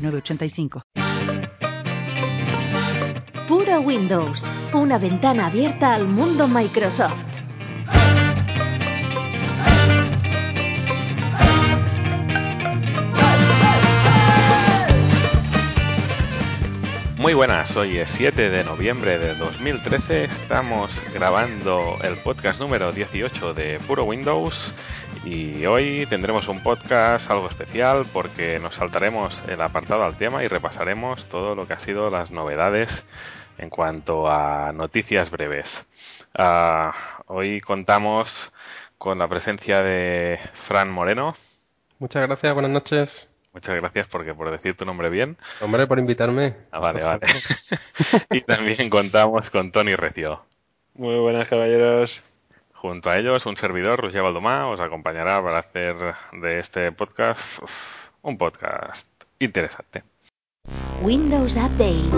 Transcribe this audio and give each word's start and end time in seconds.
906985. 0.00 0.82
Puro 3.46 3.80
Windows, 3.80 4.46
una 4.72 4.98
ventana 4.98 5.46
abierta 5.46 5.94
al 5.94 6.06
mundo 6.06 6.46
Microsoft. 6.46 7.26
Muy 17.20 17.34
buenas, 17.34 17.76
hoy 17.76 17.98
es 17.98 18.10
7 18.12 18.48
de 18.48 18.64
noviembre 18.64 19.18
de 19.18 19.34
2013, 19.34 20.24
estamos 20.24 21.02
grabando 21.12 21.98
el 22.02 22.16
podcast 22.16 22.58
número 22.58 22.92
18 22.92 23.52
de 23.52 23.78
Puro 23.80 24.04
Windows 24.04 24.72
y 25.24 25.66
hoy 25.66 26.06
tendremos 26.06 26.48
un 26.48 26.62
podcast 26.62 27.30
algo 27.30 27.48
especial 27.48 28.06
porque 28.12 28.58
nos 28.58 28.76
saltaremos 28.76 29.42
el 29.48 29.60
apartado 29.60 30.04
al 30.04 30.16
tema 30.16 30.42
y 30.42 30.48
repasaremos 30.48 31.26
todo 31.26 31.54
lo 31.54 31.66
que 31.66 31.74
ha 31.74 31.78
sido 31.78 32.10
las 32.10 32.30
novedades 32.30 33.04
en 33.58 33.68
cuanto 33.70 34.30
a 34.30 34.72
noticias 34.72 35.30
breves. 35.30 35.86
Ah, 36.34 36.94
hoy 37.26 37.60
contamos 37.60 38.52
con 38.96 39.18
la 39.18 39.28
presencia 39.28 39.82
de 39.82 40.38
Fran 40.54 40.90
Moreno. 40.90 41.34
Muchas 41.98 42.22
gracias, 42.26 42.54
buenas 42.54 42.70
noches. 42.70 43.28
Muchas 43.52 43.76
gracias 43.76 44.08
porque 44.08 44.34
por 44.34 44.50
decir 44.50 44.76
tu 44.76 44.84
nombre 44.84 45.10
bien. 45.10 45.36
Hombre, 45.60 45.86
por 45.86 45.98
invitarme. 45.98 46.54
Ah, 46.70 46.78
vale, 46.78 47.02
vale. 47.02 47.26
y 48.30 48.40
también 48.42 48.88
contamos 48.88 49.50
con 49.50 49.72
Tony 49.72 49.96
Recio. 49.96 50.42
Muy 50.94 51.18
buenas, 51.18 51.48
caballeros. 51.48 52.22
Junto 52.80 53.10
a 53.10 53.18
ellos, 53.18 53.44
un 53.44 53.58
servidor, 53.58 54.02
Luis 54.02 54.14
Baldomá, 54.14 54.66
os 54.66 54.80
acompañará 54.80 55.42
para 55.42 55.58
hacer 55.58 55.94
de 56.32 56.60
este 56.60 56.90
podcast 56.92 57.60
un 58.22 58.38
podcast 58.38 59.06
interesante. 59.38 60.02
Windows 61.02 61.56
Update. 61.56 62.08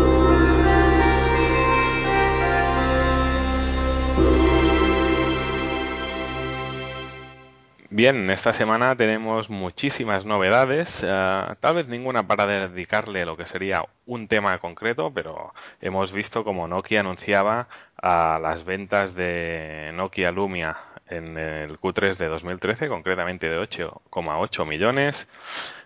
Bien, 7.94 8.30
esta 8.30 8.54
semana 8.54 8.94
tenemos 8.94 9.50
muchísimas 9.50 10.24
novedades, 10.24 11.04
eh, 11.06 11.44
tal 11.60 11.74
vez 11.74 11.88
ninguna 11.88 12.26
para 12.26 12.46
dedicarle 12.46 13.26
lo 13.26 13.36
que 13.36 13.44
sería 13.44 13.84
un 14.06 14.28
tema 14.28 14.56
concreto, 14.60 15.12
pero 15.12 15.52
hemos 15.78 16.10
visto 16.10 16.42
como 16.42 16.66
Nokia 16.66 17.00
anunciaba 17.00 17.68
a 18.00 18.38
las 18.40 18.64
ventas 18.64 19.14
de 19.14 19.90
Nokia 19.92 20.32
Lumia 20.32 20.78
en 21.06 21.36
el 21.36 21.78
Q3 21.78 22.16
de 22.16 22.28
2013, 22.28 22.88
concretamente 22.88 23.50
de 23.50 23.60
8,8 23.60 24.66
millones, 24.66 25.28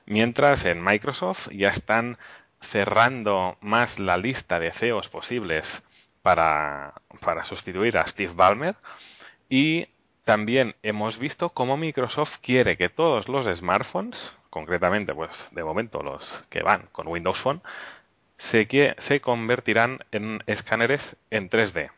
mientras 0.07 0.65
en 0.65 0.85
Microsoft 0.85 1.49
ya 1.51 1.71
están 1.71 2.19
cerrando 2.61 3.59
más 3.61 3.99
la 3.99 4.17
lista 4.17 4.61
de 4.61 4.71
CEOs 4.71 5.09
posibles 5.09 5.83
para, 6.23 6.95
para 7.21 7.43
sustituir 7.43 7.99
a 7.99 8.07
Steve 8.07 8.33
Ballmer. 8.33 8.77
Y 9.49 9.89
también 10.27 10.75
hemos 10.83 11.21
visto 11.21 11.51
cómo 11.51 11.77
Microsoft 11.77 12.39
quiere 12.43 12.77
que 12.77 12.89
todos 12.89 13.29
los 13.29 13.47
smartphones, 13.47 14.37
concretamente, 14.51 15.15
pues 15.15 15.47
de 15.53 15.63
momento 15.63 16.03
los 16.03 16.45
que 16.51 16.65
van 16.65 16.89
con 16.91 17.07
Windows 17.07 17.39
Phone, 17.39 17.63
se, 18.37 18.67
se 18.99 19.21
convertirán 19.21 20.01
en 20.11 20.43
escáneres 20.49 21.15
en 21.31 21.49
3D. 21.49 21.93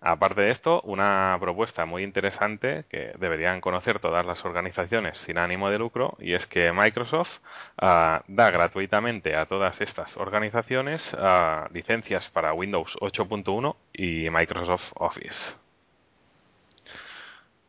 Aparte 0.00 0.40
de 0.40 0.50
esto, 0.50 0.80
una 0.84 1.36
propuesta 1.38 1.84
muy 1.84 2.02
interesante 2.02 2.86
que 2.88 3.12
deberían 3.18 3.60
conocer 3.60 3.98
todas 4.00 4.24
las 4.24 4.46
organizaciones 4.46 5.18
sin 5.18 5.36
ánimo 5.36 5.68
de 5.68 5.78
lucro 5.78 6.16
y 6.18 6.32
es 6.32 6.46
que 6.46 6.72
Microsoft 6.72 7.40
ah, 7.76 8.22
da 8.26 8.50
gratuitamente 8.50 9.36
a 9.36 9.44
todas 9.44 9.82
estas 9.82 10.16
organizaciones 10.16 11.14
ah, 11.18 11.68
licencias 11.74 12.30
para 12.30 12.54
Windows 12.54 12.96
8.1 13.02 13.76
y 13.92 14.30
Microsoft 14.30 14.92
Office. 14.94 15.52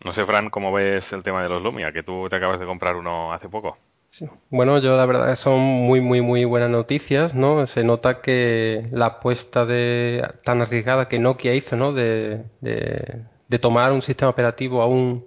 No 0.04 0.14
sé, 0.14 0.26
Fran, 0.26 0.50
cómo 0.50 0.72
ves 0.72 1.14
el 1.14 1.22
tema 1.22 1.44
de 1.44 1.50
los 1.50 1.62
Lumia, 1.62 1.92
que 1.92 2.04
tú 2.04 2.28
te 2.30 2.36
acabas 2.36 2.60
de 2.60 2.66
comprar 2.66 2.96
uno 2.96 3.34
hace 3.34 3.50
poco. 3.50 3.78
Sí. 4.08 4.28
Bueno, 4.50 4.80
yo 4.80 4.98
la 4.98 5.06
verdad 5.06 5.36
son 5.36 5.60
muy, 5.60 6.02
muy, 6.02 6.22
muy 6.22 6.44
buenas 6.44 6.70
noticias, 6.70 7.34
¿no? 7.34 7.66
Se 7.68 7.84
nota 7.84 8.22
que 8.22 8.88
la 8.92 9.06
apuesta 9.06 9.66
de 9.66 10.28
tan 10.44 10.62
arriesgada 10.62 11.08
que 11.08 11.20
Nokia 11.20 11.54
hizo, 11.54 11.78
¿no? 11.78 11.94
De, 11.94 12.44
de, 12.60 13.60
tomar 13.60 13.92
un 13.92 14.02
sistema 14.02 14.32
operativo 14.32 14.82
aún 14.82 15.24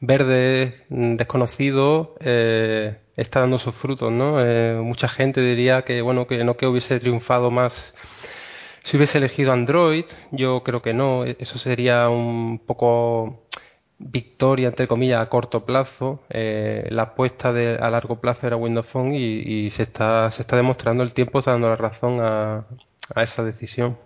verde, 0.00 0.84
desconocido, 0.88 2.16
eh, 2.20 2.98
está 3.16 3.40
dando 3.40 3.58
sus 3.58 3.74
frutos, 3.74 4.12
¿no? 4.12 4.36
Eh, 4.40 4.78
mucha 4.82 5.08
gente 5.08 5.40
diría 5.40 5.82
que, 5.82 6.02
bueno, 6.02 6.26
que 6.26 6.42
Nokia 6.44 6.68
hubiese 6.68 6.98
triunfado 7.00 7.50
más 7.50 7.94
si 8.86 8.96
hubiese 8.96 9.18
elegido 9.18 9.52
Android. 9.52 10.04
Yo 10.30 10.62
creo 10.62 10.80
que 10.80 10.94
no. 10.94 11.24
Eso 11.24 11.58
sería 11.58 12.08
un 12.08 12.60
poco 12.64 13.45
victoria, 13.98 14.68
entre 14.68 14.86
comillas, 14.86 15.20
a 15.20 15.26
corto 15.26 15.64
plazo. 15.64 16.20
Eh, 16.30 16.86
la 16.90 17.02
apuesta 17.02 17.52
de, 17.52 17.76
a 17.76 17.90
largo 17.90 18.20
plazo 18.20 18.46
era 18.46 18.56
Windows 18.56 18.86
Phone 18.86 19.14
y, 19.14 19.70
se, 19.70 19.84
está, 19.84 20.30
se 20.30 20.42
está 20.42 20.56
demostrando 20.56 21.02
el 21.02 21.12
tiempo, 21.12 21.38
está 21.38 21.52
dando 21.52 21.68
la 21.68 21.76
razón 21.76 22.20
a, 22.20 22.66
a 23.14 23.22
esa 23.22 23.44
decisión. 23.44 23.98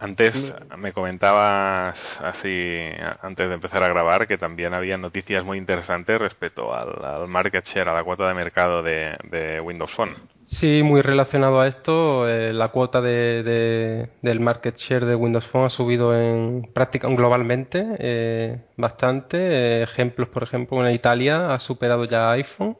Antes 0.00 0.54
me 0.78 0.94
comentabas 0.94 2.18
así, 2.22 2.78
antes 3.20 3.48
de 3.48 3.54
empezar 3.54 3.82
a 3.82 3.88
grabar, 3.88 4.26
que 4.26 4.38
también 4.38 4.72
había 4.72 4.96
noticias 4.96 5.44
muy 5.44 5.58
interesantes 5.58 6.18
respecto 6.18 6.74
al, 6.74 7.28
market 7.28 7.66
share, 7.66 7.90
a 7.90 7.92
la 7.92 8.02
cuota 8.02 8.26
de 8.26 8.32
mercado 8.32 8.82
de, 8.82 9.60
Windows 9.62 9.92
Phone. 9.92 10.14
Sí, 10.40 10.80
muy 10.82 11.02
relacionado 11.02 11.60
a 11.60 11.68
esto, 11.68 12.26
eh, 12.26 12.54
la 12.54 12.68
cuota 12.68 13.02
de, 13.02 14.08
del 14.22 14.40
market 14.40 14.74
share 14.76 15.04
de 15.04 15.14
Windows 15.14 15.46
Phone 15.46 15.66
ha 15.66 15.70
subido 15.70 16.16
en 16.16 16.70
práctica 16.72 17.06
globalmente 17.08 17.86
eh, 17.98 18.58
bastante. 18.78 19.36
Eh, 19.38 19.82
ejemplos, 19.82 20.28
por 20.28 20.44
ejemplo, 20.44 20.84
en 20.86 20.94
Italia 20.94 21.52
ha 21.52 21.58
superado 21.58 22.06
ya 22.06 22.30
iPhone, 22.30 22.78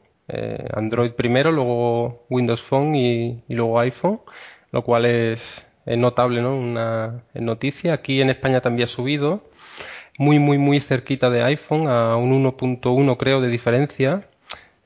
Android 0.73 1.11
primero, 1.11 1.51
luego 1.51 2.25
Windows 2.29 2.63
Phone 2.63 2.95
y 2.95 3.43
luego 3.49 3.79
iPhone, 3.79 4.21
lo 4.71 4.81
cual 4.81 5.05
es 5.05 5.70
es 5.85 5.97
notable, 5.97 6.41
¿no? 6.41 6.55
Una 6.55 7.23
noticia. 7.33 7.93
Aquí 7.93 8.21
en 8.21 8.29
España 8.29 8.61
también 8.61 8.85
ha 8.85 8.87
subido, 8.87 9.43
muy, 10.17 10.39
muy, 10.39 10.57
muy 10.57 10.79
cerquita 10.79 11.29
de 11.29 11.43
iPhone, 11.43 11.87
a 11.87 12.15
un 12.15 12.31
1.1 12.43 13.17
creo 13.17 13.41
de 13.41 13.47
diferencia. 13.47 14.27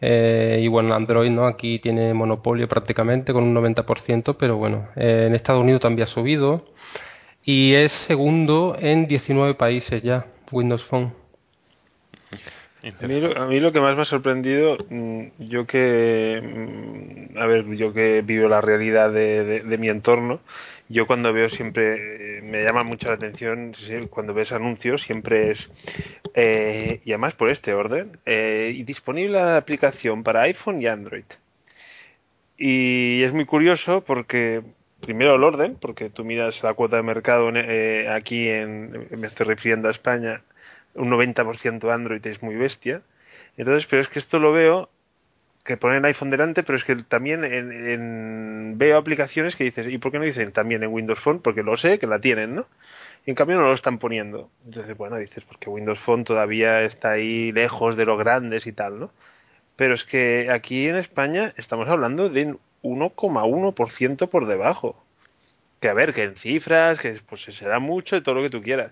Eh, 0.02 0.60
y 0.62 0.68
bueno, 0.68 0.94
Android, 0.94 1.32
¿no? 1.32 1.46
Aquí 1.48 1.80
tiene 1.80 2.14
monopolio 2.14 2.68
prácticamente 2.68 3.34
con 3.34 3.44
un 3.44 3.56
90%, 3.56 4.36
pero 4.38 4.58
bueno, 4.58 4.90
eh, 4.96 5.26
en 5.28 5.36
Estados 5.36 5.62
Unidos 5.62 5.82
también 5.82 6.04
ha 6.04 6.08
subido. 6.08 6.66
Y 7.44 7.74
es 7.74 7.92
segundo 7.92 8.76
en 8.80 9.08
19 9.08 9.54
países 9.56 10.04
ya, 10.04 10.26
Windows 10.52 10.84
Phone. 10.84 11.14
A 13.02 13.08
mí, 13.48 13.60
lo, 13.60 13.72
que 13.72 13.82
más 13.82 13.96
me 13.96 14.04
ha 14.04 14.06
sorprendido, 14.06 14.78
mm, 14.90 15.24
yo 15.40 15.66
que, 15.66 16.40
mm, 16.44 17.38
a 17.38 17.48
ver, 17.48 17.66
yo 17.76 17.94
que 17.94 18.22
vivo 18.22 18.48
la 18.48 18.62
realidad 18.62 19.12
de 19.12 19.78
mi 19.80 19.90
entorno, 19.90 20.40
yo 20.88 21.08
cuando 21.08 21.34
veo 21.34 21.50
siempre, 21.50 22.38
eh, 22.38 22.42
me 22.42 22.64
llama 22.64 22.84
mucho 22.84 23.08
la 23.08 23.16
atención, 23.16 23.74
cuando 24.10 24.34
ves 24.34 24.52
anuncios 24.52 25.02
siempre 25.02 25.52
es, 25.52 25.72
eh, 26.34 27.02
y 27.04 27.12
además 27.12 27.34
por 27.34 27.50
este 27.50 27.74
orden, 27.74 28.20
eh, 28.26 28.72
y 28.76 28.84
disponible 28.84 29.34
la 29.34 29.58
aplicación 29.58 30.24
para 30.24 30.42
iPhone 30.42 30.82
y 30.82 30.88
Android. 30.88 31.26
Y 32.58 33.24
es 33.24 33.34
muy 33.34 33.46
curioso 33.46 34.02
porque, 34.02 34.62
primero 35.02 35.36
el 35.36 35.44
orden, 35.44 35.76
porque 35.76 36.10
tú 36.10 36.24
miras 36.24 36.64
la 36.64 36.74
cuota 36.74 36.98
de 36.98 37.04
mercado 37.04 37.52
aquí, 38.10 38.48
en, 38.48 39.08
me 39.12 39.28
estoy 39.28 39.48
refiriendo 39.48 39.88
a 39.88 39.92
España, 39.92 40.42
un 40.94 41.10
90% 41.10 41.92
Android 41.92 42.26
es 42.26 42.42
muy 42.42 42.56
bestia. 42.56 43.02
Entonces, 43.58 43.88
pero 43.88 44.02
es 44.02 44.10
que 44.10 44.20
esto 44.20 44.40
lo 44.40 44.52
veo 44.52 44.90
que 45.66 45.78
ponen 45.78 46.06
iPhone 46.06 46.30
delante, 46.30 46.64
pero 46.64 46.78
es 46.78 46.84
que 46.84 46.96
también 46.96 47.44
en, 47.44 48.78
veo 48.78 48.98
aplicaciones 48.98 49.56
que 49.56 49.64
dices, 49.64 49.88
¿y 49.90 49.98
por 49.98 50.12
qué 50.12 50.20
no 50.20 50.26
dicen 50.26 50.52
también 50.52 50.84
en 50.84 50.94
Windows 50.94 51.20
Phone? 51.20 51.40
Porque 51.42 51.64
lo 51.64 51.76
sé, 51.76 51.98
que 51.98 52.06
la 52.06 52.22
tienen, 52.22 52.56
¿no? 52.56 52.68
Y 53.26 53.32
en 53.32 53.36
cambio 53.36 53.58
no 53.58 53.64
lo 53.64 53.74
están 53.74 53.98
poniendo. 53.98 54.52
Entonces, 54.64 54.96
bueno, 54.96 55.18
dices, 55.18 55.44
porque 55.44 55.70
Windows 55.72 56.00
Phone 56.00 56.24
todavía 56.24 56.84
está 56.84 57.12
ahí 57.12 57.52
lejos 57.52 57.98
de 57.98 58.06
los 58.06 58.20
grandes 58.20 58.68
y 58.68 58.74
tal, 58.74 59.00
¿no? 59.00 59.12
Pero 59.76 59.96
es 59.96 60.04
que 60.06 60.50
aquí 60.52 60.88
en 60.88 60.98
España 60.98 61.54
estamos 61.58 61.90
hablando 61.90 62.30
de 62.30 62.56
1,1% 62.84 64.30
por 64.30 64.46
debajo. 64.48 65.04
Que 65.80 65.90
a 65.90 65.94
ver, 65.94 66.14
que 66.14 66.24
en 66.24 66.36
cifras, 66.36 67.00
que 67.00 67.20
pues 67.28 67.42
será 67.44 67.80
mucho 67.80 68.16
de 68.16 68.22
todo 68.22 68.36
lo 68.36 68.44
que 68.44 68.50
tú 68.52 68.62
quieras. 68.62 68.92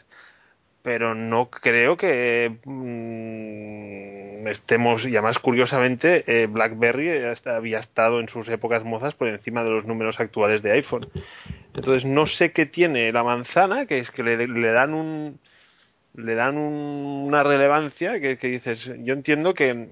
Pero 0.84 1.16
no 1.16 1.50
creo 1.50 1.98
que 1.98 2.58
mm, 2.66 4.23
estemos, 4.48 5.06
y 5.06 5.16
además 5.16 5.40
curiosamente, 5.40 6.24
eh, 6.28 6.48
BlackBerry 6.48 7.12
había 7.46 7.80
estado 7.80 8.20
en 8.20 8.28
sus 8.28 8.48
épocas 8.50 8.84
mozas 8.84 9.16
por 9.16 9.28
encima 9.28 9.64
de 9.64 9.72
los 9.72 9.86
números 9.86 10.20
actuales 10.20 10.62
de 10.62 10.72
iPhone. 10.72 11.08
Entonces 11.76 12.06
no 12.06 12.26
sé 12.26 12.52
qué 12.52 12.66
tiene 12.66 13.12
la 13.12 13.24
manzana, 13.24 13.86
que 13.86 14.00
es 14.00 14.12
que 14.12 14.24
le, 14.24 14.72
dan 14.72 14.94
un 14.94 15.40
le 16.16 16.36
dan 16.36 16.58
una 16.58 17.44
relevancia 17.44 18.20
que, 18.20 18.36
dices, 18.36 18.92
yo 19.00 19.14
entiendo 19.14 19.54
que, 19.54 19.90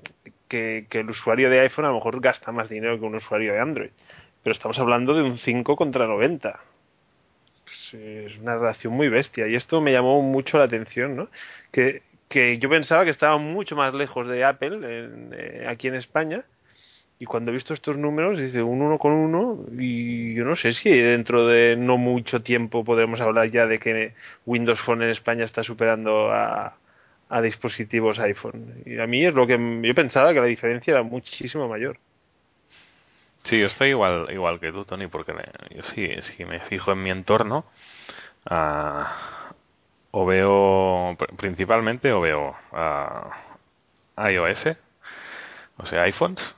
que, 0.48 0.86
el 0.92 1.10
usuario 1.10 1.50
de 1.50 1.62
iPhone 1.62 1.86
a 1.86 1.90
lo 1.90 1.96
mejor 1.96 2.22
gasta 2.22 2.52
más 2.52 2.70
dinero 2.70 3.00
que 3.00 3.06
un 3.06 3.16
usuario 3.16 3.54
de 3.54 3.60
Android, 3.60 3.90
pero 4.44 4.52
estamos 4.52 4.78
hablando 4.80 5.16
de 5.16 5.24
un 5.24 5.38
5 5.38 5.76
contra 5.76 6.06
90. 6.06 6.60
Es 7.94 8.38
una 8.38 8.56
relación 8.56 8.94
muy 8.94 9.10
bestia 9.10 9.48
y 9.48 9.56
esto 9.56 9.82
me 9.82 9.92
llamó 9.92 10.22
mucho 10.22 10.58
la 10.58 10.66
atención, 10.66 11.16
¿no? 11.16 11.30
Que, 11.72 12.04
que 12.32 12.58
yo 12.58 12.70
pensaba 12.70 13.04
que 13.04 13.12
estaba 13.12 13.38
mucho 13.38 13.76
más 13.76 13.94
lejos 13.94 14.28
de 14.28 14.46
Apple 14.46 14.80
eh, 15.34 15.66
aquí 15.68 15.90
en 15.90 15.96
España 15.96 16.46
y 17.22 17.26
cuando 17.26 17.52
he 17.52 17.54
visto 17.54 17.76
estos 17.76 17.98
números, 17.98 18.40
dice 18.40 18.64
un 18.64 18.82
uno 18.82 18.98
con 18.98 19.12
uno, 19.12 19.64
y 19.78 20.34
yo 20.34 20.44
no 20.44 20.56
sé 20.56 20.74
si 20.74 20.90
dentro 20.90 21.46
de 21.46 21.76
no 21.78 21.98
mucho 21.98 22.42
tiempo 22.42 22.84
podremos 22.84 23.22
hablar 23.22 23.52
ya 23.52 23.68
de 23.68 23.78
que 23.78 24.16
Windows 24.48 24.80
Phone 24.80 25.04
en 25.04 25.12
España 25.12 25.46
está 25.46 25.62
superando 25.62 26.32
a, 26.32 26.76
dispositivos 27.44 28.18
iPhone. 28.18 28.82
Y 28.88 29.00
a 29.00 29.06
mí 29.06 29.24
es 29.24 29.36
lo 29.36 29.46
que 29.46 29.82
yo 29.84 29.94
pensaba 29.94 30.34
que 30.34 30.40
la 30.40 30.48
diferencia 30.48 30.94
era 30.94 31.04
muchísimo 31.04 31.68
mayor. 31.68 32.00
Sí, 33.44 33.60
yo 33.60 33.68
estoy 33.68 33.90
igual, 33.90 34.28
igual 34.32 34.60
que 34.60 34.72
tú, 34.72 34.84
Tony, 34.84 35.06
porque 35.06 35.34
yo 35.76 35.84
sí, 35.84 36.10
si 36.24 36.44
me 36.44 36.60
fijo 36.60 36.92
en 36.92 37.04
mi 37.04 37.12
entorno, 37.12 37.66
ah, 38.48 39.41
o 40.12 40.26
veo, 40.26 41.16
principalmente, 41.38 42.12
o 42.12 42.22
veo 42.22 42.56
uh, 42.72 44.28
iOS, 44.30 44.78
o 45.78 45.86
sea, 45.86 46.04
iPhones, 46.04 46.56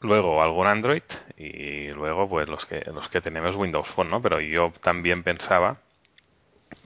luego 0.00 0.42
algún 0.42 0.66
Android 0.68 1.02
y 1.36 1.88
luego 1.88 2.28
pues 2.28 2.48
los 2.48 2.64
que 2.66 2.80
los 2.92 3.08
que 3.08 3.20
tenemos 3.20 3.56
Windows 3.56 3.88
Phone, 3.88 4.10
¿no? 4.10 4.22
Pero 4.22 4.40
yo 4.40 4.72
también 4.80 5.22
pensaba 5.22 5.78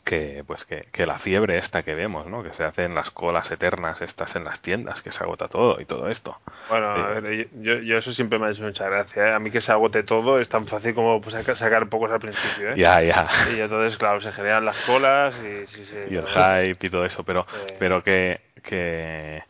que 0.05 0.45
pues 0.47 0.65
que, 0.65 1.07
la 1.07 1.19
fiebre 1.19 1.59
esta 1.59 1.83
que 1.83 1.95
vemos, 1.95 2.27
¿no? 2.27 2.43
Que 2.43 2.53
se 2.53 2.65
hacen 2.65 2.95
las 2.95 3.11
colas 3.11 3.51
eternas 3.51 4.03
estas 4.03 4.37
en 4.37 4.45
las 4.45 4.61
tiendas, 4.61 5.03
que 5.03 5.13
se 5.13 5.23
agota 5.23 5.49
todo 5.49 5.81
y 5.81 5.85
todo 5.85 6.09
esto. 6.09 6.39
Bueno, 6.69 6.91
a 6.91 7.21
ver, 7.21 7.49
yo, 7.61 7.79
yo, 7.79 7.99
eso 7.99 8.13
siempre 8.13 8.39
me 8.39 8.47
ha 8.47 8.51
hecho 8.51 8.63
mucha 8.63 8.89
gracia. 8.89 9.29
¿eh? 9.29 9.35
A 9.35 9.39
mí 9.39 9.51
que 9.51 9.61
se 9.61 9.73
agote 9.73 10.03
todo 10.03 10.41
es 10.41 10.49
tan 10.49 10.67
fácil 10.67 10.95
como 10.95 11.21
pues, 11.21 11.43
sacar 11.45 11.89
pocos 11.89 12.11
al 12.11 12.21
principio, 12.21 12.71
¿eh? 12.71 12.75
Ya, 12.77 13.03
ya. 13.03 13.29
Y 13.57 13.61
entonces, 13.61 13.97
claro, 13.97 14.21
se 14.21 14.33
generan 14.33 14.65
las 14.65 14.77
colas 14.79 15.41
y... 15.43 16.13
y 16.13 16.17
el 16.17 16.27
hype 16.27 16.87
y 16.87 16.91
todo 16.91 17.05
eso, 17.05 17.25
pero, 17.25 17.47
pero 17.79 18.03
que, 18.03 18.41
que 18.63 19.43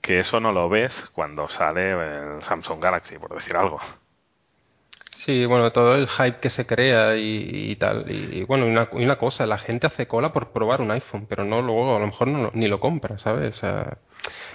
que 0.00 0.20
eso 0.20 0.40
no 0.40 0.52
lo 0.52 0.68
ves 0.68 1.10
cuando 1.12 1.48
sale 1.48 1.90
el 1.92 2.42
Samsung 2.42 2.82
Galaxy, 2.82 3.18
por 3.18 3.34
decir 3.34 3.56
algo. 3.56 3.78
Sí, 5.20 5.44
bueno, 5.44 5.70
todo 5.70 5.96
el 5.96 6.08
hype 6.08 6.38
que 6.40 6.48
se 6.48 6.64
crea 6.64 7.14
y, 7.18 7.76
tal. 7.76 8.06
Y, 8.10 8.42
bueno, 8.44 8.64
una, 8.64 8.88
y 8.90 9.04
una 9.04 9.18
cosa, 9.18 9.44
la 9.44 9.58
gente 9.58 9.86
hace 9.86 10.08
cola 10.08 10.32
por 10.32 10.50
probar 10.50 10.80
un 10.80 10.90
iPhone, 10.92 11.26
pero 11.28 11.44
no 11.44 11.60
luego 11.60 11.94
a 11.94 11.98
lo 11.98 12.06
mejor 12.06 12.28
no, 12.28 12.50
ni 12.54 12.68
lo 12.68 12.80
compra, 12.80 13.18
¿sabes? 13.18 13.60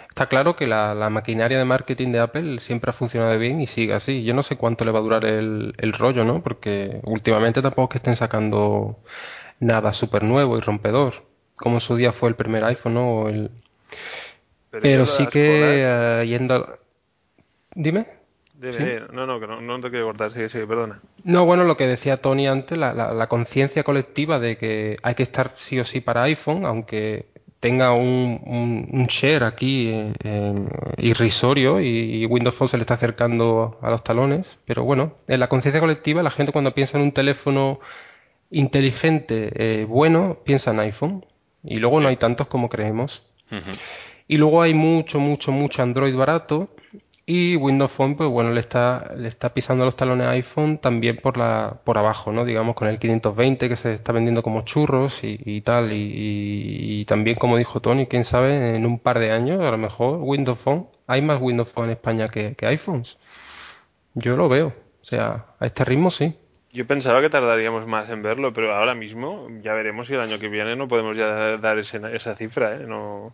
está 0.10 0.26
claro 0.28 0.56
que 0.56 0.66
la, 0.66 0.96
maquinaria 1.12 1.60
de 1.60 1.66
marketing 1.66 2.12
de 2.14 2.20
Apple 2.20 2.60
siempre 2.62 2.90
ha 2.90 2.94
funcionado 2.94 3.38
bien 3.38 3.62
y 3.62 3.68
sigue 3.68 3.94
así. 3.94 4.24
Yo 4.24 4.34
no 4.34 4.42
sé 4.42 4.58
cuánto 4.58 4.86
le 4.86 4.92
va 4.92 4.98
a 4.98 5.02
durar 5.04 5.26
el, 5.26 5.76
el 5.78 5.94
rollo, 5.94 6.26
¿no? 6.26 6.42
Porque 6.42 7.00
últimamente 7.04 7.62
tampoco 7.62 7.84
es 7.84 7.90
que 7.92 7.98
estén 8.00 8.16
sacando 8.16 8.98
nada 9.60 9.94
súper 9.94 10.24
nuevo 10.24 10.58
y 10.58 10.62
rompedor, 10.62 11.26
como 11.56 11.76
en 11.76 11.82
su 11.82 11.96
día 11.96 12.12
fue 12.12 12.30
el 12.30 12.36
primer 12.36 12.66
iPhone, 12.66 12.96
¿no? 12.96 13.10
O 13.12 13.30
el, 13.30 13.52
pero, 14.72 15.06
sí 15.06 15.28
que 15.28 15.84
eh, 15.84 16.26
yendo... 16.26 16.80
Dime. 17.76 18.15
No, 19.12 19.26
no, 19.26 19.40
que 19.40 19.48
no, 19.48 19.62
no 19.62 19.82
te 19.82 19.90
quiero 19.90 20.06
cortar, 20.06 20.32
perdona. 20.32 21.02
No, 21.24 21.46
bueno, 21.46 21.64
lo 21.66 21.76
que 21.76 21.88
decía 21.88 22.22
Tony 22.22 22.48
antes, 22.48 22.78
la, 22.78 22.94
la, 22.94 23.28
conciencia 23.28 23.84
colectiva 23.84 24.40
de 24.40 24.58
que 24.58 24.98
hay 25.04 25.16
que 25.16 25.24
estar 25.24 25.52
sí 25.56 25.80
o 25.80 25.84
sí 25.84 26.00
para 26.00 26.24
iPhone, 26.24 26.66
aunque 26.66 27.26
tenga 27.60 27.94
un, 27.94 28.88
un, 28.92 29.06
share 29.08 29.44
aquí 29.44 29.90
eh, 30.24 30.68
irrisorio 30.98 31.82
y, 31.82 32.26
Windows 32.28 32.56
Phone 32.56 32.68
se 32.68 32.78
le 32.78 32.82
está 32.82 32.94
acercando 32.94 33.80
a 33.82 33.90
los 33.90 34.04
talones, 34.04 34.60
pero 34.66 34.84
bueno, 34.84 35.16
en 35.28 35.40
la 35.40 35.48
conciencia 35.48 35.82
colectiva 35.82 36.22
la 36.22 36.30
gente 36.30 36.52
cuando 36.52 36.76
piensa 36.76 36.98
en 36.98 37.06
un 37.06 37.12
teléfono 37.12 37.80
inteligente, 38.52 39.52
eh, 39.56 39.86
bueno, 39.86 40.38
piensa 40.44 40.72
en 40.72 40.80
iPhone 40.82 41.26
y 41.64 41.78
luego 41.78 42.00
no 42.02 42.08
hay 42.08 42.18
tantos 42.18 42.48
como 42.48 42.70
creemos. 42.70 43.24
Y 44.28 44.38
luego 44.38 44.62
hay 44.62 44.74
mucho, 44.74 45.20
mucho, 45.20 45.52
mucho 45.52 45.82
Android 45.82 46.16
barato. 46.16 46.70
Y 47.28 47.56
Windows 47.56 47.92
Phone, 47.92 48.16
pues 48.16 48.30
bueno, 48.30 48.52
le 48.52 48.60
está, 48.60 49.14
le 49.18 49.28
está 49.28 49.52
pisando 49.52 49.84
los 49.84 49.96
talones 49.96 50.28
a 50.28 50.32
iPhone 50.32 50.78
también 50.78 51.18
por 51.18 51.38
la, 51.38 51.80
por 51.84 51.98
abajo, 51.98 52.32
¿no? 52.32 52.46
Digamos 52.46 52.76
con 52.76 52.88
el 52.88 53.00
520 53.00 53.68
que 53.68 53.76
se 53.76 53.94
está 53.96 54.12
vendiendo 54.12 54.44
como 54.44 54.62
churros 54.62 55.22
y, 55.24 55.62
tal. 55.62 55.90
Y, 55.92 57.04
también, 57.06 57.36
como 57.38 57.58
dijo 57.58 57.80
Tony, 57.80 58.06
quién 58.06 58.26
sabe, 58.26 58.76
en 58.76 58.86
un 58.86 59.00
par 59.00 59.18
de 59.18 59.32
años, 59.32 59.60
a 59.62 59.72
lo 59.72 59.78
mejor 59.80 60.20
Windows 60.22 60.60
Phone, 60.60 60.88
hay 61.08 61.24
más 61.24 61.42
Windows 61.42 61.70
Phone 61.70 61.86
en 61.86 61.92
España 61.94 62.30
que, 62.30 62.54
que 62.54 62.68
iPhones. 62.68 63.18
Yo 64.14 64.36
lo 64.36 64.48
veo. 64.48 64.68
O 65.02 65.06
sea, 65.06 65.46
a 65.60 65.66
este 65.66 65.84
ritmo 65.84 66.12
sí. 66.12 66.36
Yo 66.72 66.86
pensaba 66.86 67.22
que 67.22 67.30
tardaríamos 67.32 67.88
más 67.88 68.10
en 68.12 68.22
verlo, 68.22 68.54
pero 68.54 68.76
ahora 68.76 68.94
mismo 68.94 69.48
ya 69.64 69.74
veremos 69.74 70.08
si 70.08 70.14
el 70.14 70.20
año 70.20 70.38
que 70.38 70.50
viene 70.50 70.76
no 70.76 70.88
podemos 70.88 71.18
ya 71.18 71.58
dar 71.58 71.80
esa 71.80 72.36
cifra, 72.36 72.76
¿eh? 72.76 72.86
No, 72.86 73.34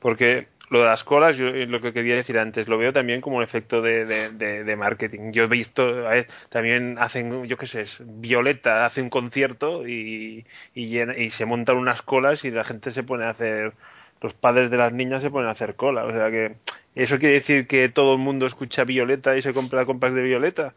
porque 0.00 0.48
lo 0.68 0.80
de 0.80 0.86
las 0.86 1.04
colas, 1.04 1.36
yo 1.36 1.50
lo 1.50 1.80
que 1.80 1.92
quería 1.92 2.16
decir 2.16 2.38
antes, 2.38 2.66
lo 2.66 2.78
veo 2.78 2.92
también 2.92 3.20
como 3.20 3.36
un 3.36 3.42
efecto 3.42 3.82
de, 3.82 4.74
marketing. 4.76 5.32
Yo 5.32 5.44
he 5.44 5.46
visto, 5.46 6.04
también 6.48 6.96
hacen, 6.98 7.44
yo 7.44 7.56
qué 7.56 7.66
sé, 7.66 7.84
Violeta 8.00 8.84
hace 8.84 9.00
un 9.00 9.10
concierto 9.10 9.86
y, 9.86 10.44
y, 10.74 11.30
se 11.30 11.46
montan 11.46 11.76
unas 11.76 12.02
colas 12.02 12.44
y 12.44 12.50
la 12.50 12.64
gente 12.64 12.90
se 12.90 13.04
pone 13.04 13.24
a 13.24 13.30
hacer, 13.30 13.74
los 14.20 14.34
padres 14.34 14.70
de 14.70 14.76
las 14.76 14.92
niñas 14.92 15.22
se 15.22 15.30
ponen 15.30 15.48
a 15.48 15.52
hacer 15.52 15.76
cola. 15.76 16.04
O 16.04 16.12
sea 16.12 16.30
que, 16.30 16.56
¿eso 16.94 17.18
quiere 17.18 17.36
decir 17.36 17.66
que 17.66 17.88
todo 17.88 18.14
el 18.14 18.18
mundo 18.18 18.46
escucha 18.46 18.84
Violeta 18.84 19.36
y 19.36 19.42
se 19.42 19.52
compra 19.52 19.86
compras 19.86 20.14
de 20.14 20.22
Violeta? 20.22 20.74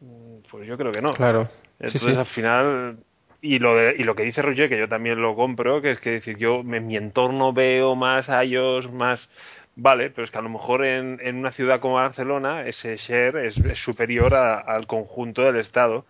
Mm, 0.00 0.38
pues 0.48 0.68
yo 0.68 0.76
creo 0.76 0.92
que 0.92 1.02
no. 1.02 1.14
Claro. 1.14 1.48
Entonces 1.80 2.16
al 2.16 2.26
final 2.26 2.98
y 3.42 3.58
lo, 3.58 3.74
de, 3.76 3.96
y 3.98 4.04
lo 4.04 4.14
que 4.14 4.22
dice 4.24 4.42
Roger, 4.42 4.68
que 4.68 4.78
yo 4.78 4.88
también 4.88 5.20
lo 5.20 5.34
compro, 5.34 5.80
que 5.82 5.92
es 5.92 5.98
que 6.00 6.10
decir, 6.10 6.36
yo 6.36 6.60
en 6.60 6.86
mi 6.86 6.96
entorno 6.96 7.52
veo 7.52 7.96
más 7.96 8.28
ellos, 8.28 8.90
más 8.92 9.28
Vale, 9.76 10.10
pero 10.10 10.24
es 10.24 10.30
que 10.30 10.38
a 10.38 10.42
lo 10.42 10.48
mejor 10.48 10.84
en, 10.84 11.20
en 11.22 11.36
una 11.36 11.52
ciudad 11.52 11.80
como 11.80 11.94
Barcelona 11.94 12.66
ese 12.66 12.96
share 12.96 13.36
es, 13.36 13.54
superior 13.76 14.34
al 14.34 14.86
conjunto 14.86 15.42
del 15.42 15.56
Estado. 15.56 16.04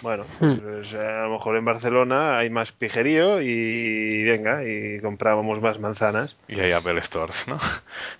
Bueno, 0.00 0.24
hmm. 0.40 0.54
pues 0.56 0.94
a 0.94 1.24
lo 1.24 1.32
mejor 1.32 1.56
en 1.56 1.64
Barcelona 1.64 2.38
hay 2.38 2.50
más 2.50 2.72
pijerío 2.72 3.40
y 3.42 4.24
venga, 4.24 4.64
y 4.64 5.00
comprábamos 5.00 5.60
más 5.60 5.78
manzanas. 5.78 6.36
Y 6.48 6.60
hay 6.60 6.72
Apple 6.72 7.00
Stores, 7.02 7.46
¿no? 7.46 7.58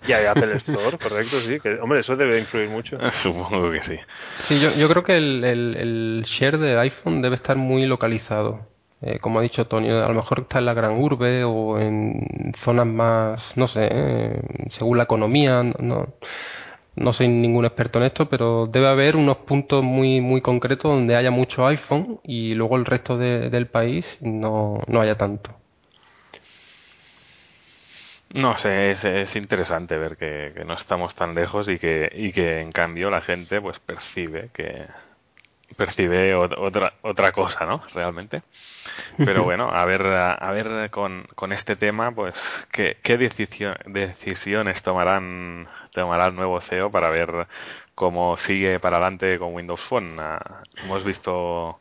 Y 0.07 0.13
hay 0.13 0.25
Apple 0.25 0.55
Store, 0.57 0.97
correcto, 0.97 1.37
sí. 1.37 1.59
Que, 1.59 1.79
hombre, 1.79 2.01
eso 2.01 2.15
debe 2.15 2.39
influir 2.39 2.69
mucho. 2.69 2.97
Supongo 3.11 3.71
que 3.71 3.83
sí. 3.83 3.95
Sí, 4.39 4.59
yo, 4.59 4.73
yo 4.75 4.87
creo 4.89 5.03
que 5.03 5.17
el, 5.17 5.43
el, 5.43 5.75
el 5.77 6.23
share 6.25 6.57
de 6.57 6.77
iPhone 6.77 7.21
debe 7.21 7.35
estar 7.35 7.57
muy 7.57 7.85
localizado. 7.85 8.70
Eh, 9.01 9.19
como 9.19 9.39
ha 9.39 9.41
dicho 9.41 9.65
Tony, 9.67 9.89
a 9.89 10.07
lo 10.07 10.13
mejor 10.13 10.41
está 10.41 10.59
en 10.59 10.65
la 10.65 10.75
gran 10.75 10.93
urbe 11.01 11.43
o 11.43 11.79
en 11.79 12.51
zonas 12.55 12.85
más, 12.85 13.57
no 13.57 13.67
sé, 13.67 13.87
eh, 13.91 14.41
según 14.69 14.97
la 14.97 15.05
economía, 15.05 15.63
no, 15.79 16.13
no 16.95 17.13
soy 17.13 17.27
ningún 17.27 17.65
experto 17.65 17.99
en 17.99 18.05
esto, 18.05 18.29
pero 18.29 18.67
debe 18.67 18.87
haber 18.89 19.15
unos 19.15 19.37
puntos 19.37 19.83
muy, 19.83 20.21
muy 20.21 20.41
concretos 20.41 20.93
donde 20.93 21.15
haya 21.15 21.31
mucho 21.31 21.65
iPhone 21.65 22.19
y 22.23 22.53
luego 22.53 22.75
el 22.75 22.85
resto 22.85 23.17
del 23.17 23.67
país 23.67 24.19
no, 24.21 24.79
no 24.87 25.01
haya 25.01 25.17
tanto. 25.17 25.51
No 28.33 28.57
sé, 28.57 28.91
es, 28.91 29.35
interesante 29.35 29.97
ver 29.97 30.15
que, 30.15 30.53
que, 30.55 30.63
no 30.63 30.73
estamos 30.75 31.15
tan 31.15 31.35
lejos 31.35 31.67
y 31.67 31.79
que, 31.79 32.09
y 32.15 32.31
que 32.31 32.61
en 32.61 32.71
cambio 32.71 33.11
la 33.11 33.19
gente 33.19 33.59
pues 33.59 33.79
percibe 33.79 34.49
que, 34.53 34.85
percibe 35.75 36.35
otra, 36.35 36.93
otra 37.01 37.31
cosa, 37.31 37.65
¿no? 37.65 37.83
Realmente. 37.93 38.43
Pero 39.17 39.43
bueno, 39.43 39.69
a 39.71 39.85
ver, 39.85 40.05
a 40.05 40.51
ver 40.51 40.89
con, 40.89 41.27
con 41.35 41.51
este 41.51 41.75
tema, 41.75 42.11
pues, 42.11 42.67
¿qué, 42.71 42.97
qué 43.01 43.17
decisión, 43.17 43.75
decisiones 43.85 44.81
tomarán, 44.81 45.67
tomará 45.91 46.27
el 46.27 46.35
nuevo 46.35 46.59
CEO 46.61 46.91
para 46.91 47.09
ver 47.09 47.47
cómo 47.95 48.37
sigue 48.37 48.79
para 48.79 48.97
adelante 48.97 49.37
con 49.39 49.53
Windows 49.53 49.81
Phone? 49.81 50.17
Ah, 50.19 50.61
hemos 50.83 51.03
visto 51.03 51.79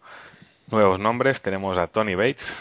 nuevos 0.71 0.99
nombres, 0.99 1.41
tenemos 1.41 1.79
a 1.79 1.87
Tony 1.87 2.15
Bates, 2.15 2.55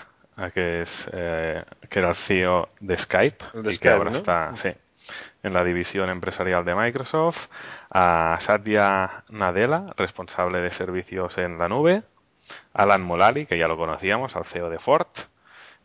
que 0.54 0.82
es 0.82 1.10
eh, 1.12 1.64
que 1.90 2.00
era 2.00 2.10
el 2.10 2.16
CEO 2.16 2.70
de 2.80 2.98
Skype 2.98 3.46
y 3.72 3.78
que 3.78 3.90
ahora 3.90 4.12
está, 4.12 4.56
sí, 4.56 4.70
en 5.44 5.54
la 5.54 5.64
división 5.64 6.10
empresarial 6.10 6.66
de 6.66 6.76
Microsoft, 6.76 7.48
a 7.90 8.38
Satya 8.40 9.24
Nadella, 9.30 9.86
responsable 9.98 10.60
de 10.60 10.72
servicios 10.72 11.38
en 11.38 11.58
la 11.58 11.68
nube, 11.68 12.04
Alan 12.74 13.02
Mulally, 13.02 13.46
que 13.46 13.58
ya 13.58 13.68
lo 13.68 13.78
conocíamos, 13.78 14.36
al 14.36 14.46
CEO 14.46 14.70
de 14.70 14.80
Ford, 14.80 15.08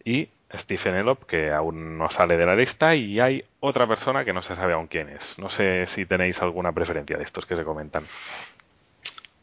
y 0.05 0.29
Stephen 0.53 0.95
Elop, 0.95 1.25
que 1.25 1.53
aún 1.53 1.99
no 1.99 2.11
sale 2.11 2.37
de 2.37 2.47
la 2.47 2.55
lista, 2.55 2.95
y 2.95 3.21
hay 3.21 3.45
otra 3.61 3.87
persona 3.87 4.25
que 4.25 4.33
no 4.33 4.43
se 4.43 4.55
sabe 4.55 4.75
aún 4.75 4.87
quién 4.87 5.09
es. 5.09 5.39
No 5.39 5.49
sé 5.49 5.87
si 5.87 6.07
tenéis 6.07 6.41
alguna 6.43 6.73
preferencia 6.73 7.17
de 7.17 7.25
estos 7.25 7.47
que 7.47 7.57
se 7.57 7.65
comentan. 7.65 8.05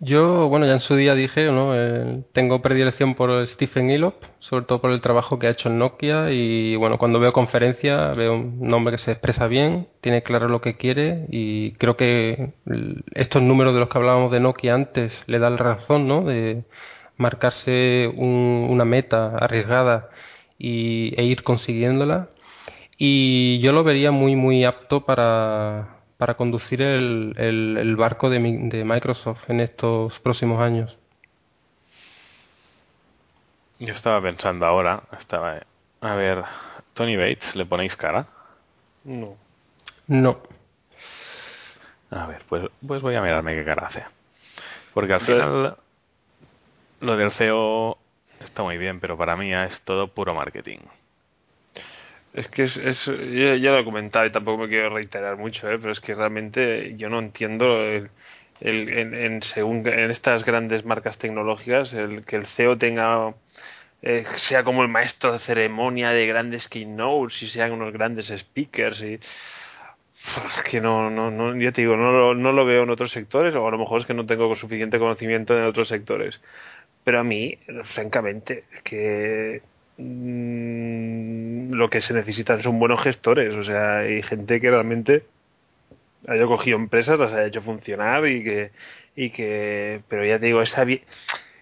Yo, 0.04 0.50
bueno, 0.50 0.66
ya 0.66 0.74
en 0.74 0.80
su 0.80 0.96
día 0.96 1.14
dije, 1.14 1.52
¿no? 1.52 1.76
Eh, 1.78 2.24
tengo 2.34 2.60
predilección 2.64 3.14
por 3.14 3.48
Stephen 3.48 3.92
Elop, 3.92 4.16
sobre 4.40 4.66
todo 4.66 4.82
por 4.82 4.90
el 4.90 5.00
trabajo 5.00 5.38
que 5.38 5.46
ha 5.46 5.52
hecho 5.52 5.70
en 5.70 5.78
Nokia 5.78 6.32
y 6.32 6.76
bueno, 6.76 6.98
cuando 6.98 7.20
veo 7.20 7.32
conferencia 7.32 8.12
veo 8.14 8.34
un 8.34 8.62
nombre 8.62 8.94
que 8.94 8.98
se 8.98 9.12
expresa 9.12 9.46
bien, 9.46 9.88
tiene 10.02 10.24
claro 10.24 10.48
lo 10.48 10.60
que 10.60 10.76
quiere 10.76 11.28
y 11.30 11.74
creo 11.74 11.98
que 11.98 12.54
estos 13.14 13.44
números 13.44 13.76
de 13.76 13.80
los 13.80 13.90
que 13.90 13.98
hablábamos 14.00 14.32
de 14.32 14.40
Nokia 14.40 14.74
antes 14.74 15.24
le 15.28 15.38
dan 15.38 15.60
razón, 15.60 16.08
¿no? 16.08 16.24
De 16.24 16.64
marcarse 17.18 18.08
una 18.18 18.86
meta 18.86 19.38
arriesgada 19.38 20.10
y, 20.58 21.14
e 21.16 21.26
ir 21.26 21.44
consiguiéndola. 21.44 22.28
Y 22.98 23.60
yo 23.60 23.72
lo 23.74 23.84
vería 23.84 24.12
muy, 24.12 24.36
muy 24.36 24.66
apto 24.66 25.06
para, 25.06 26.01
para 26.22 26.36
conducir 26.36 26.84
el, 26.84 27.34
el, 27.36 27.96
barco 27.96 28.30
de, 28.30 28.38
de, 28.38 28.86
Microsoft 28.86 29.50
en 29.50 29.60
estos 29.60 30.20
próximos 30.20 30.60
años. 30.60 30.96
Yo 33.80 33.92
estaba 33.92 34.22
pensando 34.22 34.68
ahora, 34.68 35.02
estaba 35.20 35.64
a 36.00 36.14
ver, 36.14 36.44
Tony 36.94 37.16
Bates, 37.16 37.56
¿le 37.56 37.66
ponéis 37.66 37.96
cara? 37.96 38.28
No. 39.04 39.36
No. 40.06 40.38
A 42.12 42.28
ver, 42.28 42.44
pues, 42.48 42.70
pues 42.86 43.02
voy 43.02 43.16
a 43.16 43.22
mirarme 43.24 43.56
qué 43.56 43.66
cara 43.66 43.88
hace. 43.88 44.04
Porque 44.94 45.14
al 45.14 45.22
final 45.22 45.76
lo 47.00 47.18
del 47.18 47.32
CEO 47.32 47.98
está 48.40 48.62
muy 48.62 48.78
bien, 48.78 49.00
pero 49.00 49.18
para 49.18 49.36
mí 49.36 49.56
es 49.56 49.82
todo 49.82 50.08
puro 50.08 50.36
marketing. 50.36 50.82
Es 52.34 52.48
que 52.48 52.64
es, 52.64 53.06
ya, 53.06 53.72
lo 53.72 53.80
he 53.80 53.84
comentado 53.84 54.26
y 54.26 54.32
tampoco 54.32 54.64
me 54.64 54.70
quiero 54.70 54.90
reiterar 54.90 55.38
mucho, 55.38 55.70
¿eh? 55.70 55.78
pero 55.78 55.92
es 55.92 56.00
que 56.00 56.16
realmente 56.16 56.96
yo 56.96 57.10
no 57.10 57.20
entiendo 57.20 57.82
el, 57.82 58.10
en, 58.62 59.42
según, 59.42 59.86
en 59.88 60.12
estas 60.12 60.46
grandes 60.46 60.86
marcas 60.86 61.18
tecnológicas 61.18 61.94
el 61.94 62.24
que 62.24 62.38
el 62.38 62.46
CEO 62.46 62.78
tenga 62.78 63.34
eh, 64.02 64.26
sea 64.36 64.64
como 64.64 64.82
el 64.84 64.88
maestro 64.90 65.34
de 65.34 65.40
ceremonia 65.40 66.12
de 66.12 66.26
grandes 66.28 66.68
keynotes 66.70 67.44
y 67.44 67.50
sean 67.50 67.74
unos 67.74 67.92
grandes 67.92 68.28
speakers 68.28 69.02
y 69.02 69.20
que 70.70 70.82
no, 70.82 71.10
no, 71.10 71.32
no 71.32 71.56
ya 71.60 71.72
te 71.72 71.82
digo, 71.82 71.98
no 71.98 72.12
lo, 72.12 72.36
no 72.36 72.52
lo 72.52 72.66
veo 72.66 72.84
en 72.84 72.90
otros 72.92 73.12
sectores 73.12 73.56
o 73.56 73.68
a 73.68 73.72
lo 73.72 73.78
mejor 73.78 74.00
es 74.02 74.06
que 74.06 74.14
no 74.14 74.26
tengo 74.26 74.56
suficiente 74.56 75.00
conocimiento 75.00 75.58
en 75.58 75.66
otros 75.66 75.88
sectores. 75.88 76.40
Pero 77.04 77.20
a 77.20 77.24
mí, 77.24 77.58
francamente, 77.84 78.66
que 78.84 79.62
Mm, 80.02 81.74
lo 81.74 81.90
que 81.90 82.02
se 82.02 82.14
necesitan 82.14 82.62
son 82.62 82.80
buenos 82.80 83.02
gestores, 83.04 83.54
o 83.56 83.64
sea, 83.64 84.00
hay 84.00 84.24
gente 84.24 84.60
que 84.60 84.72
realmente 84.72 85.24
haya 86.28 86.46
cogido 86.46 86.78
empresas, 86.78 87.20
las 87.20 87.34
haya 87.34 87.46
hecho 87.46 87.62
funcionar 87.62 88.28
y 88.28 88.44
que, 88.44 88.72
y 89.16 89.30
que 89.30 90.02
pero 90.08 90.26
ya 90.26 90.40
te 90.40 90.48
digo, 90.48 90.62
esa, 90.62 90.86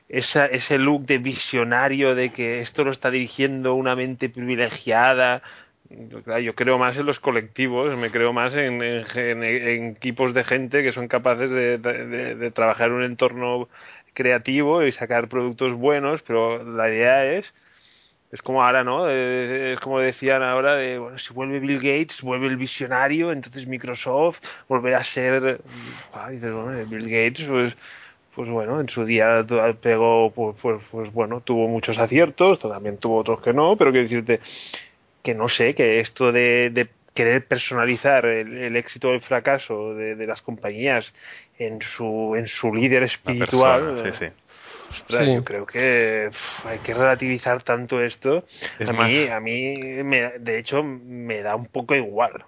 esa, 0.09 0.45
ese 0.45 0.77
look 0.77 1.05
de 1.05 1.17
visionario 1.17 2.15
de 2.15 2.31
que 2.31 2.61
esto 2.61 2.83
lo 2.85 2.91
está 2.91 3.11
dirigiendo 3.11 3.75
una 3.75 3.95
mente 3.95 4.29
privilegiada, 4.29 5.41
yo 5.89 6.55
creo 6.55 6.77
más 6.77 6.97
en 6.97 7.05
los 7.05 7.19
colectivos, 7.19 7.97
me 7.97 8.11
creo 8.11 8.31
más 8.31 8.55
en, 8.55 8.81
en, 8.83 9.43
equipos 9.43 10.33
de 10.33 10.43
gente 10.43 10.83
que 10.83 10.91
son 10.91 11.07
capaces 11.07 11.49
de, 11.49 11.77
de, 11.77 12.51
trabajar 12.51 12.89
en 12.89 12.95
un 12.95 13.03
entorno 13.03 13.67
creativo 14.13 14.83
y 14.83 14.91
sacar 14.91 15.27
productos 15.29 15.73
buenos, 15.73 16.21
pero 16.21 16.63
la 16.63 16.89
idea 16.89 17.25
es 17.25 17.53
es 18.31 18.41
como 18.41 18.63
ahora, 18.63 18.83
¿no? 18.83 19.09
Eh, 19.09 19.73
es 19.73 19.79
como 19.79 19.99
decían 19.99 20.43
ahora, 20.43 20.75
de, 20.75 20.99
bueno, 20.99 21.17
si 21.17 21.33
vuelve 21.33 21.59
Bill 21.59 21.77
Gates, 21.77 22.21
vuelve 22.21 22.47
el 22.47 22.57
visionario, 22.57 23.31
entonces 23.31 23.65
Microsoft 23.67 24.39
volverá 24.67 24.99
a 24.99 25.03
ser... 25.03 25.61
Ah, 26.13 26.29
dices, 26.29 26.51
bueno, 26.51 26.77
eh, 26.77 26.85
Bill 26.87 27.09
Gates, 27.09 27.45
pues, 27.47 27.75
pues 28.35 28.49
bueno, 28.49 28.79
en 28.79 28.87
su 28.87 29.03
día 29.05 29.43
pegó, 29.81 30.31
pues, 30.31 30.55
pues, 30.61 30.83
pues, 30.91 31.11
bueno, 31.11 31.41
tuvo 31.41 31.67
muchos 31.67 31.97
aciertos, 31.97 32.59
también 32.59 32.97
tuvo 32.97 33.17
otros 33.17 33.41
que 33.41 33.53
no, 33.53 33.75
pero 33.75 33.91
quiero 33.91 34.03
decirte 34.03 34.39
que 35.23 35.33
no 35.33 35.49
sé, 35.49 35.73
que 35.73 35.99
esto 35.99 36.31
de, 36.31 36.87
querer 37.15 37.45
personalizar 37.45 38.25
el, 38.25 38.75
éxito 38.75 39.09
o 39.09 39.13
el 39.13 39.21
fracaso 39.21 39.95
de, 39.95 40.27
las 40.27 40.41
compañías 40.41 41.13
en 41.57 41.81
su, 41.81 42.35
en 42.37 42.45
su 42.45 42.73
líder 42.73 43.03
espiritual... 43.03 43.97
sí, 43.97 44.11
sí 44.13 44.25
yo 45.09 45.43
creo 45.43 45.65
que 45.65 46.29
hay 46.65 46.79
que 46.79 46.93
relativizar 46.93 47.63
tanto 47.63 48.01
esto. 48.01 48.45
a 48.85 48.93
mí, 48.93 49.27
a 49.27 49.39
mí 49.39 49.73
de 49.73 50.57
hecho, 50.57 50.83
me 50.83 51.41
da 51.41 51.55
un 51.55 51.67
poco 51.67 51.95
igual. 51.95 52.45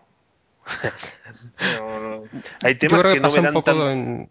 Hay 2.62 2.75
temas 2.75 3.01
que, 3.01 3.19
no 3.19 3.31
me 3.31 3.41
dan 3.41 3.63
tan... 3.63 4.29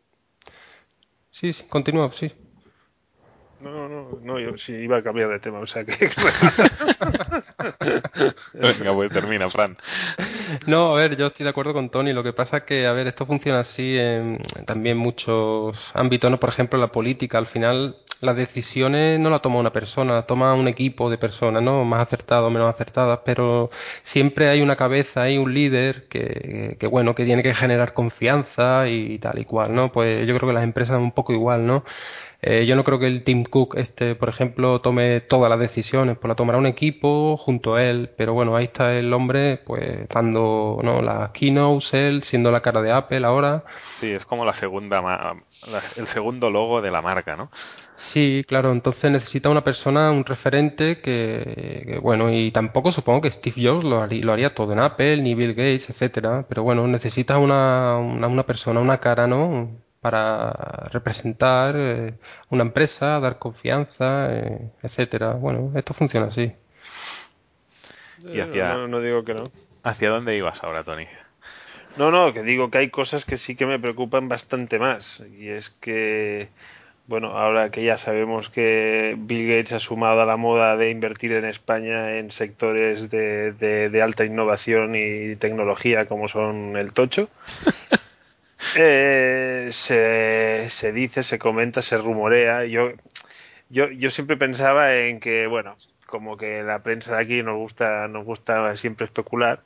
Sí, 1.30 1.52
sí, 1.52 1.64
continúa, 1.68 2.12
sí. 2.12 2.32
No, 3.60 3.88
no, 3.88 4.18
no, 4.22 4.38
yo 4.38 4.56
sí 4.56 4.72
iba 4.72 4.98
a 4.98 5.02
cambiar 5.02 5.28
de 5.28 5.38
tema, 5.38 5.58
o 5.58 5.66
sea 5.66 5.84
que... 5.84 5.92
Venga, 8.54 8.94
pues 8.94 9.10
termina, 9.10 9.48
Fran. 9.48 9.76
No, 10.66 10.90
a 10.90 10.94
ver, 10.94 11.16
yo 11.16 11.26
estoy 11.26 11.44
de 11.44 11.50
acuerdo 11.50 11.72
con 11.72 11.90
Tony. 11.90 12.12
Lo 12.12 12.22
que 12.22 12.32
pasa 12.32 12.58
es 12.58 12.62
que, 12.64 12.86
a 12.86 12.92
ver, 12.92 13.06
esto 13.06 13.26
funciona 13.26 13.60
así 13.60 13.96
en 13.98 14.38
también 14.66 14.96
muchos 14.96 15.90
ámbitos, 15.94 16.30
¿no? 16.30 16.38
Por 16.38 16.50
ejemplo, 16.50 16.78
la 16.78 16.92
política. 16.92 17.38
Al 17.38 17.46
final, 17.46 17.96
las 18.20 18.36
decisiones 18.36 19.18
no 19.18 19.30
las 19.30 19.42
toma 19.42 19.58
una 19.58 19.72
persona, 19.72 20.22
toma 20.22 20.54
un 20.54 20.68
equipo 20.68 21.10
de 21.10 21.18
personas, 21.18 21.62
¿no? 21.62 21.84
Más 21.84 22.02
acertadas 22.02 22.44
o 22.44 22.50
menos 22.50 22.68
acertadas, 22.68 23.20
pero 23.24 23.70
siempre 24.02 24.48
hay 24.48 24.60
una 24.60 24.76
cabeza, 24.76 25.22
hay 25.22 25.38
un 25.38 25.54
líder 25.54 26.08
que, 26.08 26.76
que, 26.78 26.86
bueno, 26.86 27.14
que 27.14 27.24
tiene 27.24 27.42
que 27.42 27.54
generar 27.54 27.94
confianza 27.94 28.88
y 28.88 29.18
tal 29.18 29.38
y 29.38 29.44
cual, 29.44 29.74
¿no? 29.74 29.90
Pues 29.92 30.26
yo 30.26 30.36
creo 30.36 30.48
que 30.48 30.54
las 30.54 30.64
empresas 30.64 30.98
un 30.98 31.12
poco 31.12 31.32
igual, 31.32 31.66
¿no? 31.66 31.84
Eh, 32.42 32.64
yo 32.66 32.74
no 32.74 32.84
creo 32.84 32.98
que 32.98 33.06
el 33.06 33.22
Tim 33.22 33.44
Cook, 33.44 33.76
este, 33.76 34.14
por 34.14 34.28
ejemplo, 34.30 34.80
tome 34.80 35.20
todas 35.20 35.50
las 35.50 35.58
decisiones, 35.60 36.16
pues 36.18 36.28
la 36.28 36.34
tomará 36.34 36.58
un 36.58 36.66
equipo 36.66 37.36
junto 37.36 37.74
a 37.74 37.84
él, 37.84 38.09
pero 38.16 38.34
bueno, 38.34 38.56
ahí 38.56 38.64
está 38.64 38.94
el 38.94 39.12
hombre, 39.12 39.60
pues 39.64 40.08
dando 40.08 40.78
¿no? 40.82 41.02
las 41.02 41.30
keynotes, 41.30 41.94
él 41.94 42.22
siendo 42.22 42.50
la 42.50 42.60
cara 42.60 42.82
de 42.82 42.92
Apple 42.92 43.24
ahora. 43.24 43.64
Sí, 43.98 44.10
es 44.10 44.24
como 44.24 44.44
la 44.44 44.54
segunda, 44.54 45.02
el 45.96 46.08
segundo 46.08 46.50
logo 46.50 46.80
de 46.82 46.90
la 46.90 47.02
marca, 47.02 47.36
¿no? 47.36 47.50
Sí, 47.94 48.44
claro, 48.46 48.72
entonces 48.72 49.10
necesita 49.10 49.50
una 49.50 49.62
persona, 49.62 50.10
un 50.10 50.24
referente 50.24 51.00
que, 51.00 51.98
bueno, 52.02 52.32
y 52.32 52.50
tampoco 52.50 52.92
supongo 52.92 53.20
que 53.20 53.30
Steve 53.30 53.68
Jobs 53.68 53.84
lo 53.84 54.00
haría, 54.02 54.24
lo 54.24 54.32
haría, 54.32 54.54
todo 54.54 54.72
en 54.72 54.80
Apple, 54.80 55.18
ni 55.18 55.34
Bill 55.34 55.54
Gates, 55.54 55.90
etcétera, 55.90 56.46
pero 56.48 56.62
bueno, 56.62 56.86
necesita 56.86 57.38
una, 57.38 57.98
una, 57.98 58.26
una 58.26 58.46
persona, 58.46 58.80
una 58.80 58.98
cara, 58.98 59.26
¿no? 59.26 59.68
para 60.00 60.52
representar 60.92 61.74
eh, 61.76 62.14
una 62.50 62.62
empresa, 62.62 63.20
dar 63.20 63.38
confianza, 63.38 64.28
eh, 64.34 64.70
etcétera. 64.82 65.34
Bueno, 65.34 65.72
esto 65.76 65.94
funciona 65.94 66.26
así. 66.26 66.52
Y 68.24 68.40
hacia, 68.40 68.74
no, 68.86 69.00
digo 69.00 69.24
que 69.24 69.34
no. 69.34 69.44
¿Hacia 69.82 70.10
dónde 70.10 70.36
ibas 70.36 70.62
ahora, 70.62 70.84
Tony? 70.84 71.06
No, 71.96 72.10
no, 72.10 72.32
que 72.32 72.42
digo 72.42 72.70
que 72.70 72.78
hay 72.78 72.90
cosas 72.90 73.24
que 73.24 73.36
sí 73.36 73.56
que 73.56 73.66
me 73.66 73.78
preocupan 73.78 74.28
bastante 74.28 74.78
más. 74.78 75.22
Y 75.38 75.48
es 75.48 75.70
que, 75.70 76.48
bueno, 77.06 77.38
ahora 77.38 77.70
que 77.70 77.82
ya 77.82 77.98
sabemos 77.98 78.48
que 78.50 79.16
Bill 79.18 79.48
Gates 79.48 79.72
ha 79.72 79.80
sumado 79.80 80.20
a 80.20 80.26
la 80.26 80.36
moda 80.36 80.76
de 80.76 80.90
invertir 80.90 81.32
en 81.32 81.44
España 81.44 82.18
en 82.18 82.30
sectores 82.30 83.10
de, 83.10 83.52
de 83.52 84.02
alta 84.02 84.24
innovación 84.24 84.94
y 84.94 85.36
tecnología 85.36 86.06
como 86.06 86.28
son 86.28 86.76
el 86.76 86.92
tocho, 86.92 87.28
Eh, 88.76 89.70
se, 89.72 90.68
se, 90.70 90.92
dice, 90.92 91.22
se 91.22 91.38
comenta, 91.38 91.82
se 91.82 91.96
rumorea. 91.96 92.64
Yo, 92.64 92.92
yo, 93.68 93.90
yo 93.90 94.10
siempre 94.10 94.36
pensaba 94.36 94.94
en 94.94 95.20
que, 95.20 95.46
bueno, 95.46 95.76
como 96.10 96.36
que 96.36 96.62
la 96.62 96.82
prensa 96.82 97.16
de 97.16 97.22
aquí 97.22 97.42
nos 97.42 97.56
gusta, 97.56 98.08
nos 98.08 98.24
gusta 98.24 98.76
siempre 98.76 99.06
especular. 99.06 99.62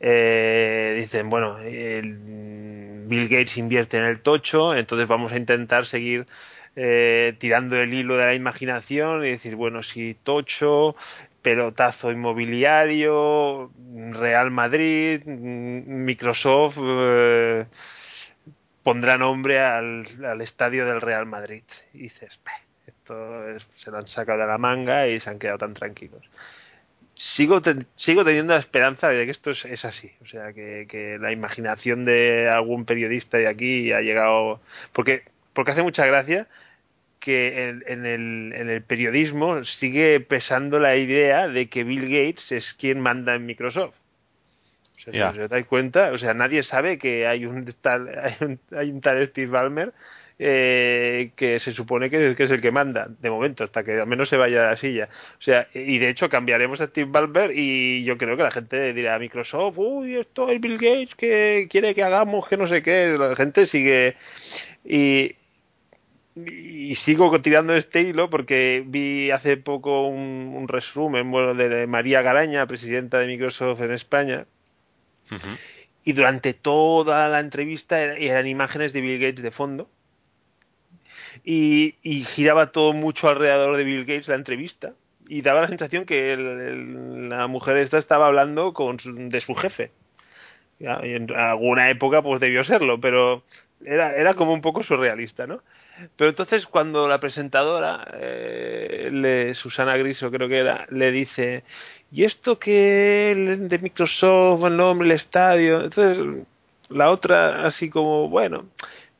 Eh, 0.00 0.96
dicen, 1.00 1.28
bueno, 1.30 1.56
Bill 1.56 3.28
Gates 3.28 3.58
invierte 3.58 3.98
en 3.98 4.04
el 4.04 4.20
tocho, 4.20 4.74
entonces 4.76 5.08
vamos 5.08 5.32
a 5.32 5.36
intentar 5.36 5.86
seguir 5.86 6.26
eh, 6.76 7.34
tirando 7.38 7.76
el 7.76 7.92
hilo 7.92 8.16
de 8.16 8.26
la 8.26 8.34
imaginación 8.34 9.24
y 9.24 9.30
decir, 9.30 9.56
bueno, 9.56 9.82
si 9.82 10.14
tocho, 10.14 10.94
pelotazo 11.42 12.12
inmobiliario, 12.12 13.72
Real 14.12 14.50
Madrid, 14.50 15.24
Microsoft. 15.24 16.78
Eh, 16.80 17.66
pondrá 18.82 19.18
nombre 19.18 19.60
al, 19.60 20.40
estadio 20.40 20.86
del 20.86 21.00
Real 21.00 21.26
Madrid. 21.26 21.64
Y 21.92 21.98
dices, 21.98 22.40
esto 23.08 23.70
se 23.76 23.90
lo 23.90 23.98
han 23.98 24.06
sacado 24.06 24.40
de 24.40 24.46
la 24.46 24.58
manga 24.58 25.06
y 25.06 25.20
se 25.20 25.30
han 25.30 25.38
quedado 25.38 25.58
tan 25.58 25.74
tranquilos. 25.74 26.22
sigo, 27.14 27.60
sigo 27.94 28.24
teniendo 28.24 28.54
la 28.54 28.60
esperanza 28.60 29.08
de 29.08 29.24
que 29.24 29.30
esto 29.30 29.50
es, 29.50 29.84
así. 29.84 30.12
O 30.22 30.26
sea, 30.26 30.52
que, 30.52 31.18
la 31.20 31.32
imaginación 31.32 32.04
de 32.04 32.48
algún 32.48 32.84
periodista 32.84 33.38
de 33.38 33.48
aquí 33.48 33.92
ha 33.92 34.00
llegado. 34.00 34.60
Porque, 34.92 35.24
porque 35.52 35.72
hace 35.72 35.82
mucha 35.82 36.06
gracia 36.06 36.46
que 37.20 37.68
en, 37.68 38.06
el, 38.06 38.52
en 38.54 38.70
el 38.70 38.82
periodismo 38.82 39.64
sigue 39.64 40.20
pesando 40.20 40.78
la 40.78 40.96
idea 40.96 41.48
de 41.48 41.68
que 41.68 41.84
Bill 41.84 42.08
Gates 42.08 42.52
es 42.52 42.74
quien 42.74 43.00
manda 43.00 43.34
en 43.34 43.46
Microsoft. 43.46 43.94
O 44.98 45.10
sea, 45.12 45.32
si 45.32 45.40
os 45.40 45.48
dais 45.48 45.66
cuenta, 45.66 46.12
o 46.12 46.18
sea, 46.18 46.34
nadie 46.34 46.62
sabe 46.62 46.98
que 46.98 47.26
hay 47.26 47.46
un 47.46 47.64
tal, 47.80 48.08
hay 48.22 48.36
un, 48.40 48.60
hay 48.76 48.90
un 48.90 49.00
tal 49.00 49.24
Steve 49.26 49.50
Ballmer 49.50 49.92
eh, 50.40 51.32
que 51.34 51.58
se 51.58 51.72
supone 51.72 52.10
que, 52.10 52.36
es 52.38 52.50
el 52.52 52.60
que 52.60 52.70
manda, 52.70 53.08
de 53.08 53.28
momento, 53.28 53.64
hasta 53.64 53.82
que 53.82 54.00
al 54.00 54.06
menos 54.06 54.28
se 54.28 54.36
vaya 54.36 54.68
a 54.68 54.70
la 54.70 54.76
silla. 54.76 55.08
O 55.36 55.42
sea, 55.42 55.66
y 55.74 55.98
de 55.98 56.10
hecho 56.10 56.28
cambiaremos 56.28 56.80
a 56.80 56.86
Steve 56.86 57.10
Ballmer 57.10 57.50
y 57.56 58.04
yo 58.04 58.16
creo 58.16 58.36
que 58.36 58.44
la 58.44 58.52
gente 58.52 58.92
dirá 58.92 59.16
a 59.16 59.18
Microsoft, 59.18 59.78
uy, 59.78 60.14
esto 60.16 60.48
es 60.48 60.60
Bill 60.60 60.78
Gates 60.78 61.16
que 61.16 61.66
quiere 61.68 61.92
que 61.92 62.04
hagamos 62.04 62.46
que 62.46 62.56
no 62.56 62.68
sé 62.68 62.82
qué. 62.82 63.16
La 63.18 63.34
gente 63.34 63.66
sigue 63.66 64.14
y, 64.84 65.34
y 66.36 66.94
sigo 66.94 67.40
tirando 67.40 67.74
este 67.74 68.02
hilo 68.02 68.30
porque 68.30 68.84
vi 68.86 69.32
hace 69.32 69.56
poco 69.56 70.06
un, 70.06 70.68
resumen 70.68 71.32
bueno, 71.32 71.54
de 71.54 71.86
María 71.88 72.22
Garaña, 72.22 72.66
presidenta 72.66 73.18
de 73.18 73.26
Microsoft 73.26 73.80
en 73.80 73.90
España. 73.90 74.46
Y 76.04 76.12
durante 76.12 76.54
toda 76.54 77.28
la 77.28 77.40
entrevista 77.40 78.00
eran 78.00 78.46
imágenes 78.46 78.92
de 78.92 79.00
Bill 79.00 79.18
Gates 79.18 79.42
de 79.42 79.50
fondo 79.50 79.90
y, 81.44 81.94
giraba 82.28 82.72
todo 82.72 82.92
mucho 82.92 83.28
alrededor 83.28 83.76
de 83.76 83.84
Bill 83.84 84.04
Gates 84.04 84.28
la 84.28 84.34
entrevista 84.34 84.92
y 85.28 85.42
daba 85.42 85.62
la 85.62 85.68
sensación 85.68 86.04
que 86.04 86.36
la 86.36 87.46
mujer 87.46 87.76
esta 87.76 87.98
estaba 87.98 88.26
hablando 88.26 88.72
con 88.72 88.96
de 89.28 89.40
su 89.40 89.54
jefe. 89.54 89.90
en 90.80 91.32
alguna 91.32 91.90
época 91.90 92.22
pues 92.22 92.40
debió 92.40 92.64
serlo, 92.64 93.00
pero 93.00 93.42
era, 93.84 94.14
era 94.16 94.34
como 94.34 94.52
un 94.52 94.60
poco 94.60 94.82
surrealista, 94.82 95.46
¿no? 95.46 95.60
Pero 96.16 96.30
entonces 96.30 96.66
cuando 96.66 97.08
la 97.08 97.18
presentadora, 97.18 98.06
eh, 98.14 99.52
Susana 99.54 99.96
Griso 99.96 100.30
creo 100.30 100.48
que 100.48 100.58
era, 100.58 100.86
le 100.90 101.10
dice, 101.10 101.64
¿y 102.12 102.24
esto 102.24 102.58
que 102.58 103.58
de 103.58 103.78
Microsoft, 103.78 104.64
el 104.64 104.76
nombre, 104.76 105.08
el 105.08 105.12
estadio? 105.12 105.82
Entonces 105.82 106.46
la 106.88 107.10
otra 107.10 107.66
así 107.66 107.90
como, 107.90 108.28
bueno, 108.28 108.66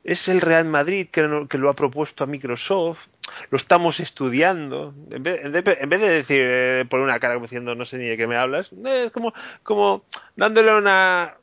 es 0.05 0.29
el 0.29 0.41
Real 0.41 0.65
Madrid 0.65 1.09
que, 1.11 1.23
lo 1.23 1.71
ha 1.71 1.75
propuesto 1.75 2.25
a 2.25 2.27
Microsoft, 2.27 3.07
lo 3.51 3.57
estamos 3.57 4.01
estudiando. 4.01 4.95
En 5.11 5.23
vez, 5.23 5.43
de 5.43 5.99
decir, 5.99 6.43
eh, 6.43 6.85
por 6.89 7.01
una 7.01 7.19
cara 7.19 7.35
como 7.35 7.47
diciendo, 7.47 7.75
no 7.75 7.85
sé 7.85 7.99
ni 7.99 8.07
de 8.07 8.17
qué 8.17 8.27
me 8.27 8.37
hablas, 8.37 8.73
eh, 8.73 9.05
es 9.07 9.13
como, 9.13 9.35
como 9.63 10.05
dándole 10.37 10.75
una. 10.75 11.35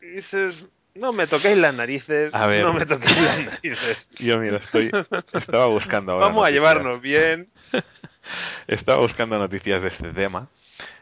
Dices, 0.00 0.66
no 0.94 1.12
me 1.12 1.26
toquéis 1.26 1.56
las 1.56 1.74
narices, 1.74 2.32
no 2.32 2.72
me 2.72 2.86
toquéis 2.86 3.22
las 3.22 3.44
narices. 3.44 4.08
Yo, 4.18 4.38
mira, 4.38 4.58
estoy, 4.58 4.90
estaba 5.32 5.66
buscando 5.66 6.12
ahora. 6.12 6.26
Vamos 6.26 6.46
a 6.46 6.50
llevarnos 6.50 7.00
bien. 7.00 7.48
estaba 8.66 9.00
buscando 9.00 9.38
noticias 9.38 9.82
de 9.82 9.88
este 9.88 10.12
tema 10.12 10.48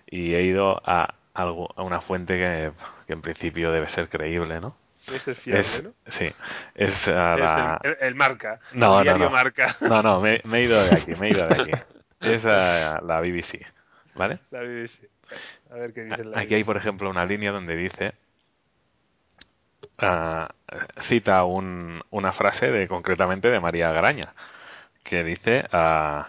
y 0.08 0.34
he 0.34 0.42
ido 0.42 0.80
a, 0.84 1.14
algo, 1.34 1.68
a 1.76 1.82
una 1.82 2.00
fuente 2.00 2.38
que 2.38 3.12
en 3.12 3.22
principio 3.22 3.72
debe 3.72 3.88
ser 3.88 4.08
creíble, 4.08 4.60
¿no? 4.60 4.76
Ese 5.12 5.32
es 5.32 5.38
fiable, 5.38 5.82
¿no? 5.84 5.92
Sí, 6.10 6.32
es, 6.74 7.06
la... 7.06 7.80
el, 8.00 8.14
marca. 8.14 8.60
No, 8.72 9.00
el 9.00 9.18
no, 9.18 9.30
marca. 9.30 9.76
No, 9.80 10.02
no, 10.02 10.20
me, 10.20 10.42
he 10.44 10.62
ido 10.62 10.82
de 10.82 10.94
aquí, 10.94 11.14
me 11.14 11.28
he 11.28 11.30
ido 11.30 11.46
de 11.46 11.54
aquí. 11.54 11.70
Es 12.20 12.44
la 12.44 13.20
BBC, 13.20 13.60
¿vale? 14.14 14.38
La 14.50 14.60
BBC. 14.60 15.08
A 15.70 15.74
ver 15.74 15.92
qué 15.92 16.04
dice 16.04 16.24
la 16.24 16.40
Aquí 16.40 16.54
hay, 16.54 16.64
por 16.64 16.76
ejemplo, 16.76 17.10
una 17.10 17.24
línea 17.24 17.52
donde 17.52 17.76
dice... 17.76 18.14
Uh, 20.02 20.46
cita 21.00 21.44
un, 21.44 22.02
una 22.10 22.32
frase 22.32 22.70
de 22.70 22.86
concretamente 22.86 23.48
de 23.48 23.60
María 23.60 23.92
Graña 23.92 24.34
que 25.06 25.22
dice 25.22 25.64
uh, 25.72 26.24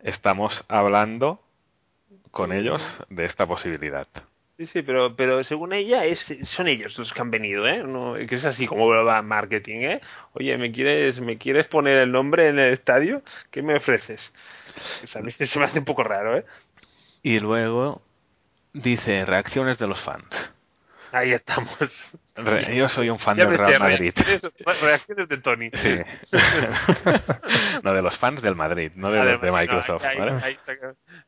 estamos 0.00 0.64
hablando 0.68 1.40
con 2.30 2.52
ellos 2.52 2.98
de 3.10 3.24
esta 3.26 3.46
posibilidad. 3.46 4.06
Sí, 4.56 4.66
sí, 4.66 4.82
pero, 4.82 5.16
pero 5.16 5.42
según 5.42 5.72
ella 5.72 6.04
es, 6.04 6.32
son 6.44 6.68
ellos 6.68 6.96
los 6.96 7.12
que 7.12 7.20
han 7.20 7.30
venido, 7.32 7.66
¿eh? 7.66 8.26
Que 8.26 8.36
es 8.36 8.44
así 8.44 8.68
como 8.68 8.86
va 8.86 9.20
marketing, 9.20 9.80
¿eh? 9.80 10.00
Oye, 10.34 10.56
¿me 10.56 10.70
quieres, 10.70 11.20
¿me 11.20 11.38
quieres 11.38 11.66
poner 11.66 11.98
el 11.98 12.12
nombre 12.12 12.48
en 12.48 12.60
el 12.60 12.72
estadio? 12.72 13.22
¿Qué 13.50 13.62
me 13.62 13.74
ofreces? 13.74 14.32
a 15.16 15.20
mí 15.20 15.32
se 15.32 15.58
me 15.58 15.64
hace 15.64 15.80
un 15.80 15.84
poco 15.84 16.04
raro, 16.04 16.38
¿eh? 16.38 16.44
Y 17.22 17.40
luego 17.40 18.00
dice 18.72 19.24
reacciones 19.24 19.78
de 19.78 19.88
los 19.88 20.00
fans. 20.00 20.53
Ahí 21.14 21.30
estamos. 21.32 22.18
yo 22.74 22.88
soy 22.88 23.08
un 23.08 23.20
fan 23.20 23.36
del 23.36 23.56
Real 23.56 23.78
Madrid. 23.78 24.12
Reacciones, 24.82 25.28
de 25.28 25.38
Tony. 25.38 25.70
Sí. 25.72 26.00
no, 27.84 27.94
de 27.94 28.02
los 28.02 28.18
fans 28.18 28.42
del 28.42 28.56
Madrid, 28.56 28.90
no 28.96 29.12
de, 29.12 29.38
de 29.38 29.52
Microsoft. 29.52 30.04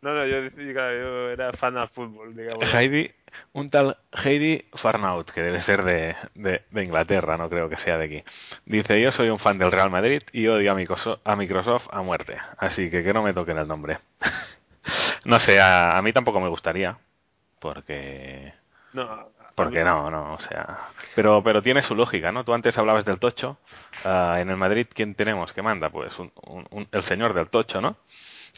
no, 0.01 0.13
no, 0.13 0.27
yo, 0.27 0.49
yo, 0.49 1.31
era 1.31 1.53
fan 1.53 1.75
del 1.75 1.87
fútbol, 1.87 2.35
digamos. 2.35 2.75
Heidi, 2.75 3.13
un 3.53 3.71
tal 3.71 3.97
Heidi 4.25 4.65
Farnaut, 4.75 5.31
que 5.31 5.41
debe 5.43 5.61
ser 5.61 5.85
de, 5.85 6.17
de, 6.35 6.83
Inglaterra, 6.83 7.37
no 7.37 7.49
creo 7.49 7.69
que 7.69 7.77
sea 7.77 7.97
de 7.97 8.07
aquí. 8.07 8.25
Dice, 8.65 9.01
yo 9.01 9.13
soy 9.13 9.29
un 9.29 9.39
fan 9.39 9.57
del 9.57 9.71
Real 9.71 9.91
Madrid 9.91 10.23
y 10.33 10.49
odio 10.49 10.73
a 10.73 10.75
Microsoft 10.75 11.21
a, 11.23 11.37
Microsoft 11.37 11.87
a 11.93 12.03
muerte. 12.03 12.39
Así 12.59 12.91
que 12.91 13.05
que 13.05 13.15
no 13.15 13.23
me 13.23 13.33
toquen 13.33 13.59
el 13.59 13.69
nombre. 13.69 13.99
no 15.25 15.39
sé, 15.39 15.61
a 15.61 16.01
mí 16.03 16.13
tampoco 16.13 16.41
me 16.41 16.49
gustaría. 16.49 16.99
Porque... 17.61 18.53
No, 18.93 19.31
porque 19.57 19.83
no, 19.85 20.11
no, 20.11 20.35
o 20.35 20.39
sea. 20.39 20.91
Pero, 21.15 21.43
pero 21.43 21.63
tiene 21.63 21.83
su 21.83 21.95
lógica, 21.95 22.31
¿no? 22.31 22.45
Tú 22.45 22.53
antes 22.53 22.77
hablabas 22.77 23.07
del 23.07 23.19
tocho. 23.19 23.59
Ah, 24.05 24.37
en 24.39 24.51
el 24.51 24.57
Madrid, 24.59 24.87
¿quién 24.93 25.15
tenemos 25.15 25.55
que 25.55 25.63
manda? 25.63 25.89
Pues 25.89 26.15
el 26.93 27.03
señor 27.03 27.33
del 27.33 27.49
tocho, 27.49 27.81
¿no? 27.81 27.97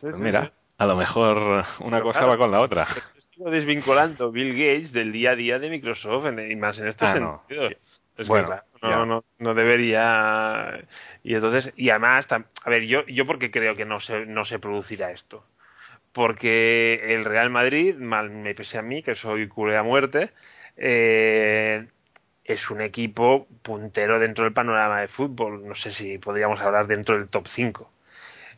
pues 0.00 0.18
mira, 0.18 0.52
a 0.76 0.87
lo 0.87 0.96
mejor 0.96 1.64
una 1.80 2.02
cosa 2.02 2.26
va 2.26 2.37
con 2.37 2.50
la 2.50 2.61
otra. 2.61 2.87
Sigo 3.16 3.48
desvinculando 3.48 4.32
Bill 4.32 4.52
Gates 4.52 4.92
del 4.92 5.12
día 5.12 5.30
a 5.30 5.37
día 5.37 5.61
de 5.61 5.70
Microsoft, 5.70 6.26
y 6.37 6.56
más 6.56 6.80
en 6.80 6.88
este 6.88 7.06
ah, 7.06 7.12
sentido. 7.12 7.70
bueno, 8.26 8.61
no, 8.82 9.06
no, 9.06 9.24
no, 9.38 9.54
debería. 9.54 10.84
Y 11.22 11.37
entonces, 11.37 11.72
y 11.76 11.90
además, 11.90 12.26
a 12.32 12.70
ver, 12.70 12.87
yo, 12.87 13.06
yo 13.06 13.24
porque 13.24 13.52
creo 13.52 13.76
que 13.76 13.84
no 13.84 14.00
se, 14.00 14.26
no 14.26 14.44
se 14.44 14.58
producirá 14.58 15.12
esto. 15.12 15.44
Porque 16.11 17.14
el 17.14 17.24
Real 17.24 17.50
Madrid, 17.50 17.94
mal 17.94 18.30
me 18.30 18.56
pese 18.56 18.78
a 18.78 18.82
mí, 18.82 19.04
que 19.04 19.14
soy 19.14 19.46
culé 19.46 19.76
a 19.76 19.84
muerte, 19.84 20.32
eh, 20.78 21.86
es 22.44 22.70
un 22.70 22.80
equipo 22.80 23.46
puntero 23.62 24.18
dentro 24.18 24.44
del 24.44 24.52
panorama 24.52 25.00
de 25.00 25.08
fútbol. 25.08 25.66
No 25.66 25.74
sé 25.74 25.90
si 25.90 26.18
podríamos 26.18 26.60
hablar 26.60 26.86
dentro 26.86 27.18
del 27.18 27.28
top 27.28 27.46
5. 27.46 27.90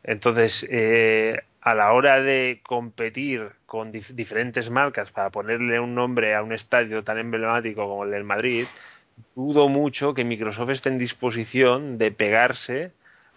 Entonces, 0.04 0.66
eh, 0.70 1.42
a 1.60 1.74
la 1.74 1.92
hora 1.92 2.20
de 2.20 2.60
competir 2.62 3.50
con 3.66 3.92
diferentes 3.92 4.70
marcas 4.70 5.10
para 5.10 5.30
ponerle 5.30 5.78
un 5.80 5.94
nombre 5.94 6.34
a 6.34 6.42
un 6.42 6.52
estadio 6.52 7.04
tan 7.04 7.18
emblemático 7.18 7.86
como 7.86 8.04
el 8.04 8.12
del 8.12 8.24
Madrid, 8.24 8.64
dudo 9.34 9.68
mucho 9.68 10.14
que 10.14 10.24
Microsoft 10.24 10.70
esté 10.70 10.88
en 10.88 10.98
disposición 10.98 11.98
de 11.98 12.12
pegarse 12.12 12.92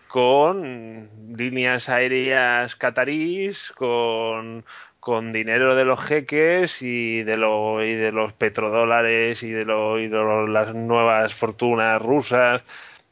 con 0.07 1.09
líneas 1.35 1.89
aéreas 1.89 2.75
catarís, 2.75 3.71
con 3.71 4.63
con 5.03 5.33
dinero 5.33 5.75
de 5.75 5.83
los 5.83 5.99
jeques 5.99 6.81
y 6.81 7.23
de, 7.23 7.35
lo, 7.35 7.83
y 7.83 7.93
de 7.93 8.13
los 8.13 8.31
petrodólares 8.31 9.43
y 9.43 9.51
de, 9.51 9.65
lo, 9.65 9.99
y 9.99 10.07
de 10.07 10.47
las 10.47 10.73
nuevas 10.73 11.35
fortunas 11.35 12.01
rusas. 12.01 12.63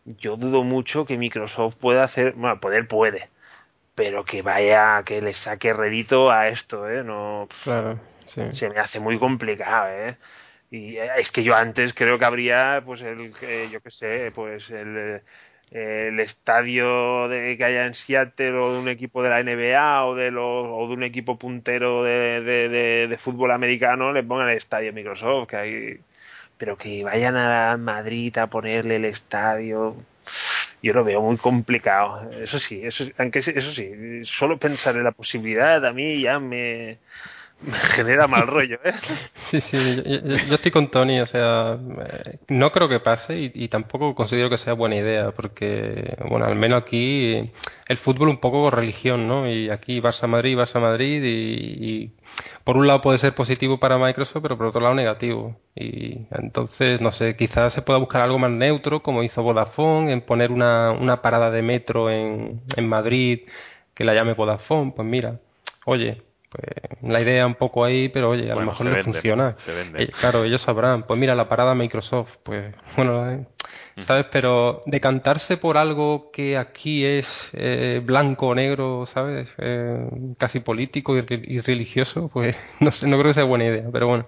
Yo 0.06 0.38
dudo 0.38 0.64
mucho 0.64 1.06
que 1.06 1.18
Microsoft 1.18 1.76
pueda 1.76 2.06
hacer, 2.06 2.32
bueno, 2.34 2.62
poder 2.62 2.88
puede, 2.88 3.30
pero 3.94 4.24
que 4.24 4.42
vaya, 4.42 5.04
que 5.04 5.22
le 5.22 5.34
saque 5.34 5.74
redito 5.74 6.32
a 6.32 6.48
esto, 6.48 6.90
¿eh? 6.90 7.04
No, 7.04 7.50
claro, 7.64 8.00
se 8.26 8.70
me 8.70 8.80
hace 8.80 9.02
muy 9.02 9.20
complicado, 9.20 9.90
¿eh? 9.90 10.16
Y 10.72 10.96
eh, 10.98 11.12
es 11.18 11.32
que 11.32 11.44
yo 11.44 11.56
antes 11.56 11.94
creo 11.94 12.18
que 12.18 12.26
habría, 12.26 12.82
pues, 12.84 13.02
el, 13.02 13.34
yo 13.70 13.82
qué 13.82 13.92
sé, 13.92 14.32
pues, 14.34 14.72
el, 14.72 15.22
el 15.72 16.20
estadio 16.20 17.30
de 17.30 17.58
que 17.58 17.64
haya 17.64 17.86
en 17.86 17.94
Seattle 17.94 18.54
o 18.58 18.74
de 18.74 18.80
un 18.80 18.90
equipo 18.90 19.24
de 19.24 19.30
la 19.30 19.42
NBA 19.42 20.06
o 20.06 20.16
de, 20.16 20.30
los, 20.32 20.68
o 20.70 20.88
de 20.88 20.94
un 20.94 21.04
equipo 21.04 21.38
puntero 21.38 22.04
de, 22.04 22.42
de, 23.08 23.18
fútbol 23.18 23.52
americano 23.52 24.12
le 24.12 24.24
pongan 24.24 24.50
el 24.50 24.58
estadio 24.58 24.92
Microsoft 24.92 25.48
que 25.48 25.56
hay 25.56 26.00
pero 26.58 26.78
que 26.78 27.04
vayan 27.04 27.38
a 27.38 27.78
Madrid 27.78 28.38
a 28.38 28.48
ponerle 28.48 28.98
el 28.98 29.06
estadio 29.06 29.96
yo 30.84 30.94
lo 30.94 31.04
veo 31.04 31.22
muy 31.22 31.38
complicado. 31.38 32.30
Eso 32.32 32.60
sí 32.60 32.82
eso 32.84 33.06
aunque 33.18 33.40
eso 33.40 33.72
sí 33.72 34.26
solo 34.26 34.58
pensar 34.58 34.98
en 34.98 35.06
la 35.06 35.12
posibilidad 35.12 35.86
a 35.86 35.94
mí 35.94 36.22
ya 36.22 36.40
me 36.40 37.00
genera 37.96 38.28
mal 38.28 38.48
rollo, 38.48 38.80
¿eh? 38.84 38.94
Sí, 39.34 39.62
sí, 39.62 39.78
yo, 40.48 40.56
estoy 40.56 40.72
con 40.72 40.90
Tony, 40.90 41.20
o 41.20 41.26
sea, 41.26 41.78
eh, 41.78 42.38
no 42.50 42.72
creo 42.72 42.90
que 42.90 43.00
pase 43.00 43.52
y, 43.54 43.68
tampoco 43.68 44.16
considero 44.16 44.50
que 44.50 44.58
sea 44.58 44.74
buena 44.74 44.96
idea, 44.96 45.32
porque, 45.32 46.16
bueno, 46.28 46.46
al 46.46 46.56
menos 46.56 46.82
aquí 46.82 47.44
el 47.88 47.98
fútbol 47.98 48.30
un 48.30 48.40
poco 48.40 48.72
religión, 48.72 49.28
¿no? 49.28 49.48
Y 49.48 49.70
aquí 49.70 50.02
Barça-Madrid, 50.02 50.58
Barça-Madrid 50.58 51.22
y, 51.24 52.12
por 52.64 52.78
un 52.78 52.88
lado 52.88 53.02
puede 53.02 53.18
ser 53.18 53.34
positivo 53.36 53.80
para 53.80 53.98
Microsoft, 53.98 54.42
pero 54.42 54.58
por 54.58 54.68
otro 54.68 54.82
lado 54.82 54.96
negativo. 54.96 55.58
Y 55.76 56.28
entonces, 56.32 57.02
no 57.02 57.12
sé, 57.12 57.36
quizás 57.36 57.74
se 57.74 57.82
pueda 57.82 58.00
buscar 58.00 58.22
algo 58.22 58.40
más 58.40 58.52
neutro, 58.52 59.02
como 59.04 59.24
hizo 59.24 59.44
Vodafone, 59.44 60.12
en 60.12 60.22
poner 60.22 60.52
una, 60.52 60.92
una 60.92 61.22
parada 61.22 61.52
de 61.52 61.62
metro 61.62 62.10
en, 62.10 62.62
en 62.76 62.90
Madrid 62.90 63.42
que 63.94 64.04
la 64.04 64.14
llame 64.14 64.34
Vodafone, 64.34 64.94
pues 64.96 65.08
mira, 65.08 65.40
oye, 65.86 66.24
pues 66.52 66.68
la 67.02 67.22
idea 67.22 67.48
un 67.48 67.56
poco 67.56 67.86
ahí, 67.86 68.10
pero 68.10 68.32
oye, 68.32 68.52
a 68.52 68.56
lo 68.56 68.62
mejor 68.62 68.86
no 68.86 68.96
funciona. 68.98 69.56
Eh, 69.96 70.10
claro, 70.20 70.44
ellos 70.44 70.62
sabrán. 70.62 71.04
Pues 71.04 71.18
mira, 71.18 71.34
la 71.34 71.48
parada 71.48 71.74
Microsoft, 71.76 72.38
pues 72.44 72.76
bueno, 72.98 73.32
eh, 73.32 73.46
mm. 73.96 74.02
¿sabes? 74.02 74.26
Pero 74.30 74.82
decantarse 74.86 75.56
por 75.56 75.78
algo 75.78 76.30
que 76.32 76.58
aquí 76.58 77.06
es 77.06 77.52
eh, 77.54 78.02
blanco 78.04 78.48
o 78.48 78.56
negro, 78.56 79.06
¿sabes? 79.06 79.56
casi 80.38 80.60
político 80.60 81.16
y, 81.16 81.62
religioso, 81.62 82.30
pues 82.34 82.58
no 82.82 82.92
sé, 82.92 83.08
no 83.08 83.18
creo 83.18 83.30
que 83.30 83.36
sea 83.36 83.44
buena 83.46 83.66
idea, 83.66 83.86
pero 83.92 84.08
bueno, 84.08 84.26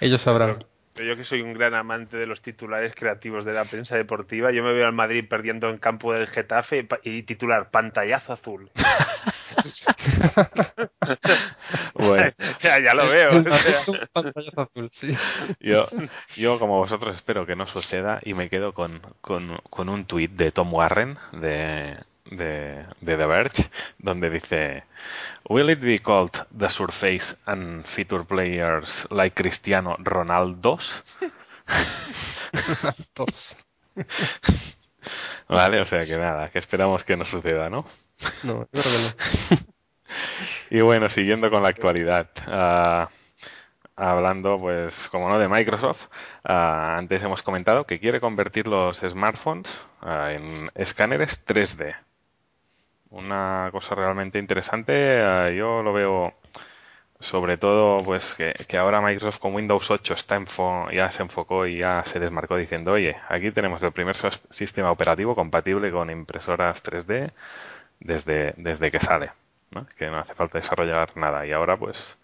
ellos 0.00 0.22
sabrán. 0.22 0.56
Pero 0.58 0.71
yo 0.96 1.16
que 1.16 1.24
soy 1.24 1.40
un 1.40 1.54
gran 1.54 1.74
amante 1.74 2.16
de 2.16 2.26
los 2.26 2.42
titulares 2.42 2.94
creativos 2.94 3.44
de 3.44 3.52
la 3.52 3.64
prensa 3.64 3.96
deportiva, 3.96 4.52
yo 4.52 4.62
me 4.62 4.72
veo 4.72 4.86
al 4.86 4.92
Madrid 4.92 5.24
perdiendo 5.28 5.70
en 5.70 5.78
campo 5.78 6.12
del 6.12 6.26
Getafe 6.26 6.86
y 7.02 7.22
titular 7.22 7.70
pantallazo 7.70 8.34
azul. 8.34 8.70
bueno. 11.94 12.32
ya, 12.60 12.94
lo 12.94 13.08
veo. 13.08 13.44
pantallazo 14.12 14.62
azul, 14.62 14.88
sí. 14.90 15.16
Yo, 15.60 15.86
yo, 16.36 16.58
como 16.58 16.78
vosotros, 16.78 17.16
espero 17.16 17.46
que 17.46 17.56
no 17.56 17.66
suceda 17.66 18.20
y 18.22 18.34
me 18.34 18.48
quedo 18.48 18.72
con, 18.74 19.00
con, 19.20 19.58
con 19.70 19.88
un 19.88 20.04
tuit 20.04 20.32
de 20.32 20.52
Tom 20.52 20.74
Warren 20.74 21.18
de, 21.32 21.96
de, 22.36 22.84
de 23.00 23.16
The 23.16 23.26
Verge, 23.26 23.70
donde 23.98 24.30
dice 24.30 24.84
Will 25.48 25.70
it 25.70 25.80
be 25.80 25.98
called 25.98 26.46
the 26.56 26.70
Surface 26.70 27.36
and 27.46 27.84
feature 27.84 28.22
players 28.24 29.08
like 29.10 29.34
Cristiano 29.34 29.96
Ronaldo? 29.98 30.78
vale, 35.48 35.80
o 35.80 35.86
sea 35.86 36.06
que 36.06 36.16
nada, 36.16 36.48
que 36.50 36.58
esperamos 36.58 37.04
que 37.04 37.16
no 37.16 37.24
suceda, 37.24 37.68
¿no? 37.68 37.84
No, 38.44 38.66
creo 38.70 38.84
que 38.84 38.90
no. 38.90 39.08
y 40.70 40.80
bueno, 40.80 41.10
siguiendo 41.10 41.50
con 41.50 41.62
la 41.62 41.70
actualidad. 41.70 42.28
Uh, 42.46 43.06
hablando, 43.96 44.60
pues, 44.60 45.08
como 45.08 45.28
no, 45.28 45.38
de 45.38 45.48
Microsoft, 45.48 46.06
uh, 46.48 46.96
antes 46.98 47.22
hemos 47.22 47.42
comentado 47.42 47.84
que 47.84 48.00
quiere 48.00 48.20
convertir 48.20 48.68
los 48.68 48.98
smartphones 48.98 49.84
uh, 50.02 50.28
en 50.28 50.70
escáneres 50.74 51.44
3D 51.44 51.94
una 53.12 53.68
cosa 53.72 53.94
realmente 53.94 54.38
interesante. 54.38 54.92
Eh, 54.94 55.56
yo 55.56 55.82
lo 55.82 55.92
veo 55.92 56.34
sobre 57.20 57.56
todo 57.56 57.98
pues 58.04 58.34
que, 58.34 58.78
ahora 58.78 59.00
Microsoft 59.00 59.38
con 59.38 59.54
Windows 59.54 59.90
8 59.90 60.14
está 60.14 60.42
ya 60.92 61.10
se 61.10 61.22
enfocó 61.22 61.66
y 61.66 61.78
ya 61.78 62.04
se 62.04 62.18
desmarcó 62.18 62.56
diciendo, 62.56 62.92
oye, 62.92 63.16
aquí 63.28 63.52
tenemos 63.52 63.82
el 63.82 63.92
primer 63.92 64.16
sistema 64.50 64.90
operativo 64.90 65.34
compatible 65.34 65.92
con 65.92 66.10
impresoras 66.10 66.82
3D 66.82 67.32
desde, 68.00 68.54
desde 68.56 68.90
que 68.90 68.98
sale, 68.98 69.30
que 69.96 70.08
no 70.08 70.18
hace 70.18 70.34
falta 70.34 70.58
desarrollar 70.58 71.16
nada. 71.16 71.46
Y 71.46 71.52
ahora 71.52 71.76
pues 71.76 72.18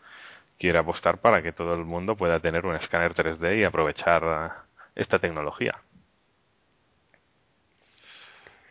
quiere 0.58 0.78
apostar 0.78 1.18
para 1.18 1.42
que 1.42 1.52
todo 1.52 1.74
el 1.74 1.84
mundo 1.84 2.16
pueda 2.16 2.40
tener 2.40 2.66
un 2.66 2.76
escáner 2.76 3.14
3D 3.14 3.60
y 3.60 3.64
aprovechar 3.64 4.64
esta 4.96 5.18
tecnología. 5.20 5.78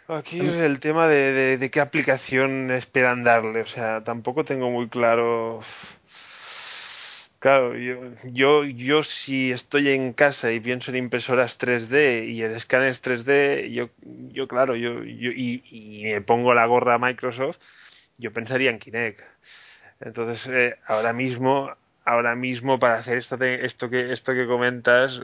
Aquí 0.07 0.39
es 0.39 0.55
el 0.55 0.79
tema 0.79 1.07
de, 1.07 1.57
de, 1.57 1.71
qué 1.71 1.81
aplicación 1.81 2.71
esperan 2.71 3.25
darle. 3.25 3.61
O 3.61 3.65
sea, 3.65 4.03
tampoco 4.03 4.45
tengo 4.45 4.71
muy 4.71 4.87
claro. 4.87 5.59
Claro, 7.39 7.77
yo, 7.77 8.13
yo, 8.23 8.63
yo 8.63 9.03
si 9.03 9.51
estoy 9.51 9.89
en 9.89 10.13
casa 10.13 10.51
y 10.51 10.59
pienso 10.59 10.91
en 10.91 10.97
impresoras 10.97 11.59
3D 11.59 12.27
y 12.29 12.41
en 12.41 12.51
escáneres 12.51 13.03
3D, 13.03 13.69
yo, 13.71 13.89
yo 14.31 14.47
claro, 14.47 14.75
yo, 14.75 15.03
yo 15.03 15.31
y, 15.31 15.61
y, 15.69 16.03
me 16.05 16.21
pongo 16.21 16.53
la 16.55 16.65
gorra 16.65 16.97
Microsoft, 16.97 17.59
yo 18.17 18.33
pensaría 18.33 18.71
en 18.71 18.79
Kinect. 18.79 19.21
Entonces, 19.99 20.47
eh, 20.51 20.75
ahora 20.87 21.13
mismo 21.13 21.71
ahora 22.07 22.35
mismo 22.35 22.79
para 22.79 22.95
hacer 22.95 23.17
esto, 23.17 23.35
esto 23.43 23.89
que 23.89 24.13
esto 24.13 24.33
que 24.33 24.47
comentas, 24.47 25.19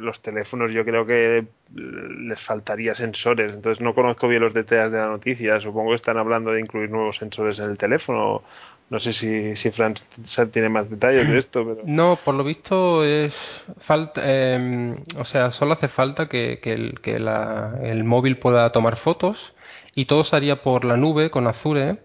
los 0.00 0.20
teléfonos 0.20 0.70
yo 0.70 0.84
creo 0.84 1.06
que 1.06 1.46
les 1.74 2.40
faltaría 2.42 2.94
sensores, 2.94 3.54
entonces 3.54 3.80
no 3.80 3.94
conozco 3.94 4.28
bien 4.28 4.42
los 4.42 4.52
detalles 4.52 4.92
de 4.92 4.98
la 4.98 5.06
noticia, 5.06 5.58
supongo 5.60 5.90
que 5.90 5.96
están 5.96 6.18
hablando 6.18 6.50
de 6.50 6.60
incluir 6.60 6.90
nuevos 6.90 7.16
sensores 7.16 7.58
en 7.58 7.70
el 7.70 7.78
teléfono. 7.78 8.42
No 8.90 9.00
sé 9.00 9.14
si, 9.14 9.56
si 9.56 9.70
Franz 9.70 10.04
tiene 10.52 10.68
más 10.68 10.90
detalles 10.90 11.26
de 11.26 11.38
esto. 11.38 11.64
Pero... 11.64 11.80
No, 11.86 12.18
por 12.22 12.34
lo 12.34 12.44
visto 12.44 13.02
es 13.02 13.64
falta, 13.78 14.20
em, 14.30 14.96
o 15.18 15.24
sea, 15.24 15.50
solo 15.52 15.72
hace 15.72 15.88
falta 15.88 16.28
que, 16.28 16.60
el, 16.62 17.00
que 17.00 17.16
el 17.16 18.04
móvil 18.04 18.36
pueda 18.36 18.70
tomar 18.72 18.96
fotos 18.96 19.54
y 19.94 20.04
todo 20.04 20.22
se 20.22 20.36
haría 20.36 20.60
por 20.60 20.84
la 20.84 20.98
nube 20.98 21.30
con 21.30 21.46
Azure 21.46 21.96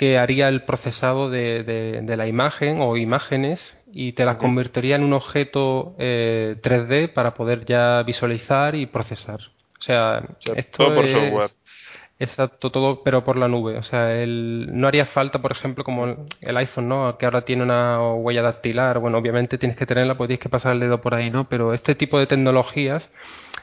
que 0.00 0.16
haría 0.16 0.48
el 0.48 0.62
procesado 0.62 1.28
de, 1.28 1.62
de, 1.62 2.16
la 2.16 2.26
imagen 2.26 2.80
o 2.80 2.96
imágenes 2.96 3.78
y 3.92 4.14
te 4.14 4.24
las 4.24 4.36
convertiría 4.36 4.96
en 4.96 5.02
un 5.02 5.12
objeto 5.12 5.94
3D 5.98 6.88
eh, 6.90 7.08
para 7.08 7.34
poder 7.34 7.66
ya 7.66 8.02
visualizar 8.02 8.74
y 8.76 8.86
procesar. 8.86 9.40
O 9.78 9.82
sea, 9.82 10.22
esto 10.56 10.84
todo 10.84 10.94
por 10.94 11.06
software. 11.06 11.50
Exacto, 12.18 12.70
todo, 12.70 13.02
pero 13.02 13.24
por 13.24 13.36
la 13.36 13.46
nube. 13.46 13.76
O 13.76 13.82
sea, 13.82 14.18
el, 14.22 14.70
no 14.72 14.88
haría 14.88 15.04
falta, 15.04 15.42
por 15.42 15.52
ejemplo, 15.52 15.84
como 15.84 16.26
el, 16.40 16.56
iPhone, 16.56 16.88
¿no? 16.88 17.18
Que 17.18 17.26
ahora 17.26 17.42
tiene 17.42 17.62
una 17.62 18.02
huella 18.14 18.40
dactilar. 18.40 19.00
Bueno, 19.00 19.18
obviamente 19.18 19.58
tienes 19.58 19.76
que 19.76 19.84
tenerla, 19.84 20.16
pues 20.16 20.28
tienes 20.28 20.42
que 20.42 20.48
pasar 20.48 20.72
el 20.72 20.80
dedo 20.80 21.02
por 21.02 21.14
ahí, 21.14 21.28
¿no? 21.30 21.46
Pero 21.46 21.74
este 21.74 21.94
tipo 21.94 22.18
de 22.18 22.26
tecnologías 22.26 23.10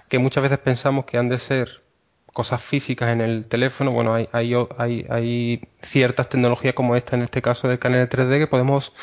que 0.07 0.19
muchas 0.19 0.43
veces 0.43 0.59
pensamos 0.59 1.05
que 1.05 1.17
han 1.17 1.29
de 1.29 1.39
ser 1.39 1.81
cosas 2.37 2.61
físicas 2.61 3.11
en 3.11 3.21
el 3.21 3.45
teléfono, 3.45 3.89
bueno, 3.89 4.13
hay, 4.13 4.29
hay, 4.31 4.53
hay, 5.09 5.61
ciertas 5.81 6.29
tecnologías 6.29 6.75
como 6.75 6.95
esta, 6.95 7.15
en 7.15 7.23
este 7.23 7.41
caso 7.41 7.67
del 7.67 7.79
canal 7.79 8.07
3D, 8.07 8.37
que 8.37 8.45
podemos 8.45 8.93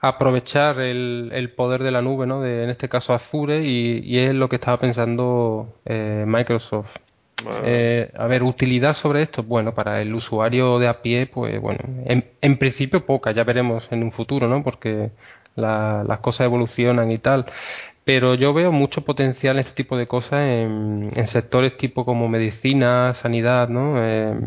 aprovechar 0.00 0.78
el, 0.78 1.30
el, 1.34 1.50
poder 1.50 1.82
de 1.82 1.90
la 1.90 2.00
nube, 2.00 2.28
¿no? 2.28 2.40
De, 2.40 2.62
en 2.62 2.70
este 2.70 2.88
caso 2.88 3.12
Azure, 3.12 3.64
y, 3.64 4.16
es 4.18 4.32
lo 4.34 4.48
que 4.48 4.54
estaba 4.54 4.78
pensando 4.78 5.80
eh, 5.84 6.22
Microsoft. 6.28 6.94
Eh, 7.64 8.12
a 8.16 8.26
ver, 8.28 8.44
utilidad 8.44 8.94
sobre 8.94 9.22
esto, 9.22 9.42
bueno, 9.42 9.74
para 9.74 10.00
el 10.00 10.14
usuario 10.14 10.78
de 10.78 10.86
a 10.86 11.02
pie, 11.02 11.26
pues 11.26 11.60
bueno, 11.60 11.80
en, 12.04 12.24
en 12.40 12.56
principio 12.56 13.04
poca, 13.04 13.32
ya 13.32 13.42
veremos 13.42 13.88
en 13.90 14.04
un 14.04 14.12
futuro, 14.12 14.46
¿no? 14.46 14.62
Porque 14.62 15.10
las 15.56 16.18
cosas 16.20 16.44
evolucionan 16.44 17.10
y 17.10 17.18
tal 17.18 17.46
pero 18.04 18.34
yo 18.34 18.52
veo 18.54 18.72
mucho 18.72 19.02
potencial 19.02 19.56
en 19.56 19.60
este 19.60 19.74
tipo 19.74 19.96
de 19.96 20.06
cosas 20.06 20.40
en, 20.40 21.10
sectores 21.26 21.76
tipo 21.76 22.04
como 22.04 22.28
medicina, 22.28 23.14
sanidad, 23.14 23.68
¿no? 23.68 24.02
Eh, 24.02 24.40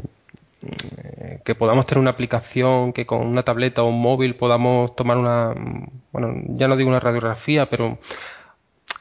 que 1.44 1.56
podamos 1.56 1.86
tener 1.86 2.00
una 2.00 2.12
aplicación 2.12 2.94
que 2.94 3.06
con 3.06 3.28
una 3.28 3.44
tableta 3.44 3.84
o 3.84 3.88
un 3.88 4.02
móvil 4.02 4.36
podamos 4.36 4.96
tomar 4.96 5.18
una, 5.18 5.54
bueno, 6.12 6.42
ya 6.58 6.68
no 6.68 6.78
digo 6.78 6.90
una 6.90 7.00
radiografía, 7.00 7.70
pero 7.70 7.98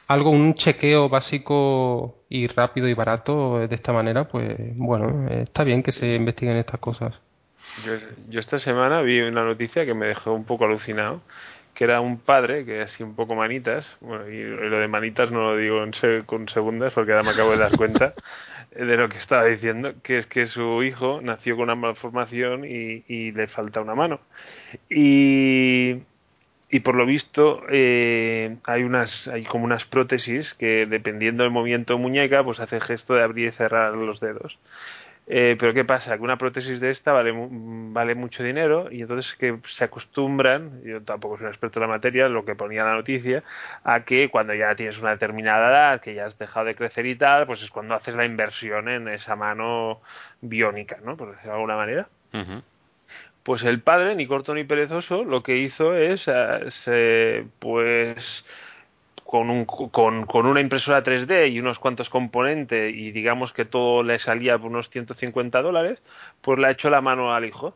algo, 0.07 0.29
un 0.29 0.53
chequeo 0.55 1.09
básico 1.09 2.23
y 2.29 2.47
rápido 2.47 2.87
y 2.87 2.93
barato 2.93 3.59
de 3.67 3.73
esta 3.73 3.93
manera, 3.93 4.27
pues 4.27 4.55
bueno, 4.75 5.27
está 5.29 5.63
bien 5.63 5.83
que 5.83 5.91
se 5.91 6.15
investiguen 6.15 6.57
estas 6.57 6.79
cosas. 6.79 7.21
Yo, 7.85 7.93
yo 8.29 8.39
esta 8.39 8.59
semana 8.59 9.01
vi 9.01 9.21
una 9.21 9.43
noticia 9.43 9.85
que 9.85 9.93
me 9.93 10.07
dejó 10.07 10.33
un 10.33 10.43
poco 10.43 10.65
alucinado 10.65 11.21
que 11.73 11.83
era 11.83 12.01
un 12.01 12.19
padre 12.19 12.65
que 12.65 12.81
así 12.81 13.03
un 13.03 13.15
poco 13.15 13.35
manitas, 13.35 13.97
bueno, 14.01 14.29
y 14.29 14.43
lo 14.43 14.79
de 14.79 14.87
manitas 14.87 15.31
no 15.31 15.41
lo 15.41 15.57
digo 15.57 15.83
con 16.25 16.47
segundas 16.47 16.93
porque 16.93 17.11
ahora 17.11 17.23
me 17.23 17.31
acabo 17.31 17.51
de 17.51 17.57
dar 17.57 17.75
cuenta 17.75 18.13
de 18.71 18.97
lo 18.97 19.09
que 19.09 19.17
estaba 19.17 19.45
diciendo, 19.45 19.93
que 20.03 20.17
es 20.17 20.27
que 20.27 20.45
su 20.45 20.83
hijo 20.83 21.21
nació 21.21 21.55
con 21.55 21.63
una 21.63 21.75
malformación 21.75 22.65
y, 22.65 23.03
y 23.07 23.31
le 23.31 23.47
falta 23.47 23.81
una 23.81 23.95
mano. 23.95 24.19
Y, 24.89 26.01
y 26.73 26.79
por 26.79 26.95
lo 26.95 27.05
visto 27.05 27.61
eh, 27.69 28.57
hay 28.63 28.81
unas 28.81 29.27
hay 29.27 29.43
como 29.43 29.65
unas 29.65 29.85
prótesis 29.85 30.55
que 30.55 30.87
dependiendo 30.87 31.43
del 31.43 31.51
movimiento 31.51 31.99
muñeca 31.99 32.43
pues 32.43 32.59
hace 32.59 32.81
gesto 32.81 33.13
de 33.13 33.21
abrir 33.21 33.49
y 33.49 33.51
cerrar 33.51 33.93
los 33.93 34.19
dedos 34.19 34.57
eh, 35.25 35.55
pero 35.57 35.73
¿qué 35.73 35.85
pasa? 35.85 36.17
Que 36.17 36.23
una 36.23 36.37
prótesis 36.37 36.79
de 36.79 36.89
esta 36.89 37.13
vale, 37.13 37.33
vale 37.33 38.15
mucho 38.15 38.43
dinero 38.43 38.91
y 38.91 39.01
entonces 39.01 39.35
que 39.35 39.57
se 39.65 39.85
acostumbran, 39.85 40.81
yo 40.83 41.01
tampoco 41.01 41.37
soy 41.37 41.45
un 41.45 41.51
experto 41.51 41.79
en 41.79 41.81
la 41.81 41.87
materia, 41.87 42.27
lo 42.27 42.43
que 42.43 42.55
ponía 42.55 42.83
la 42.83 42.93
noticia, 42.93 43.43
a 43.83 44.03
que 44.03 44.29
cuando 44.29 44.53
ya 44.53 44.75
tienes 44.75 44.99
una 44.99 45.11
determinada 45.11 45.69
edad, 45.69 46.01
que 46.01 46.13
ya 46.13 46.25
has 46.25 46.37
dejado 46.37 46.65
de 46.65 46.75
crecer 46.75 47.05
y 47.05 47.15
tal, 47.15 47.45
pues 47.45 47.63
es 47.63 47.69
cuando 47.69 47.95
haces 47.95 48.15
la 48.15 48.25
inversión 48.25 48.89
en 48.89 49.07
esa 49.07 49.35
mano 49.35 50.01
biónica, 50.41 50.97
¿no? 51.03 51.15
Por 51.15 51.31
decirlo 51.31 51.51
de 51.51 51.55
alguna 51.55 51.75
manera. 51.77 52.07
Pues 53.43 53.63
el 53.63 53.81
padre, 53.81 54.15
ni 54.15 54.25
corto 54.25 54.53
ni 54.53 54.63
perezoso, 54.63 55.23
lo 55.23 55.43
que 55.43 55.57
hizo 55.57 55.95
es, 55.95 56.29
eh, 56.87 57.45
pues, 57.59 58.45
con, 59.33 59.49
un, 59.49 59.65
con, 59.65 60.27
con, 60.27 60.45
una 60.45 60.61
impresora 60.61 61.01
3D 61.03 61.51
y 61.51 61.59
unos 61.59 61.79
cuantos 61.79 62.07
componentes 62.07 62.93
y 62.93 63.11
digamos 63.11 63.51
que 63.51 63.65
todo 63.65 64.03
le 64.03 64.19
salía 64.19 64.59
por 64.59 64.69
unos 64.69 64.91
150 64.91 65.59
dólares, 65.63 66.03
pues 66.41 66.59
le 66.59 66.67
ha 66.67 66.69
hecho 66.69 66.91
la 66.91 67.01
mano 67.01 67.33
al 67.33 67.43
hijo 67.43 67.75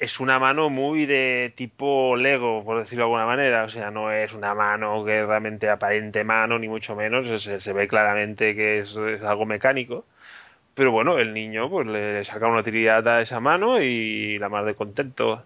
es 0.00 0.18
una 0.18 0.40
mano 0.40 0.70
muy 0.70 1.06
de 1.06 1.52
tipo 1.54 2.16
Lego, 2.16 2.64
por 2.64 2.80
decirlo 2.80 3.04
de 3.04 3.06
alguna 3.06 3.26
manera. 3.26 3.64
O 3.64 3.68
sea, 3.68 3.90
no 3.92 4.10
es 4.10 4.32
una 4.32 4.54
mano 4.54 5.04
que 5.04 5.24
realmente 5.24 5.68
aparente 5.68 6.24
mano, 6.24 6.58
ni 6.58 6.68
mucho 6.68 6.96
menos. 6.96 7.28
Se, 7.28 7.72
ve 7.72 7.86
claramente 7.86 8.56
que 8.56 8.80
es, 8.80 8.96
algo 8.96 9.46
mecánico. 9.46 10.06
Pero 10.74 10.90
bueno, 10.90 11.18
el 11.18 11.34
niño 11.34 11.68
pues 11.70 11.86
le 11.86 12.24
saca 12.24 12.48
una 12.48 12.60
utilidad 12.60 13.06
a 13.08 13.20
esa 13.20 13.40
mano 13.40 13.80
y 13.82 14.38
la 14.38 14.48
más 14.48 14.64
de 14.66 14.74
contento. 14.74 15.44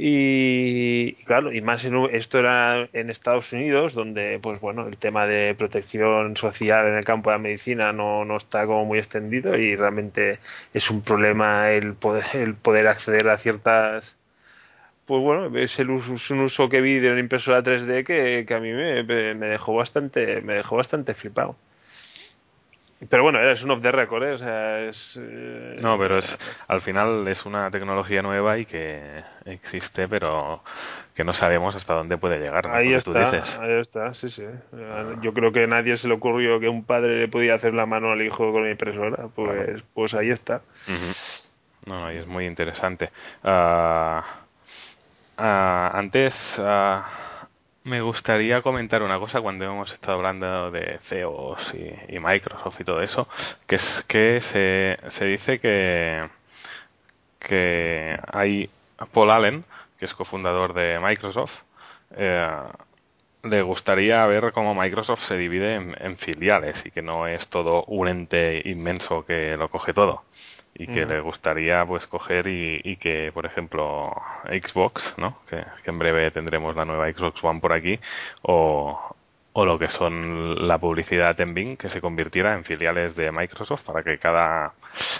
Y, 0.00 1.14
claro, 1.24 1.52
y 1.52 1.60
más 1.60 1.84
en, 1.84 1.96
esto 2.12 2.38
era 2.38 2.88
en 2.92 3.10
Estados 3.10 3.52
Unidos, 3.52 3.94
donde, 3.94 4.38
pues 4.40 4.60
bueno, 4.60 4.86
el 4.86 4.96
tema 4.96 5.26
de 5.26 5.56
protección 5.58 6.36
social 6.36 6.86
en 6.86 6.94
el 6.94 7.04
campo 7.04 7.30
de 7.30 7.36
la 7.36 7.42
medicina 7.42 7.92
no, 7.92 8.24
no 8.24 8.36
está 8.36 8.64
como 8.66 8.84
muy 8.84 8.98
extendido 9.00 9.56
y 9.58 9.74
realmente 9.74 10.38
es 10.72 10.88
un 10.90 11.02
problema 11.02 11.72
el 11.72 11.94
poder, 11.94 12.24
el 12.34 12.54
poder 12.54 12.86
acceder 12.86 13.28
a 13.28 13.38
ciertas. 13.38 14.14
Pues 15.06 15.22
bueno, 15.22 15.56
es, 15.58 15.78
el 15.80 15.90
uso, 15.90 16.14
es 16.14 16.30
un 16.30 16.40
uso 16.40 16.68
que 16.68 16.80
vi 16.80 17.00
de 17.00 17.10
una 17.12 17.20
impresora 17.20 17.62
3D 17.64 18.04
que, 18.04 18.44
que 18.46 18.54
a 18.54 18.60
mí 18.60 18.72
me, 18.72 19.02
me 19.04 19.46
dejó 19.48 19.74
bastante, 19.74 20.42
me 20.42 20.54
dejó 20.54 20.76
bastante 20.76 21.14
flipado. 21.14 21.56
Pero 23.08 23.22
bueno, 23.22 23.40
es 23.48 23.62
un 23.62 23.70
off 23.70 23.80
the 23.80 23.92
record, 23.92 24.24
¿eh? 24.24 24.32
O 24.32 24.38
sea, 24.38 24.80
es... 24.80 25.16
Eh, 25.22 25.78
no, 25.80 25.96
pero 25.96 26.18
es 26.18 26.36
al 26.66 26.80
final 26.80 27.28
es 27.28 27.46
una 27.46 27.70
tecnología 27.70 28.22
nueva 28.22 28.58
y 28.58 28.64
que 28.64 29.22
existe, 29.44 30.08
pero 30.08 30.64
que 31.14 31.22
no 31.22 31.32
sabemos 31.32 31.76
hasta 31.76 31.94
dónde 31.94 32.18
puede 32.18 32.40
llegar. 32.40 32.66
Ahí 32.66 32.92
está, 32.94 33.30
ahí 33.60 33.72
está, 33.80 34.14
sí, 34.14 34.28
sí. 34.30 34.44
Yo 35.20 35.32
creo 35.32 35.52
que 35.52 35.62
a 35.62 35.66
nadie 35.68 35.96
se 35.96 36.08
le 36.08 36.14
ocurrió 36.14 36.58
que 36.58 36.68
un 36.68 36.82
padre 36.82 37.20
le 37.20 37.28
podía 37.28 37.54
hacer 37.54 37.72
la 37.72 37.86
mano 37.86 38.10
al 38.10 38.20
hijo 38.20 38.50
con 38.50 38.62
una 38.62 38.70
impresora. 38.72 39.28
Pues, 39.32 39.80
pues 39.94 40.14
ahí 40.14 40.30
está. 40.30 40.62
No, 41.86 42.00
no, 42.00 42.12
y 42.12 42.16
es 42.16 42.26
muy 42.26 42.46
interesante. 42.46 43.10
Uh, 43.44 44.20
antes... 45.36 46.60
Me 47.88 48.02
gustaría 48.02 48.60
comentar 48.60 49.02
una 49.02 49.18
cosa 49.18 49.40
cuando 49.40 49.64
hemos 49.64 49.94
estado 49.94 50.18
hablando 50.18 50.70
de 50.70 50.98
CEOs 51.00 51.74
y, 51.74 52.18
Microsoft 52.18 52.80
y 52.80 52.84
todo 52.84 53.00
eso, 53.00 53.26
que 53.66 53.76
es 53.76 54.04
que 54.06 54.42
se, 54.42 55.24
dice 55.24 55.58
que, 55.58 56.28
que 57.38 58.18
hay 58.30 58.68
Paul 59.10 59.30
Allen, 59.30 59.64
que 59.98 60.04
es 60.04 60.12
cofundador 60.12 60.74
de 60.74 61.00
Microsoft, 61.00 61.62
eh, 62.14 62.50
le 63.44 63.62
gustaría 63.62 64.26
ver 64.26 64.52
cómo 64.52 64.74
Microsoft 64.74 65.24
se 65.24 65.38
divide 65.38 65.76
en, 65.76 66.18
filiales 66.18 66.84
y 66.84 66.90
que 66.90 67.00
no 67.00 67.26
es 67.26 67.48
todo 67.48 67.84
un 67.84 68.08
ente 68.08 68.60
inmenso 68.66 69.24
que 69.24 69.56
lo 69.56 69.70
coge 69.70 69.94
todo 69.94 70.24
y 70.74 70.86
que 70.86 71.06
le 71.06 71.20
gustaría 71.20 71.84
pues 71.84 72.06
coger 72.06 72.46
y, 72.46 72.96
que 72.96 73.32
por 73.32 73.46
ejemplo 73.46 74.14
Xbox 74.44 75.14
no 75.18 75.38
que, 75.48 75.64
en 75.84 75.98
breve 75.98 76.30
tendremos 76.30 76.76
la 76.76 76.84
nueva 76.84 77.10
Xbox 77.10 77.42
One 77.42 77.60
por 77.60 77.72
aquí 77.72 77.98
o, 78.42 79.16
o 79.52 79.64
lo 79.64 79.76
que 79.76 79.88
son 79.88 80.68
la 80.68 80.78
publicidad 80.78 81.40
en 81.40 81.52
Bing 81.52 81.76
que 81.76 81.88
se 81.88 82.00
convirtiera 82.00 82.54
en 82.54 82.64
filiales 82.64 83.16
de 83.16 83.32
Microsoft 83.32 83.82
para 83.82 84.04
que 84.04 84.16
cada, 84.18 84.72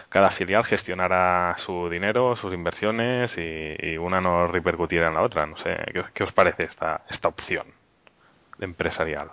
cada 0.09 0.31
filial 0.31 0.65
gestionara 0.65 1.55
su 1.59 1.89
dinero, 1.91 2.37
sus 2.37 2.55
inversiones 2.55 3.37
y, 3.37 3.99
una 3.99 4.21
no 4.21 4.47
repercutiera 4.47 5.09
en 5.09 5.15
la 5.15 5.23
otra. 5.23 5.45
No 5.45 5.57
sé, 5.57 5.77
¿qué, 5.93 6.05
qué 6.15 6.23
os 6.23 6.33
parece 6.33 6.65
esta, 6.65 7.03
esta 7.11 7.27
opción 7.27 7.67
empresarial? 8.61 9.31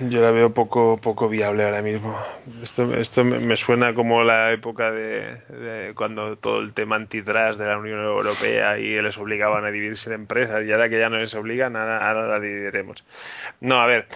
Yo 0.00 0.20
la 0.20 0.30
veo 0.30 0.52
poco, 0.52 0.96
poco 0.98 1.28
viable 1.28 1.64
ahora 1.64 1.82
mismo. 1.82 2.16
Esto, 2.62 2.94
esto 2.94 3.24
me 3.24 3.56
suena 3.56 3.94
como 3.94 4.22
la 4.24 4.52
época 4.52 4.90
de, 4.90 5.92
cuando 5.94 6.36
todo 6.36 6.60
el 6.60 6.72
tema 6.72 6.96
antitrust 6.96 7.58
de 7.58 7.66
la 7.66 7.78
Unión 7.78 8.02
Europea 8.02 8.78
y 8.78 9.00
les 9.00 9.18
obligaban 9.18 9.64
a 9.64 9.70
dividirse 9.70 10.08
en 10.08 10.20
empresas 10.20 10.64
y 10.64 10.72
ahora 10.72 10.88
que 10.88 10.98
ya 10.98 11.08
no 11.08 11.18
les 11.18 11.34
obligan, 11.34 11.76
ahora, 11.76 12.26
la 12.26 12.40
dividiremos. 12.40 13.04
No, 13.60 13.80
a 13.80 13.86
ver, 13.86 14.06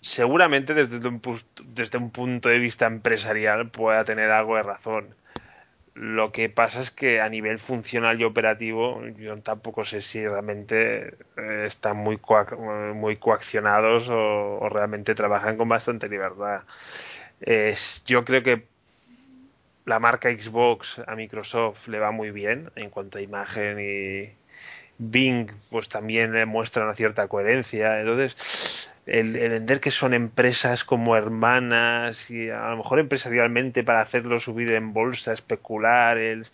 seguramente 0.00 0.74
desde 0.74 1.06
un, 1.08 1.22
desde 1.64 1.98
un 1.98 2.10
punto 2.10 2.48
de 2.48 2.58
vista 2.58 2.86
empresarial 2.86 3.70
pueda 3.70 4.04
tener 4.04 4.30
algo 4.30 4.56
de 4.56 4.62
razón 4.62 5.14
lo 5.96 6.30
que 6.30 6.50
pasa 6.50 6.82
es 6.82 6.90
que 6.90 7.20
a 7.20 7.28
nivel 7.28 7.58
funcional 7.58 8.20
y 8.20 8.24
operativo, 8.24 9.02
yo 9.18 9.40
tampoco 9.40 9.84
sé 9.84 10.02
si 10.02 10.26
realmente 10.26 11.14
eh, 11.38 11.64
están 11.66 11.96
muy, 11.96 12.20
muy 12.94 13.16
coaccionados 13.16 14.08
o, 14.10 14.68
realmente 14.68 15.14
trabajan 15.14 15.56
con 15.56 15.68
bastante 15.68 16.08
libertad. 16.08 16.62
yo 18.06 18.24
creo 18.24 18.42
que 18.42 18.64
la 19.86 19.98
marca 19.98 20.30
Xbox 20.30 21.00
a 21.06 21.14
Microsoft 21.14 21.88
le 21.88 21.98
va 21.98 22.10
muy 22.10 22.30
bien 22.30 22.70
en 22.76 22.90
cuanto 22.90 23.18
a 23.18 23.22
imagen 23.22 23.78
y 23.80 24.32
Bing 24.98 25.50
pues 25.70 25.88
también 25.88 26.32
le 26.32 26.44
muestra 26.44 26.84
una 26.84 26.94
cierta 26.94 27.28
coherencia. 27.28 28.00
Entonces, 28.00 28.36
el, 29.06 29.36
el, 29.36 29.50
vender 29.50 29.80
que 29.80 29.92
son 29.92 30.14
empresas 30.14 30.84
como 30.84 31.16
hermanas 31.16 32.30
y 32.30 32.50
a 32.50 32.70
lo 32.70 32.78
mejor 32.78 32.98
empresarialmente 32.98 33.84
para 33.84 34.00
hacerlo 34.00 34.40
subir 34.40 34.72
en 34.72 34.92
bolsa, 34.92 35.32
especular, 35.32 36.18
el, 36.18 36.46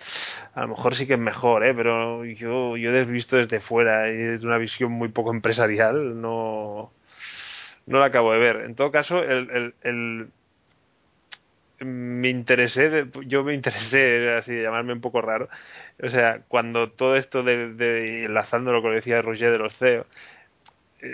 a 0.54 0.62
lo 0.62 0.68
mejor 0.68 0.94
sí 0.94 1.06
que 1.06 1.14
es 1.14 1.18
mejor, 1.18 1.64
¿eh? 1.64 1.74
pero 1.74 2.24
yo, 2.24 2.76
yo 2.76 2.90
he 2.94 3.04
visto 3.04 3.36
desde 3.36 3.60
fuera 3.60 4.12
y 4.12 4.20
es 4.34 4.44
una 4.44 4.58
visión 4.58 4.92
muy 4.92 5.08
poco 5.08 5.32
empresarial, 5.32 6.20
no, 6.20 6.92
no 7.86 7.98
la 7.98 8.06
acabo 8.06 8.32
de 8.32 8.38
ver. 8.38 8.56
En 8.58 8.74
todo 8.74 8.90
caso, 8.92 9.22
el, 9.22 9.74
el, 9.82 10.28
me 11.80 12.28
interesé, 12.28 13.06
yo 13.26 13.44
me 13.44 13.54
interesé, 13.54 14.34
así 14.36 14.54
de 14.54 14.62
llamarme 14.62 14.92
un 14.92 15.00
poco 15.00 15.22
raro, 15.22 15.48
o 16.02 16.08
sea, 16.10 16.42
cuando 16.48 16.90
todo 16.90 17.16
esto 17.16 17.42
de, 17.42 17.72
de 17.74 18.24
enlazándolo 18.24 18.80
lo 18.80 18.88
que 18.90 18.96
decía 18.96 19.22
Roger 19.22 19.52
de 19.52 19.58
los 19.58 19.76
CEO, 19.76 20.06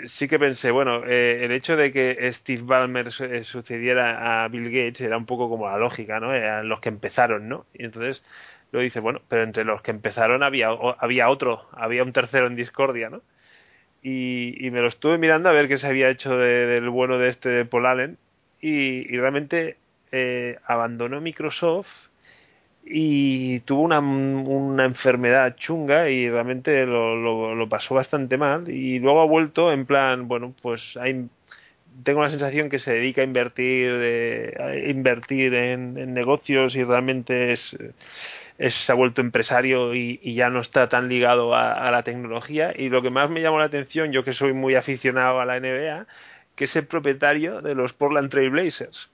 sí 0.05 0.27
que 0.27 0.39
pensé, 0.39 0.71
bueno, 0.71 1.03
eh, 1.05 1.43
el 1.43 1.51
hecho 1.51 1.75
de 1.75 1.91
que 1.91 2.29
Steve 2.31 2.61
Ballmer 2.63 3.07
eh, 3.07 3.43
sucediera 3.43 4.43
a 4.43 4.47
Bill 4.47 4.65
Gates 4.65 5.01
era 5.01 5.17
un 5.17 5.25
poco 5.25 5.49
como 5.49 5.67
la 5.67 5.77
lógica, 5.77 6.19
¿no? 6.19 6.33
Eran 6.33 6.69
los 6.69 6.79
que 6.79 6.89
empezaron, 6.89 7.49
¿no? 7.49 7.65
Y 7.73 7.85
entonces 7.85 8.23
lo 8.71 8.81
dice, 8.81 8.99
bueno, 8.99 9.21
pero 9.27 9.43
entre 9.43 9.65
los 9.65 9.81
que 9.81 9.91
empezaron 9.91 10.43
había, 10.43 10.69
había 10.99 11.29
otro, 11.29 11.67
había 11.71 12.03
un 12.03 12.13
tercero 12.13 12.47
en 12.47 12.55
discordia, 12.55 13.09
¿no? 13.09 13.21
Y, 14.01 14.69
me 14.71 14.81
lo 14.81 14.87
estuve 14.87 15.17
mirando 15.17 15.49
a 15.49 15.51
ver 15.53 15.67
qué 15.67 15.77
se 15.77 15.87
había 15.87 16.09
hecho 16.09 16.37
del 16.37 16.89
bueno 16.89 17.17
de 17.17 17.29
este 17.29 17.49
de 17.49 17.65
Paul 17.65 17.85
Allen 17.87 18.17
y, 18.61 19.05
realmente 19.17 19.77
abandonó 20.65 21.19
Microsoft 21.21 22.08
y 22.91 23.59
tuvo 23.61 23.83
una, 23.83 23.99
una, 23.99 24.83
enfermedad 24.83 25.55
chunga 25.55 26.09
y 26.09 26.27
realmente 26.27 26.87
lo, 26.87 27.15
lo, 27.55 27.69
pasó 27.69 27.93
bastante 27.93 28.35
mal 28.37 28.67
y 28.67 28.97
luego 28.97 29.21
ha 29.21 29.25
vuelto 29.25 29.71
en 29.71 29.85
plan, 29.85 30.27
bueno, 30.27 30.55
pues 30.59 30.97
hay, 30.97 31.27
tengo 32.03 32.23
la 32.23 32.31
sensación 32.31 32.67
que 32.69 32.79
se 32.79 32.93
dedica 32.93 33.21
a 33.21 33.25
invertir, 33.25 33.97
de, 33.99 34.85
invertir 34.89 35.53
en, 35.53 36.13
negocios 36.15 36.75
y 36.75 36.83
realmente 36.83 37.51
es, 37.51 37.77
se 38.57 38.91
ha 38.91 38.95
vuelto 38.95 39.21
empresario 39.21 39.93
y, 39.93 40.33
ya 40.33 40.49
no 40.49 40.59
está 40.59 40.89
tan 40.89 41.09
ligado 41.09 41.53
a, 41.53 41.73
a, 41.73 41.91
la 41.91 42.01
tecnología. 42.03 42.73
Y 42.75 42.89
lo 42.89 43.03
que 43.03 43.11
más 43.11 43.29
me 43.29 43.41
llamó 43.41 43.59
la 43.59 43.65
atención, 43.65 44.11
yo 44.11 44.23
que 44.23 44.33
soy 44.33 44.53
muy 44.53 44.73
aficionado 44.75 45.39
a 45.39 45.45
la 45.45 45.59
NBA, 45.59 46.07
que 46.55 46.63
es 46.63 46.75
el 46.75 46.87
propietario 46.87 47.61
de 47.61 47.75
los 47.75 47.93
Portland 47.93 48.31
Trail 48.31 48.49
Blazers 48.49 49.09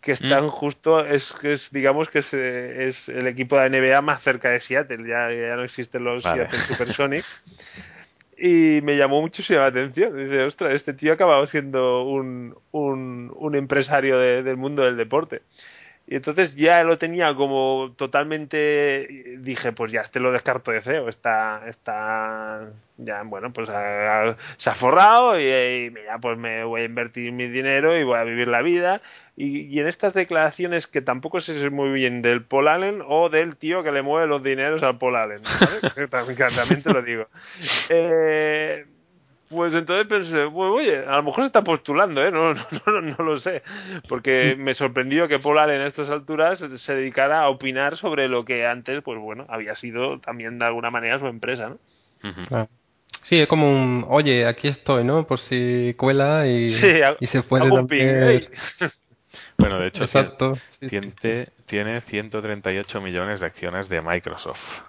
que 0.00 0.12
están 0.12 0.46
mm. 0.46 0.50
justo, 0.50 1.04
es, 1.04 1.32
que 1.32 1.52
es 1.52 1.70
digamos 1.70 2.08
que 2.08 2.20
es, 2.20 2.32
es, 2.32 3.08
el 3.08 3.26
equipo 3.26 3.56
de 3.58 3.68
la 3.68 3.80
NBA 3.80 4.00
más 4.02 4.22
cerca 4.22 4.50
de 4.50 4.60
Seattle, 4.60 5.08
ya, 5.08 5.30
ya 5.30 5.56
no 5.56 5.64
existen 5.64 6.04
los 6.04 6.22
Seattle 6.22 6.58
Supersonics. 6.58 7.36
y 8.40 8.80
me 8.82 8.96
llamó 8.96 9.20
muchísimo 9.20 9.60
la 9.60 9.66
atención. 9.66 10.16
Dice, 10.16 10.42
ostras, 10.44 10.72
este 10.72 10.94
tío 10.94 11.12
ha 11.12 11.14
acabado 11.14 11.46
siendo 11.46 12.04
un, 12.04 12.56
un, 12.72 13.32
un 13.36 13.54
empresario 13.54 14.18
del 14.18 14.56
mundo 14.56 14.82
del 14.82 14.96
deporte. 14.96 15.42
Y 16.10 16.16
entonces 16.16 16.56
ya 16.56 16.82
lo 16.82 16.98
tenía 16.98 17.36
como 17.36 17.94
totalmente. 17.96 19.36
Dije, 19.38 19.70
pues 19.70 19.92
ya 19.92 20.00
este 20.00 20.18
lo 20.18 20.32
descarto 20.32 20.72
de 20.72 20.82
CEO. 20.82 21.08
Está, 21.08 21.62
está 21.68 22.68
ya, 22.96 23.22
bueno, 23.22 23.52
pues 23.52 23.68
se 23.68 24.70
ha 24.70 24.74
forrado 24.74 25.38
y, 25.38 25.94
ya 26.04 26.18
pues 26.20 26.36
me 26.36 26.64
voy 26.64 26.80
a 26.80 26.84
invertir 26.84 27.30
mi 27.30 27.46
dinero 27.46 27.96
y 27.96 28.02
voy 28.02 28.18
a 28.18 28.24
vivir 28.24 28.48
la 28.48 28.60
vida. 28.60 29.02
Y, 29.36 29.78
en 29.78 29.86
estas 29.86 30.12
declaraciones 30.12 30.88
que 30.88 31.00
tampoco 31.00 31.40
sé 31.40 31.70
muy 31.70 31.90
bien 31.90 32.22
del 32.22 32.42
Paul 32.42 32.66
Allen 32.66 33.02
o 33.06 33.28
del 33.28 33.54
tío 33.54 33.84
que 33.84 33.92
le 33.92 34.02
mueve 34.02 34.26
los 34.26 34.42
dineros 34.42 34.82
al 34.82 34.98
Paul 34.98 35.14
Allen. 35.14 35.42
también, 36.10 36.82
te 36.82 36.92
lo 36.92 37.02
digo. 37.02 37.28
Eh, 37.90 38.84
Pues 39.50 39.74
entonces 39.74 40.06
pensé, 40.06 40.48
pues, 40.48 40.70
oye, 40.70 40.98
a 40.98 41.16
lo 41.16 41.24
mejor 41.24 41.42
se 41.42 41.46
está 41.46 41.64
postulando, 41.64 42.24
¿eh? 42.24 42.30
No, 42.30 42.54
no, 42.54 42.62
no, 43.02 43.24
lo 43.24 43.36
sé. 43.36 43.64
Porque 44.08 44.54
me 44.56 44.74
sorprendió 44.74 45.26
que 45.26 45.40
Paul 45.40 45.58
Allen 45.58 45.80
en 45.80 45.86
estas 45.88 46.08
alturas 46.08 46.60
se 46.60 46.94
dedicara 46.94 47.42
a 47.42 47.48
opinar 47.48 47.96
sobre 47.96 48.28
lo 48.28 48.44
que 48.44 48.64
antes, 48.64 49.02
pues 49.02 49.18
bueno, 49.18 49.46
había 49.48 49.74
sido 49.74 50.20
también 50.20 50.60
de 50.60 50.66
alguna 50.66 50.92
manera 50.92 51.18
su 51.18 51.26
empresa, 51.26 51.68
¿no? 51.68 52.68
Sí, 53.20 53.40
es 53.40 53.48
como 53.48 53.68
un, 53.68 54.06
oye, 54.08 54.46
aquí 54.46 54.68
estoy, 54.68 55.02
¿no? 55.02 55.26
Por 55.26 55.40
si 55.40 55.94
cuela 55.94 56.46
y, 56.46 56.70
se 57.26 57.42
puede 57.42 57.70
también... 57.70 58.40
Bueno, 59.58 59.78
de 59.78 59.88
hecho, 59.88 60.04
Exacto. 60.04 60.54
Tiene, 60.88 61.12
tiene 61.66 62.00
138 62.00 63.00
millones 63.02 63.40
de 63.40 63.46
acciones 63.46 63.90
de 63.90 64.00
Microsoft. 64.00 64.80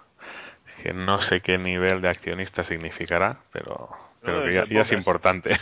Que 0.82 0.94
no 0.94 1.20
sé 1.20 1.42
qué 1.42 1.58
nivel 1.58 2.00
de 2.00 2.08
accionista 2.08 2.64
significará, 2.64 3.38
pero 3.52 3.90
pero 4.22 4.50
ya, 4.50 4.80
es 4.80 4.92
importante. 4.92 5.56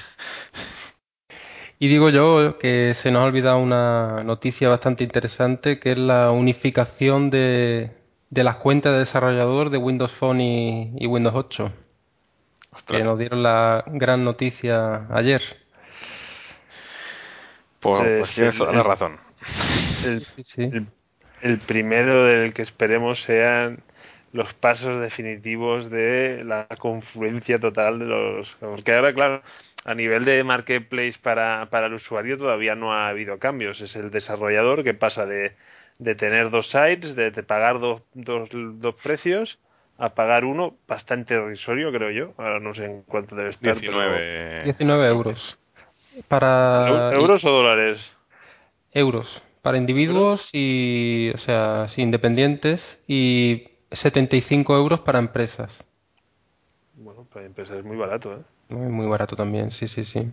Y 1.78 1.88
digo 1.88 2.10
yo 2.10 2.58
que 2.58 2.92
se 2.92 3.10
nos 3.10 3.22
ha 3.22 3.24
olvidado 3.24 3.58
una 3.58 4.22
noticia 4.22 4.68
bastante 4.68 5.02
interesante, 5.02 5.78
que 5.78 5.92
es 5.92 5.98
la 5.98 6.30
unificación 6.30 7.30
de, 7.30 7.90
las 8.28 8.56
cuentas 8.56 8.92
de 8.92 8.98
desarrollador 8.98 9.70
de 9.70 9.78
Windows 9.78 10.12
Phone 10.12 10.42
y, 10.42 11.06
Windows 11.06 11.34
8. 11.34 11.72
Que 12.86 13.02
nos 13.02 13.18
dieron 13.18 13.42
la 13.42 13.82
gran 13.86 14.24
noticia 14.24 15.06
ayer. 15.10 15.42
Pues, 17.80 18.34
tienes 18.34 18.58
toda 18.58 18.72
la 18.72 18.82
razón. 18.82 19.18
El, 20.04 20.86
el, 21.40 21.58
primero 21.60 22.24
del 22.24 22.52
que 22.52 22.60
esperemos 22.60 23.22
sean 23.22 23.82
los 24.32 24.54
pasos 24.54 25.00
definitivos 25.00 25.90
de 25.90 26.44
la 26.44 26.66
confluencia 26.78 27.58
total 27.58 27.98
de 27.98 28.06
los... 28.06 28.56
Porque 28.60 28.94
ahora, 28.94 29.12
claro, 29.12 29.42
a 29.84 29.94
nivel 29.94 30.24
de 30.24 30.44
marketplace 30.44 31.14
para, 31.20 31.68
para 31.70 31.86
el 31.86 31.94
usuario 31.94 32.38
todavía 32.38 32.74
no 32.74 32.92
ha 32.92 33.08
habido 33.08 33.38
cambios. 33.38 33.80
Es 33.80 33.96
el 33.96 34.10
desarrollador 34.10 34.84
que 34.84 34.94
pasa 34.94 35.26
de, 35.26 35.52
de 35.98 36.14
tener 36.14 36.50
dos 36.50 36.70
sites, 36.70 37.16
de, 37.16 37.30
pagar 37.42 37.80
dos, 37.80 38.02
dos, 38.14 38.48
dos, 38.52 38.94
precios, 38.94 39.58
a 39.98 40.14
pagar 40.14 40.44
uno 40.44 40.76
bastante 40.86 41.34
irrisorio, 41.34 41.90
creo 41.90 42.10
yo. 42.10 42.34
Ahora 42.36 42.60
no 42.60 42.74
sé 42.74 42.84
en 42.84 43.02
cuánto 43.02 43.34
debe 43.34 43.50
estar. 43.50 43.74
19, 43.74 44.62
19 44.64 45.08
euros. 45.08 45.58
Para... 46.28 47.12
¿Euros 47.12 47.44
o 47.44 47.50
dólares? 47.50 48.12
Euros. 48.92 49.42
Para 49.62 49.76
individuos 49.76 50.50
y, 50.52 51.30
o 51.34 51.38
sea, 51.38 51.86
independientes 51.96 52.98
y 53.06 53.69
75 53.90 54.76
euros 54.76 55.00
para 55.00 55.18
empresas. 55.18 55.84
Bueno, 56.94 57.26
para 57.32 57.46
empresas 57.46 57.78
es 57.78 57.84
muy 57.84 57.96
barato, 57.96 58.32
¿eh? 58.32 58.74
Muy, 58.74 59.08
barato 59.08 59.34
también, 59.34 59.70
sí, 59.70 59.88
sí, 59.88 60.04
sí. 60.04 60.30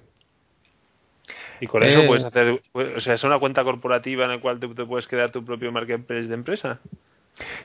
Y 1.60 1.65
con 1.65 1.82
eso 1.84 2.06
puedes 2.06 2.24
eh, 2.24 2.28
hacer, 2.28 2.62
o 2.74 3.00
sea, 3.00 3.15
es 3.15 3.24
una 3.24 3.39
cuenta 3.39 3.63
corporativa 3.63 4.26
en 4.26 4.32
la 4.32 4.39
cual 4.39 4.60
te, 4.60 4.67
puedes 4.67 5.08
crear 5.08 5.32
tu 5.32 5.43
propio 5.43 5.72
marketplace 5.72 6.28
de 6.28 6.36
empresa. 6.36 6.80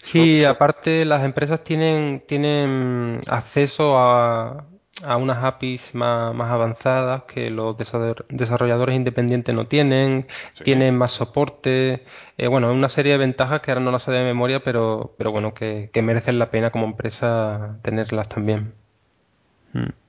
Sí, 0.00 0.44
aparte 0.44 1.05
las 1.05 1.24
empresas 1.24 1.62
tienen, 1.62 2.22
tienen 2.26 3.20
acceso 3.28 3.98
a, 3.98 4.64
a 5.02 5.16
unas 5.16 5.42
APIs 5.42 5.94
más, 5.94 6.35
más, 6.35 6.52
avanzadas 6.52 7.24
que 7.24 7.50
los 7.50 7.76
desarrolladores 8.28 8.94
independientes 8.94 9.55
no 9.55 9.66
tienen, 9.66 10.26
tienen 10.62 10.96
más 10.96 11.12
soporte, 11.12 12.05
eh, 12.38 12.46
bueno, 12.48 12.70
una 12.72 12.88
serie 12.88 13.12
de 13.12 13.18
ventajas 13.18 13.61
que 13.61 13.70
ahora 13.70 13.81
no 13.81 13.90
las 13.90 14.02
sé 14.02 14.12
de 14.12 14.22
memoria, 14.22 14.62
pero, 14.62 15.14
pero 15.16 15.33
bueno, 15.33 15.55
que, 15.55 15.90
merecen 16.02 16.38
la 16.38 16.50
pena 16.50 16.70
como 16.70 16.87
empresa 16.87 17.78
tenerlas 17.83 18.28
también. 18.28 18.74
Mm. 19.72 20.01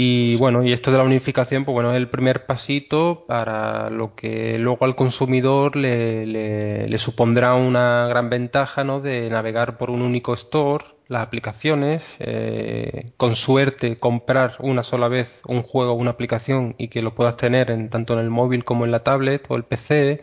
Y 0.00 0.36
bueno, 0.36 0.62
y 0.62 0.72
esto 0.72 0.92
de 0.92 0.98
la 0.98 1.02
unificación, 1.02 1.64
pues 1.64 1.72
bueno, 1.74 1.90
es 1.90 1.96
el 1.96 2.08
primer 2.08 2.46
pasito 2.46 3.24
para 3.26 3.90
lo 3.90 4.14
que 4.14 4.56
luego 4.56 4.84
al 4.84 4.94
consumidor 4.94 5.74
le, 5.74 6.24
le 6.24 6.98
supondrá 6.98 7.54
una 7.54 8.06
gran 8.06 8.30
ventaja, 8.30 8.84
¿no? 8.84 9.00
De 9.00 9.28
navegar 9.28 9.76
por 9.76 9.90
un 9.90 10.02
único 10.02 10.34
store 10.34 10.84
las 11.08 11.26
aplicaciones, 11.26 12.16
eh, 12.20 13.10
con 13.16 13.34
suerte 13.34 13.98
comprar 13.98 14.54
una 14.60 14.84
sola 14.84 15.08
vez 15.08 15.42
un 15.48 15.64
juego 15.64 15.94
o 15.94 15.96
una 15.96 16.12
aplicación 16.12 16.76
y 16.78 16.86
que 16.88 17.02
lo 17.02 17.16
puedas 17.16 17.36
tener 17.36 17.72
en, 17.72 17.90
tanto 17.90 18.12
en 18.12 18.20
el 18.20 18.30
móvil 18.30 18.64
como 18.64 18.84
en 18.84 18.92
la 18.92 19.02
tablet 19.02 19.46
o 19.48 19.56
el 19.56 19.64
PC, 19.64 20.20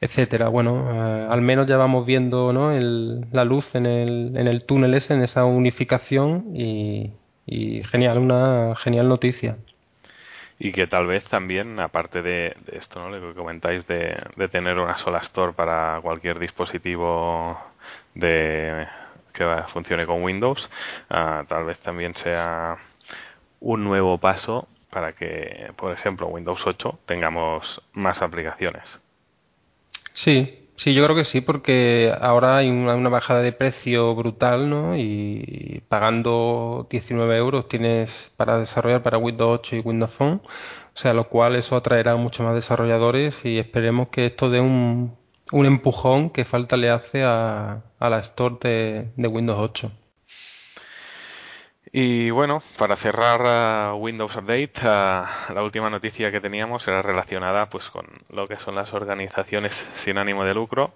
etcétera. 0.00 0.48
Bueno, 0.50 0.88
eh, 0.92 1.26
al 1.28 1.42
menos 1.42 1.66
ya 1.66 1.76
vamos 1.78 2.06
viendo 2.06 2.52
¿no? 2.52 2.70
la 2.70 3.44
luz 3.44 3.74
en 3.74 3.86
el, 3.86 4.36
en 4.36 4.46
el 4.46 4.64
túnel 4.64 4.94
ese, 4.94 5.14
en 5.14 5.22
esa 5.22 5.44
unificación 5.46 6.54
y, 6.54 7.10
genial, 7.46 8.18
una 8.18 8.74
genial 8.76 9.08
noticia. 9.08 9.56
Y 10.58 10.72
que 10.72 10.86
tal 10.86 11.06
vez 11.06 11.26
también, 11.26 11.80
aparte 11.80 12.22
de, 12.22 12.56
esto, 12.72 13.00
¿no? 13.00 13.10
Lo 13.10 13.28
que 13.28 13.34
comentáis 13.34 13.86
de, 13.86 14.16
de 14.36 14.48
tener 14.48 14.78
una 14.78 14.96
sola 14.96 15.18
store 15.18 15.52
para 15.52 15.98
cualquier 16.00 16.38
dispositivo 16.38 17.58
de 18.14 18.86
que 19.32 19.44
funcione 19.66 20.06
con 20.06 20.22
Windows, 20.22 20.70
ah, 21.10 21.44
tal 21.48 21.64
vez 21.64 21.80
también 21.80 22.14
sea 22.14 22.78
un 23.60 23.82
nuevo 23.82 24.16
paso 24.18 24.68
para 24.90 25.12
que, 25.12 25.72
por 25.76 25.92
ejemplo, 25.92 26.28
Windows 26.28 26.64
8 26.64 27.00
tengamos 27.04 27.82
más 27.92 28.22
aplicaciones. 28.22 29.00
Sí, 30.12 30.63
sí, 30.76 30.94
yo 30.94 31.04
creo 31.04 31.16
que 31.16 31.24
sí, 31.24 31.40
porque 31.40 32.12
ahora 32.20 32.58
hay 32.58 32.70
una, 32.70 33.08
bajada 33.08 33.40
de 33.40 33.52
precio 33.52 34.14
brutal, 34.14 34.68
¿no? 34.70 34.96
Y 34.96 35.82
pagando 35.88 36.86
19 36.90 37.36
euros 37.36 37.68
tienes 37.68 38.32
para 38.36 38.58
desarrollar 38.58 39.02
para 39.02 39.18
Windows 39.18 39.60
8 39.60 39.76
y 39.76 39.80
Windows 39.80 40.12
Phone, 40.12 40.40
o 40.44 40.96
sea, 40.96 41.14
lo 41.14 41.28
cual 41.28 41.56
eso 41.56 41.76
atraerá 41.76 42.12
a 42.12 42.16
muchos 42.16 42.44
más 42.46 42.54
desarrolladores 42.54 43.44
y 43.44 43.58
esperemos 43.58 44.08
que 44.08 44.26
esto 44.26 44.50
dé 44.50 44.60
un, 44.60 45.16
un 45.52 45.66
empujón 45.66 46.30
que 46.30 46.44
falta 46.44 46.76
le 46.76 46.90
hace 46.90 47.22
a, 47.24 47.82
la 48.00 48.18
Store 48.18 48.56
de, 48.60 49.28
Windows 49.28 49.58
8. 49.60 49.90
Y 51.96 52.30
bueno, 52.30 52.60
para 52.76 52.96
cerrar 52.96 53.94
Windows 53.94 54.34
Update, 54.34 54.82
la 54.82 55.62
última 55.62 55.88
noticia 55.90 56.32
que 56.32 56.40
teníamos 56.40 56.88
era 56.88 57.02
relacionada 57.02 57.70
pues 57.70 57.88
con 57.88 58.04
lo 58.30 58.48
que 58.48 58.56
son 58.56 58.74
las 58.74 58.92
organizaciones 58.92 59.88
sin 59.94 60.18
ánimo 60.18 60.44
de 60.44 60.54
lucro, 60.54 60.92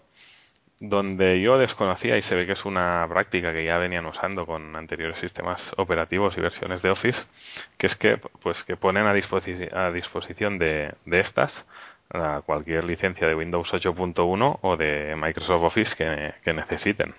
donde 0.81 1.41
yo 1.41 1.57
desconocía 1.57 2.17
y 2.17 2.23
se 2.23 2.35
ve 2.35 2.47
que 2.47 2.53
es 2.55 2.65
una 2.65 3.07
práctica 3.09 3.53
que 3.53 3.65
ya 3.65 3.79
venían 3.79 4.07
usando 4.07 4.45
con 4.45 4.75
anteriores 4.75 5.21
sistemas 5.21 5.73
operativos 5.77 6.37
y 6.37 6.41
versiones 6.41 6.83
de 6.83 6.91
Office, 6.91 7.29
que 7.77 7.87
es 7.87 7.95
que 7.95 8.17
pues 8.17 8.65
que 8.65 8.77
ponen 8.77 9.07
a, 9.07 9.13
disposición 9.13 10.59
de, 10.59 10.97
estas 11.13 11.65
a 12.11 12.43
cualquier 12.45 12.83
licencia 12.83 13.29
de 13.29 13.37
Windows 13.37 13.73
8.1 13.73 14.59
o 14.63 14.77
de 14.77 15.15
Microsoft 15.15 15.63
Office 15.63 16.35
que, 16.43 16.53
necesiten. 16.53 17.15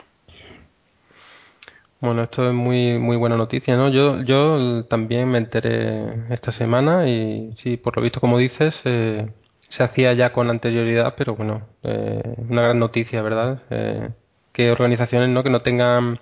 Bueno, 2.01 2.23
esto 2.23 2.47
es 2.47 2.53
muy 2.53 2.97
muy 2.97 3.17
buena 3.17 3.35
noticia, 3.35 3.75
¿no? 3.75 3.89
Yo 3.89 4.21
yo 4.23 4.85
también 4.85 5.27
me 5.29 5.37
enteré 5.37 6.31
esta 6.33 6.51
semana 6.51 7.09
y 7.09 7.51
sí, 7.57 7.75
por 7.77 7.97
lo 7.97 8.01
visto, 8.01 8.21
como 8.21 8.37
dices, 8.37 8.81
eh, 8.85 9.29
se 9.57 9.83
hacía 9.83 10.13
ya 10.13 10.31
con 10.31 10.49
anterioridad, 10.49 11.15
pero 11.17 11.35
bueno, 11.35 11.67
eh, 11.83 12.21
una 12.37 12.61
gran 12.61 12.79
noticia, 12.79 13.21
¿verdad? 13.21 13.61
Eh, 13.69 14.09
que 14.53 14.71
organizaciones, 14.71 15.29
¿no? 15.29 15.43
Que 15.43 15.49
no 15.49 15.61
tengan 15.61 16.19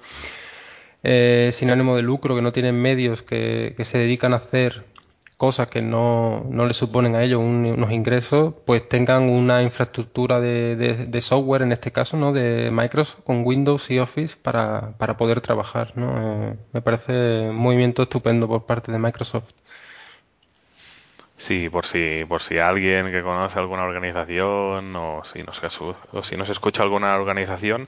sin 1.53 1.69
ánimo 1.69 1.95
de 1.95 2.01
lucro, 2.01 2.35
que 2.35 2.41
no 2.41 2.51
tienen 2.51 2.75
medios, 2.81 3.21
que, 3.21 3.73
que 3.77 3.85
se 3.85 3.97
dedican 3.97 4.33
a 4.33 4.37
hacer 4.37 4.83
cosas 5.37 5.67
que 5.67 5.83
no, 5.83 6.45
no 6.49 6.65
le 6.65 6.73
suponen 6.73 7.15
a 7.15 7.23
ellos 7.23 7.39
unos 7.39 7.91
ingresos, 7.91 8.55
pues 8.65 8.87
tengan 8.89 9.29
una 9.29 9.61
infraestructura 9.61 10.39
de, 10.39 11.21
software, 11.21 11.61
en 11.61 11.71
este 11.71 11.91
caso, 11.91 12.17
¿no? 12.17 12.33
de 12.33 12.71
Microsoft 12.71 13.23
con 13.23 13.45
Windows 13.45 13.89
y 13.91 13.99
Office 13.99 14.35
para, 14.41 14.97
para 14.97 15.15
poder 15.15 15.41
trabajar. 15.41 15.93
¿no? 15.95 16.49
Eh, 16.49 16.55
me 16.73 16.81
parece 16.81 17.49
un 17.49 17.55
movimiento 17.55 18.03
estupendo 18.03 18.47
por 18.47 18.65
parte 18.65 18.91
de 18.91 18.97
Microsoft. 18.97 19.51
Sí, 21.35 21.69
por 21.69 21.85
si, 21.85 22.25
por 22.27 22.41
si 22.41 22.57
alguien 22.57 23.11
que 23.11 23.21
conoce 23.21 23.59
alguna 23.59 23.83
organización 23.83 24.95
o 24.95 25.23
si 25.23 25.43
nos, 25.43 25.61
o 26.13 26.23
si 26.23 26.35
nos 26.35 26.49
escucha 26.49 26.81
alguna 26.81 27.15
organización 27.15 27.87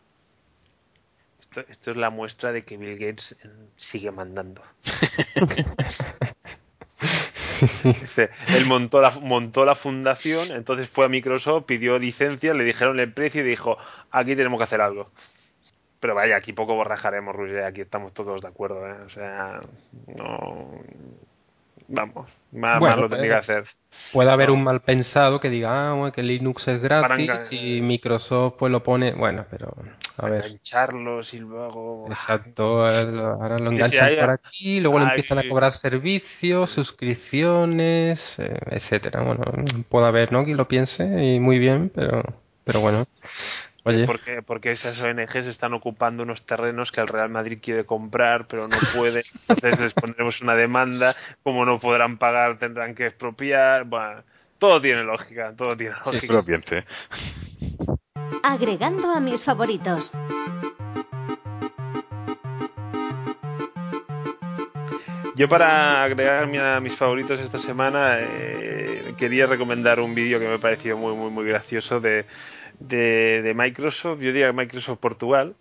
Esto, 1.69 1.93
es 1.93 1.97
la 1.97 2.11
muestra 2.11 2.53
de 2.53 2.65
que 2.65 2.77
Bill 2.77 2.99
Gates 2.99 3.37
sigue 3.77 4.11
mandando. 4.11 4.61
Él 8.49 8.67
montó 8.67 9.01
la, 9.01 9.13
montó 9.21 9.65
la 9.65 9.77
fundación, 9.77 10.51
entonces 10.51 10.89
fue 10.89 11.07
a 11.07 11.09
Microsoft, 11.09 11.65
pidió 11.65 11.99
licencia, 11.99 12.53
le 12.53 12.65
dijeron 12.65 12.99
el 12.99 13.13
precio 13.13 13.43
y 13.43 13.45
dijo, 13.45 13.79
aquí 14.11 14.35
tenemos 14.35 14.59
que 14.59 14.65
hacer 14.65 14.81
algo 14.81 15.13
pero 16.05 16.15
vaya, 16.15 16.37
aquí 16.37 16.53
poco 16.53 16.75
borrajaremos, 16.75 17.35
Roger, 17.35 17.65
aquí 17.65 17.81
estamos 17.81 18.13
todos 18.13 18.43
de 18.43 18.49
acuerdo, 18.49 18.87
¿eh? 18.87 18.95
O 19.07 19.09
sea, 19.09 19.59
no. 20.19 20.83
Vamos, 21.89 22.31
más, 22.53 22.79
lo 23.01 23.09
tendría 23.09 23.31
que 23.31 23.39
hacer. 23.39 23.65
Puede 24.13 24.31
haber 24.31 24.51
un 24.51 24.63
mal 24.63 24.83
pensado 24.83 25.41
que 25.41 25.49
diga, 25.49 25.93
ah, 25.93 26.13
que 26.15 26.23
Linux 26.23 26.69
es 26.69 26.83
gratis 26.83 27.51
y 27.53 27.81
Microsoft 27.81 28.57
pues 28.59 28.71
lo 28.71 28.83
pone, 28.83 29.15
bueno, 29.15 29.47
pero 29.51 29.75
a 30.19 30.29
ver. 30.29 30.45
Engancharlos 30.45 31.33
y 31.33 31.39
luego. 31.39 32.05
Exacto, 32.11 32.87
ahora 32.87 33.59
lo 33.59 33.71
enganchan 33.71 34.15
por 34.21 34.31
aquí, 34.31 34.81
luego 34.81 34.99
le 34.99 35.07
empiezan 35.07 35.39
a 35.39 35.49
cobrar 35.49 35.73
servicios, 35.73 36.69
suscripciones, 36.69 38.39
eh, 38.41 38.59
etcétera. 38.67 39.23
Bueno, 39.23 39.43
puede 39.89 40.07
haber, 40.07 40.33
¿no? 40.33 40.45
Quien 40.45 40.59
lo 40.59 40.69
piense 40.69 41.07
y 41.25 41.41
muy 41.41 41.59
bien, 41.59 41.91
pero, 41.95 42.23
pero 42.63 42.81
bueno. 42.81 43.07
Oye. 43.85 44.07
Porque, 44.07 44.43
porque 44.43 44.71
esas 44.71 45.01
ONGs 45.01 45.47
están 45.47 45.75
ocupando 45.75 46.23
unos 46.23 46.47
terrenos 46.47 46.91
que 46.91 47.03
el 47.03 47.09
Real 47.09 47.29
Madrid 47.29 47.59
quiere 47.63 47.85
comprar, 47.85 48.47
pero 48.47 48.63
no 48.63 48.77
puede. 48.95 49.23
Entonces 49.49 49.81
les 49.81 49.95
pondremos 49.95 50.41
una 50.41 50.57
demanda. 50.57 51.15
Como 51.43 51.65
no 51.67 51.79
podrán 51.79 52.17
pagar, 52.17 52.59
tendrán 52.59 52.95
que 52.95 53.07
expropiar. 53.07 53.85
Bueno, 53.85 54.23
todo 54.59 54.81
tiene 54.81 55.05
lógica. 55.05 55.53
Todo 55.57 55.77
tiene 55.77 55.95
lógica. 55.97 56.41
Sí, 56.41 56.77
Agregando 58.43 59.11
a 59.11 59.21
mis 59.21 59.45
favoritos. 59.45 60.15
Yo 65.37 65.49
para 65.49 66.05
agregar 66.05 66.45
a 66.45 66.81
mis 66.81 66.95
favoritos 66.95 67.41
esta 67.41 67.59
semana 67.59 68.19
eh, 68.21 69.15
quería 69.19 69.47
recomendar 69.47 69.99
un 69.99 70.15
vídeo 70.15 70.39
que 70.39 70.47
me 70.47 70.55
ha 70.55 70.59
parecido 70.59 70.97
muy 70.97 71.15
muy 71.15 71.31
muy 71.31 71.45
gracioso 71.45 72.01
de 72.01 72.25
de, 72.79 73.53
Microsoft, 73.57 74.21
yo 74.21 74.33
diría 74.33 74.53
Microsoft 74.53 74.99
Portugal, 74.99 75.57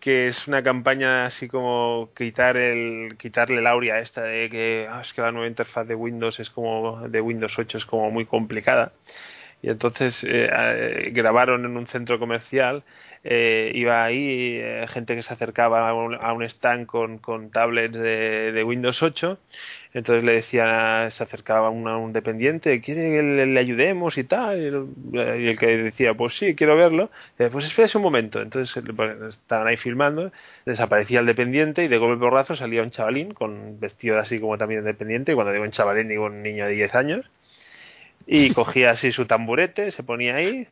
que 0.00 0.28
es 0.28 0.46
una 0.48 0.62
campaña 0.62 1.24
así 1.24 1.48
como 1.48 2.10
quitar 2.14 2.56
el 2.58 3.16
quitarle 3.16 3.66
aurea 3.66 4.00
esta 4.00 4.22
de 4.24 4.50
que 4.50 4.86
ah, 4.90 5.00
es 5.00 5.12
que 5.14 5.22
la 5.22 5.32
nueva 5.32 5.48
interfaz 5.48 5.86
de 5.86 5.94
Windows 5.94 6.40
es 6.40 6.50
como 6.50 7.08
de 7.08 7.20
Windows 7.20 7.58
8 7.58 7.78
es 7.78 7.86
como 7.86 8.10
muy 8.10 8.26
complicada 8.26 8.92
y 9.62 9.70
entonces 9.70 10.24
eh, 10.24 10.48
eh, 10.52 11.10
grabaron 11.12 11.64
en 11.64 11.76
un 11.76 11.86
centro 11.86 12.18
comercial 12.18 12.82
eh, 13.24 13.70
iba 13.74 14.04
ahí 14.04 14.60
gente 14.88 15.14
que 15.14 15.22
se 15.22 15.32
acercaba 15.32 15.88
a 15.90 16.32
un, 16.32 16.42
stand 16.42 16.86
con, 16.86 17.18
con 17.18 17.50
tablets 17.50 17.96
de, 17.96 18.64
Windows 18.66 19.00
8 19.02 19.38
entonces 19.94 20.24
le 20.24 20.32
decía, 20.32 21.08
se 21.10 21.22
acercaba 21.22 21.68
un, 21.70 21.86
un 21.86 22.12
dependiente, 22.12 22.80
¿quiere 22.80 23.10
que 23.10 23.22
le, 23.22 23.60
ayudemos 23.60 24.16
y 24.16 24.24
tal? 24.24 24.58
Y 24.58 25.48
el, 25.48 25.58
que 25.58 25.76
decía, 25.76 26.14
pues 26.14 26.36
sí, 26.36 26.54
quiero 26.54 26.76
verlo. 26.76 27.10
pues 27.36 27.66
espérese 27.66 27.98
un 27.98 28.04
momento. 28.04 28.40
Entonces 28.40 28.82
estaban 29.28 29.66
ahí 29.66 29.76
filmando, 29.76 30.32
desaparecía 30.64 31.20
el 31.20 31.26
dependiente 31.26 31.84
y 31.84 31.88
de 31.88 31.98
golpe 31.98 32.20
porrazo 32.20 32.56
salía 32.56 32.82
un 32.82 32.90
chavalín 32.90 33.34
con 33.34 33.78
vestido 33.80 34.18
así 34.18 34.40
como 34.40 34.56
también 34.56 34.82
dependiente. 34.84 35.32
Y 35.32 35.34
cuando 35.34 35.52
digo 35.52 35.64
un 35.64 35.72
chavalín, 35.72 36.08
digo 36.08 36.24
un 36.24 36.42
niño 36.42 36.66
de 36.66 36.72
10 36.72 36.94
años. 36.94 37.26
Y 38.26 38.52
cogía 38.52 38.90
así 38.90 39.12
su 39.12 39.26
tamburete, 39.26 39.90
se 39.90 40.02
ponía 40.02 40.36
ahí, 40.36 40.68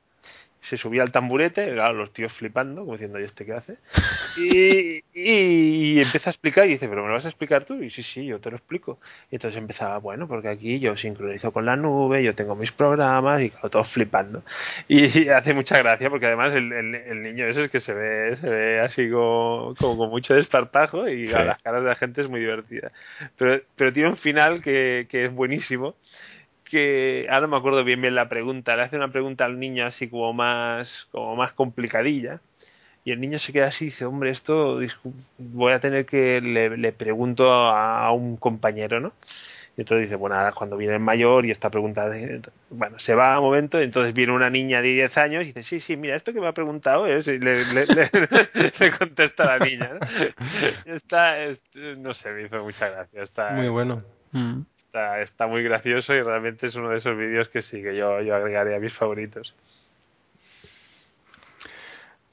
se 0.63 0.77
subía 0.77 1.03
al 1.03 1.11
tamburete, 1.11 1.73
claro, 1.73 1.95
los 1.95 2.13
tíos 2.13 2.33
flipando, 2.33 2.83
como 2.83 2.93
diciendo, 2.93 3.19
¿y 3.19 3.25
este 3.25 3.47
qué 3.47 3.55
hace? 3.55 3.77
Y, 4.37 5.03
y, 5.15 6.01
empieza 6.01 6.29
a 6.29 6.33
explicar 6.33 6.67
y 6.67 6.73
dice, 6.73 6.87
¿pero 6.87 7.03
me 7.03 7.09
lo 7.09 7.15
vas 7.15 7.25
a 7.25 7.29
explicar 7.29 7.65
tú? 7.65 7.83
Y 7.83 7.89
sí, 7.89 8.03
sí, 8.03 8.27
yo 8.27 8.41
te 8.41 8.51
lo 8.51 8.57
explico. 8.57 8.99
Y 9.31 9.37
entonces 9.37 9.59
empezaba, 9.59 9.99
bueno, 9.99 10.29
porque 10.29 10.49
aquí 10.49 10.79
yo 10.79 10.97
sincronizo 10.97 11.51
con 11.53 11.65
la 11.65 11.77
nube, 11.77 12.23
yo 12.23 12.35
tengo 12.35 12.55
mis 12.57 12.73
programas 12.73 13.41
y 13.41 13.51
claro, 13.51 13.71
todos 13.71 13.89
flipando. 13.89 14.43
Y, 14.87 15.29
hace 15.31 15.55
mucha 15.55 15.79
gracia 15.79 16.11
porque 16.11 16.27
además 16.27 16.53
el, 16.55 16.73
el, 16.73 17.23
niño 17.23 17.47
ese 17.47 17.63
es 17.63 17.71
que 17.71 17.81
se 17.81 17.95
ve, 17.95 18.37
se 18.37 18.49
ve 18.49 18.81
así 18.81 19.09
como, 19.11 19.75
como 19.79 19.97
con 19.97 20.11
mucho 20.11 20.35
despartajo 20.35 21.09
y 21.09 21.27
las 21.27 21.61
caras 21.63 21.83
de 21.83 21.89
la 21.89 21.97
gente 21.97 22.21
es 22.21 22.29
muy 22.29 22.41
divertida. 22.41 22.93
Pero, 23.39 23.63
pero 23.77 23.93
tiene 23.93 24.11
un 24.11 24.17
final 24.17 24.63
que, 24.63 25.07
que 25.09 25.25
es 25.25 25.33
buenísimo 25.33 25.97
que 26.71 27.27
ahora 27.31 27.47
me 27.47 27.57
acuerdo 27.57 27.85
bien 27.85 28.01
bien 28.01 28.15
la 28.15 28.29
pregunta, 28.29 28.77
le 28.77 28.83
hace 28.83 28.97
una 28.97 29.11
pregunta 29.11 29.45
al 29.45 29.59
niño 29.59 29.85
así 29.85 30.09
como 30.09 30.33
más, 30.33 31.09
como 31.11 31.37
más 31.37 31.53
complicadilla. 31.53 32.41
Y 33.05 33.13
el 33.13 33.21
niño 33.21 33.39
se 33.39 33.53
queda 33.53 33.69
así 33.69 33.87
y 33.87 33.89
dice, 33.89 34.05
hombre, 34.05 34.31
esto 34.31 34.79
voy 35.39 35.73
a 35.73 35.81
tener 35.81 36.05
que, 36.05 36.41
le, 36.41 36.93
pregunto 36.93 37.51
a, 37.51 38.13
un 38.13 38.37
compañero, 38.37 39.01
¿no? 39.01 39.13
Y 39.77 39.81
entonces 39.83 40.09
dice, 40.09 40.17
bueno, 40.17 40.37
ahora 40.37 40.53
cuando 40.53 40.77
viene 40.77 40.95
el 40.95 41.01
mayor 41.01 41.47
y 41.47 41.51
esta 41.51 41.71
pregunta, 41.71 42.11
bueno, 42.69 42.99
se 42.99 43.15
va 43.15 43.35
a 43.35 43.39
un 43.39 43.47
momento, 43.47 43.81
entonces 43.81 44.13
viene 44.13 44.33
una 44.33 44.51
niña 44.51 44.83
de 44.83 44.89
10 44.89 45.17
años 45.17 45.45
y 45.45 45.47
dice, 45.47 45.63
sí, 45.63 45.81
sí, 45.81 45.97
mira, 45.97 46.15
esto 46.15 46.35
que 46.35 46.41
me 46.41 46.49
ha 46.49 46.53
preguntado 46.53 47.07
es, 47.07 47.27
y 47.27 47.39
le, 47.39 47.65
contesta 48.99 49.47
la 49.47 49.65
niña, 49.65 49.93
¿no? 49.95 50.95
Está, 50.95 51.37
no 51.97 52.13
sé, 52.13 52.33
me 52.33 52.43
hizo 52.43 52.63
mucha 52.63 52.91
gracia. 52.91 53.23
Está, 53.23 53.53
Muy 53.53 53.69
bueno. 53.69 53.99
Mm 54.33 54.61
está, 55.23 55.47
muy 55.47 55.63
gracioso 55.63 56.15
y 56.15 56.23
realmente 56.23 56.67
es 56.67 56.75
uno 56.75 56.91
de 56.91 56.97
esos 56.97 57.17
vídeos 57.17 57.49
que 57.49 57.63
sí, 57.63 57.81
que 57.83 57.97
yo, 57.97 58.21
yo 58.21 58.35
agregaría 58.35 58.77
a 58.77 58.81
mis 58.81 58.93
favoritos. 58.93 59.55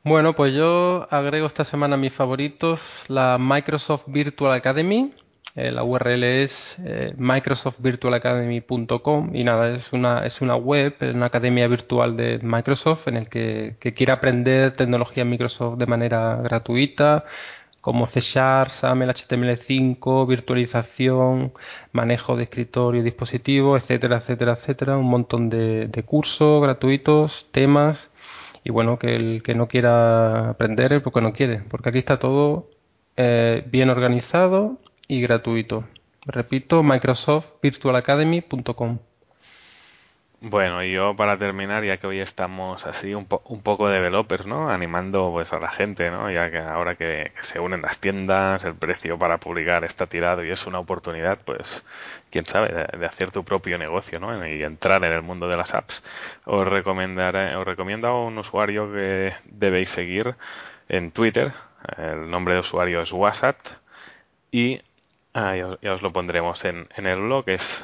Bueno, 0.03 0.33
pues 0.33 0.53
yo 0.53 1.07
agrego 1.11 1.47
esta 1.47 1.63
semana 1.65 1.97
mis 1.97 2.13
favoritos 2.13 3.05
la 3.09 3.37
Microsoft 3.37 4.05
Virtual 4.07 4.53
Academy. 4.53 5.13
Eh, 5.57 5.71
la 5.71 5.83
URL 5.83 6.23
es 6.23 6.77
eh, 6.85 7.13
microsoftvirtualacademy.com 7.17 9.35
y 9.35 9.43
nada, 9.43 9.75
es 9.75 9.91
una, 9.91 10.25
es 10.25 10.39
una 10.41 10.55
web, 10.55 10.95
es 10.99 11.13
una 11.15 11.25
academia 11.25 11.67
virtual 11.67 12.15
de 12.15 12.39
Microsoft 12.43 13.07
en 13.07 13.17
el 13.17 13.27
que, 13.27 13.75
que 13.79 13.93
quiere 13.93 14.13
aprender 14.13 14.71
tecnología 14.71 15.25
Microsoft 15.25 15.79
de 15.79 15.87
manera 15.87 16.39
gratuita, 16.43 17.25
como 17.87 18.05
C 18.05 18.19
Sharp, 18.19 18.69
SAML, 18.69 19.09
HTML5, 19.11 20.27
virtualización, 20.27 21.53
manejo 21.93 22.35
de 22.35 22.43
escritorio 22.43 22.99
y 22.99 23.03
dispositivo, 23.05 23.77
etcétera, 23.77 24.17
etcétera, 24.17 24.55
etcétera. 24.55 24.97
Un 24.97 25.09
montón 25.09 25.49
de, 25.49 26.03
cursos 26.05 26.61
gratuitos, 26.61 27.47
temas. 27.51 28.11
Y 28.65 28.71
bueno, 28.71 28.99
que 28.99 29.15
el 29.15 29.41
que 29.41 29.55
no 29.55 29.69
quiera 29.69 30.49
aprender 30.49 30.91
es 30.91 31.01
porque 31.01 31.21
no 31.21 31.31
quiere, 31.31 31.59
porque 31.59 31.87
aquí 31.87 31.99
está 31.99 32.19
todo 32.19 32.69
eh, 33.15 33.65
bien 33.71 33.89
organizado 33.89 34.77
y 35.07 35.21
gratuito. 35.21 35.85
Repito, 36.25 36.83
microsoftvirtualacademy.com. 36.83 38.97
Bueno, 40.39 40.83
y 40.83 40.91
yo 40.91 41.15
para 41.15 41.37
terminar, 41.39 41.83
ya 41.83 41.97
que 41.97 42.05
hoy 42.05 42.19
estamos 42.19 42.85
así 42.85 43.15
un, 43.15 43.27
un 43.45 43.61
poco 43.63 43.89
developers, 43.89 44.45
¿no? 44.45 44.69
Animando 44.69 45.31
pues 45.31 45.51
a 45.51 45.57
la 45.59 45.69
gente, 45.69 46.11
¿no? 46.11 46.29
Ya 46.29 46.51
que 46.51 46.59
ahora 46.59 46.93
que, 46.95 47.31
se 47.41 47.59
unen 47.59 47.81
las 47.81 47.97
tiendas, 47.97 48.63
el 48.63 48.75
precio 48.75 49.17
para 49.17 49.39
publicar 49.39 49.83
está 49.83 50.05
tirado 50.05 50.45
y 50.45 50.51
es 50.51 50.67
una 50.67 50.77
oportunidad, 50.77 51.39
pues, 51.43 51.83
quién 52.29 52.45
sabe, 52.45 52.85
de, 52.97 53.05
hacer 53.07 53.31
tu 53.31 53.43
propio 53.43 53.79
negocio, 53.79 54.19
¿no? 54.19 54.45
Y 54.47 54.63
entrar 54.63 55.03
en 55.05 55.11
el 55.13 55.23
mundo 55.23 55.47
de 55.47 55.57
las 55.57 55.73
apps. 55.73 56.03
Os 56.45 56.67
recomendaré, 56.67 57.55
os 57.55 57.65
recomiendo 57.65 58.07
a 58.07 58.23
un 58.23 58.37
usuario 58.37 58.91
que 58.93 59.33
debéis 59.45 59.89
seguir 59.89 60.35
en 60.87 61.11
Twitter. 61.11 61.53
El 61.97 62.29
nombre 62.29 62.53
de 62.53 62.59
usuario 62.59 63.01
es 63.01 63.11
WhatsApp 63.11 63.57
y 64.51 64.81
ah, 65.33 65.55
ya, 65.81 65.93
os 65.93 66.01
lo 66.03 66.13
pondremos 66.13 66.63
en, 66.65 66.87
en 66.95 67.07
el 67.07 67.21
blog, 67.21 67.49
es 67.49 67.83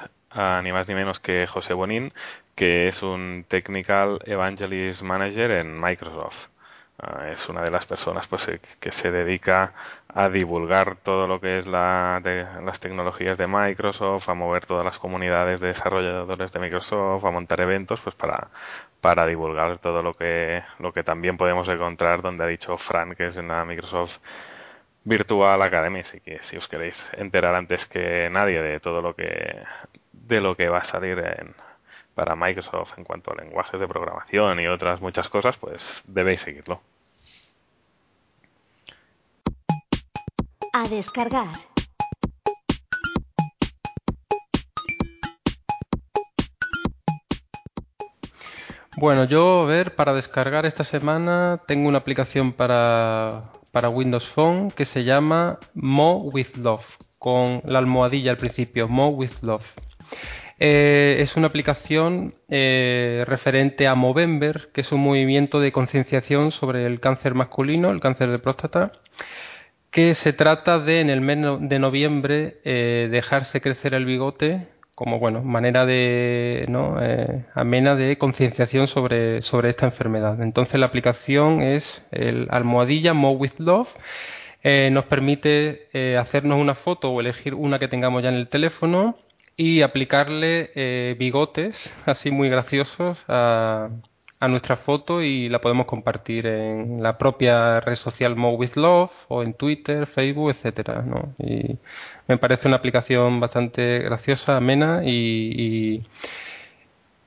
ni 0.63 0.71
más 0.71 0.87
ni 0.87 0.95
menos 0.95 1.19
que 1.19 1.47
José 1.47 1.73
Bonín, 1.73 2.11
que 2.55 2.87
es 2.87 3.03
un 3.03 3.45
Technical 3.47 4.19
Evangelist 4.25 5.01
Manager 5.01 5.51
en 5.51 5.79
Microsoft. 5.79 6.47
Ah, 6.99 7.29
es 7.31 7.49
una 7.49 7.63
de 7.63 7.71
las 7.71 7.85
personas 7.87 8.27
pues, 8.27 8.47
eh, 8.49 8.59
que 8.79 8.91
se 8.91 9.11
dedica 9.11 9.73
a 10.07 10.29
divulgar 10.29 10.95
todo 10.97 11.27
lo 11.27 11.39
que 11.41 11.57
es 11.57 11.65
la, 11.65 12.21
las 12.63 12.79
tecnologías 12.79 13.37
de 13.37 13.47
Microsoft, 13.47 14.29
a 14.29 14.35
mover 14.35 14.65
todas 14.67 14.85
las 14.85 14.99
comunidades 14.99 15.59
de 15.59 15.69
desarrolladores 15.69 16.51
de 16.51 16.59
Microsoft, 16.59 17.25
a 17.25 17.31
montar 17.31 17.61
eventos, 17.61 17.99
pues 18.01 18.15
para, 18.15 18.49
para 19.01 19.25
divulgar 19.25 19.79
todo 19.79 20.03
lo 20.03 20.13
que, 20.13 20.63
lo 20.79 20.93
que 20.93 21.03
también 21.03 21.35
podemos 21.37 21.67
encontrar 21.67 22.21
donde 22.21 22.43
ha 22.43 22.47
dicho 22.47 22.77
Frank, 22.77 23.15
que 23.17 23.27
es 23.27 23.37
en 23.37 23.47
la 23.47 23.65
Microsoft 23.65 24.19
Virtual 25.03 25.61
Academy. 25.61 26.01
Así 26.01 26.19
que 26.21 26.43
si 26.43 26.57
os 26.57 26.67
queréis 26.67 27.11
enterar 27.17 27.55
antes 27.55 27.87
que 27.87 28.29
nadie 28.29 28.61
de 28.61 28.79
todo 28.79 29.01
lo 29.01 29.15
que, 29.15 29.63
de 30.11 30.41
lo 30.41 30.55
que 30.55 30.69
va 30.69 30.79
a 30.79 30.83
salir 30.85 31.19
en, 31.19 31.55
para 32.15 32.35
Microsoft 32.35 32.97
en 32.97 33.03
cuanto 33.03 33.31
a 33.31 33.35
lenguajes 33.35 33.79
de 33.79 33.87
programación 33.87 34.59
y 34.59 34.67
otras 34.67 35.01
muchas 35.01 35.29
cosas, 35.29 35.57
pues 35.57 36.01
debéis 36.05 36.41
seguirlo. 36.41 36.81
A 40.73 40.87
descargar. 40.87 41.47
Bueno, 48.95 49.25
yo, 49.25 49.63
a 49.63 49.65
ver, 49.65 49.95
para 49.95 50.13
descargar 50.13 50.65
esta 50.65 50.83
semana 50.83 51.59
tengo 51.67 51.89
una 51.89 51.97
aplicación 51.97 52.53
para, 52.53 53.51
para 53.71 53.89
Windows 53.89 54.27
Phone 54.27 54.69
que 54.69 54.85
se 54.85 55.03
llama 55.03 55.59
Mo 55.73 56.17
with 56.17 56.55
Love, 56.57 56.97
con 57.17 57.61
la 57.65 57.79
almohadilla 57.79 58.31
al 58.31 58.37
principio, 58.37 58.87
Mo 58.87 59.09
with 59.09 59.41
Love. 59.41 59.73
Eh, 60.65 61.17
es 61.19 61.35
una 61.35 61.47
aplicación 61.47 62.35
eh, 62.49 63.25
referente 63.27 63.85
a 63.85 63.95
Movember, 63.95 64.69
que 64.71 64.79
es 64.79 64.93
un 64.93 65.01
movimiento 65.01 65.59
de 65.59 65.73
concienciación 65.73 66.51
sobre 66.51 66.85
el 66.85 67.01
cáncer 67.01 67.33
masculino, 67.33 67.91
el 67.91 67.99
cáncer 67.99 68.29
de 68.29 68.39
próstata, 68.39 68.93
que 69.91 70.13
se 70.13 70.31
trata 70.31 70.79
de 70.79 71.01
en 71.01 71.09
el 71.09 71.19
mes 71.19 71.37
de 71.59 71.79
noviembre 71.79 72.61
eh, 72.63 73.09
dejarse 73.11 73.59
crecer 73.59 73.93
el 73.93 74.05
bigote 74.05 74.69
como 74.95 75.19
bueno 75.19 75.43
manera 75.43 75.85
de 75.85 76.65
¿no? 76.69 76.97
amena 77.55 77.97
de 77.97 78.17
concienciación 78.17 78.87
sobre, 78.87 79.41
sobre 79.41 79.71
esta 79.71 79.85
enfermedad. 79.85 80.41
Entonces 80.41 80.79
la 80.79 80.85
aplicación 80.85 81.61
es 81.61 82.07
el 82.11 82.47
almohadilla 82.51 83.13
Mo 83.13 83.31
with 83.31 83.57
Love. 83.57 83.93
nos 84.63 85.03
permite 85.05 85.89
hacernos 86.17 86.57
una 86.57 86.75
foto 86.75 87.11
o 87.11 87.19
elegir 87.19 87.53
una 87.53 87.79
que 87.79 87.89
tengamos 87.89 88.23
ya 88.23 88.29
en 88.29 88.35
el 88.35 88.47
teléfono 88.47 89.17
y 89.55 89.81
aplicarle 89.81 90.71
eh, 90.75 91.15
bigotes 91.17 91.93
así 92.05 92.31
muy 92.31 92.49
graciosos 92.49 93.23
a, 93.27 93.89
a, 94.39 94.47
nuestra 94.47 94.75
foto 94.77 95.21
y 95.21 95.49
la 95.49 95.61
podemos 95.61 95.85
compartir 95.85 96.47
en 96.47 97.01
la 97.03 97.17
propia 97.17 97.79
red 97.79 97.95
social 97.95 98.35
Mo 98.35 98.53
with 98.55 98.75
Love 98.75 99.11
o 99.29 99.43
en 99.43 99.53
Twitter, 99.53 100.07
Facebook, 100.07 100.51
etcétera, 100.51 101.01
¿no? 101.03 101.33
Y 101.39 101.77
me 102.27 102.37
parece 102.37 102.67
una 102.67 102.77
aplicación 102.77 103.39
bastante 103.39 103.99
graciosa, 103.99 104.57
amena 104.57 105.01
y, 105.05 106.03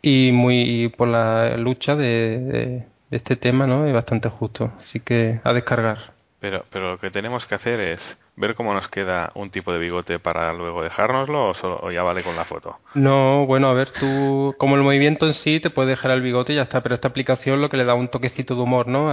y, 0.03 0.33
muy 0.33 0.89
por 0.97 1.09
la 1.09 1.57
lucha 1.57 1.97
de, 1.97 2.39
de, 2.39 2.87
de 3.11 3.17
este 3.17 3.37
tema, 3.37 3.67
¿no? 3.67 3.87
Es 3.87 3.95
bastante 3.95 4.29
justo, 4.29 4.73
así 4.79 5.01
que 5.01 5.41
a 5.45 5.53
descargar. 5.53 6.16
Pero, 6.39 6.65
pero 6.71 6.93
lo 6.93 6.99
que 6.99 7.11
tenemos 7.11 7.47
que 7.47 7.55
hacer 7.55 7.81
es 7.81 8.19
ver 8.37 8.55
cómo 8.55 8.75
nos 8.75 8.89
queda 8.89 9.33
un 9.35 9.51
tipo 9.51 9.73
de 9.73 9.79
bigote 9.79 10.19
para 10.19 10.53
luego 10.53 10.83
dejárnoslo 10.83 11.49
o, 11.49 11.55
solo, 11.55 11.91
ya 11.91 12.03
vale 12.03 12.23
con 12.23 12.37
la 12.37 12.45
foto. 12.45 12.79
No, 12.95 13.47
bueno, 13.47 13.69
a 13.69 13.73
ver, 13.73 13.91
tú, 13.91 14.55
como 14.59 14.77
el 14.77 14.83
movimiento 14.83 15.27
en 15.27 15.33
sí, 15.33 15.61
te 15.61 15.71
puedes 15.71 15.89
dejar 15.89 16.11
el 16.11 16.21
bigote 16.21 16.53
y 16.53 16.57
ya 16.57 16.63
está, 16.63 16.83
pero 16.83 16.95
esta 16.95 17.09
aplicación 17.09 17.63
lo 17.63 17.71
que 17.71 17.79
le 17.79 17.85
da 17.85 17.95
un 17.95 18.09
toquecito 18.09 18.55
de 18.55 18.61
humor, 18.61 18.87
¿no? 18.87 19.11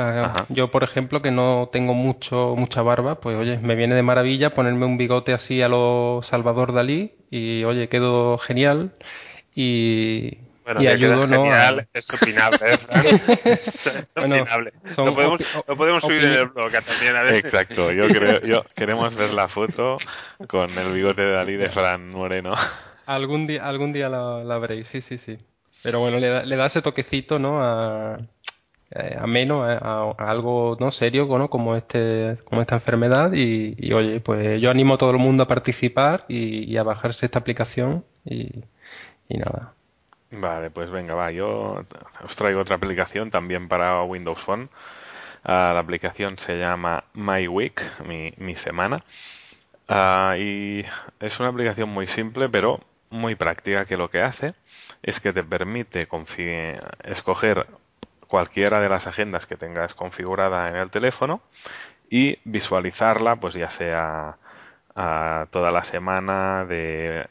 Yo, 0.50 0.70
por 0.70 0.84
ejemplo, 0.84 1.22
que 1.22 1.32
no 1.32 1.70
tengo 1.72 1.94
mucho, 1.94 2.56
mucha 2.58 2.82
barba, 2.82 3.22
pues 3.22 3.38
oye, 3.38 3.58
me 3.58 3.76
viene 3.76 3.96
de 3.96 4.04
maravilla 4.04 4.54
ponerme 4.54 4.86
un 4.86 4.98
bigote 4.98 5.34
así 5.34 5.62
a 5.62 5.70
lo 5.70 6.20
Salvador 6.24 6.74
Dalí 6.74 7.14
y 7.32 7.64
oye, 7.64 7.88
quedo 7.88 8.38
genial 8.38 8.92
y, 9.56 10.40
bueno, 10.64 10.82
y 10.82 10.88
ayudo 10.88 11.28
no 11.28 11.44
genial, 11.44 11.88
es 11.94 12.10
opinable, 12.10 12.60
es, 13.46 14.08
opinable. 14.16 14.74
lo 14.98 15.14
podemos, 15.14 15.42
lo 15.68 15.78
podemos 15.78 16.04
subir 16.04 16.24
en 16.24 16.34
el 16.34 16.48
blog 16.48 16.72
también 16.72 17.16
a 17.16 17.24
ver. 17.24 17.36
Exacto, 17.36 17.92
yo 17.92 18.08
creo, 18.08 18.42
yo 18.42 18.66
queremos 18.76 19.14
ver 19.16 19.34
la 19.34 19.48
foto 19.48 19.98
con 20.48 20.70
el 20.78 20.94
bigote 20.94 21.22
de 21.22 21.32
Dalí 21.32 21.58
de 21.58 21.70
Fran 21.70 22.10
Moreno. 22.10 22.54
Algún 23.06 23.48
día, 23.48 23.66
algún 23.66 23.92
día 23.92 24.08
la, 24.10 24.58
veréis, 24.60 24.88
sí, 24.88 25.02
sí, 25.02 25.18
sí. 25.18 25.38
Pero 25.82 26.00
bueno, 26.00 26.20
le 26.20 26.30
da, 26.30 26.44
le 26.44 26.56
da 26.56 26.68
ese 26.68 26.82
toquecito, 26.82 27.40
¿no? 27.40 27.62
A, 27.62 28.18
eh, 28.96 29.18
ameno 29.20 29.64
a, 29.64 29.74
a, 29.74 30.30
algo 30.30 30.78
no 30.80 30.92
serio 30.92 31.26
¿no? 31.26 31.50
como 31.50 31.76
este 31.76 32.38
como 32.44 32.62
esta 32.62 32.76
enfermedad 32.76 33.34
y, 33.34 33.76
y, 33.80 33.92
oye 33.92 34.20
pues 34.20 34.62
yo 34.62 34.70
animo 34.70 34.94
a 34.94 34.98
todo 35.00 35.10
el 35.10 35.18
mundo 35.18 35.42
a 35.42 35.48
participar 35.48 36.26
y, 36.28 36.72
y 36.72 36.78
a 36.78 36.84
bajarse 36.84 37.26
esta 37.26 37.40
aplicación 37.40 38.06
y, 38.24 38.52
y 39.28 39.38
nada 39.40 39.74
Vale, 40.36 40.72
pues 40.72 40.90
venga, 40.90 41.14
va. 41.14 41.32
Yo 41.32 41.86
os 42.24 42.36
traigo 42.36 42.62
otra 42.62 42.76
aplicación 42.76 43.30
también 43.30 43.68
para 43.68 44.02
Windows 44.04 44.42
Phone. 44.42 44.70
Ah, 45.44 45.72
la 45.74 45.80
aplicación 45.80 46.40
se 46.40 46.58
llama 46.58 47.04
My 47.14 47.48
Week, 47.48 47.82
mi, 48.06 48.56
semana. 48.56 49.04
Ah, 49.88 50.36
y 50.40 50.86
es 51.20 51.40
una 51.40 51.50
aplicación 51.50 51.90
muy 51.90 52.08
simple, 52.08 52.50
pero 52.50 52.80
muy 53.12 53.36
práctica, 53.36 53.86
que 53.86 53.98
lo 53.98 54.10
que 54.10 54.22
hace 54.22 54.56
es 55.04 55.20
que 55.20 55.34
te 55.34 55.44
permite 55.44 56.08
escoger 57.04 57.68
cualquiera 58.28 58.80
de 58.82 58.90
las 58.90 59.06
agendas 59.06 59.46
que 59.46 59.58
tengas 59.58 59.94
configurada 59.94 60.68
en 60.70 60.78
el 60.78 60.90
teléfono 60.90 61.42
y 62.10 62.40
visualizarla, 62.46 63.36
pues 63.36 63.54
ya 63.54 63.70
sea 63.70 64.38
ah, 64.96 65.48
toda 65.52 65.72
la 65.72 65.84
semana 65.84 66.66
de 66.66 67.28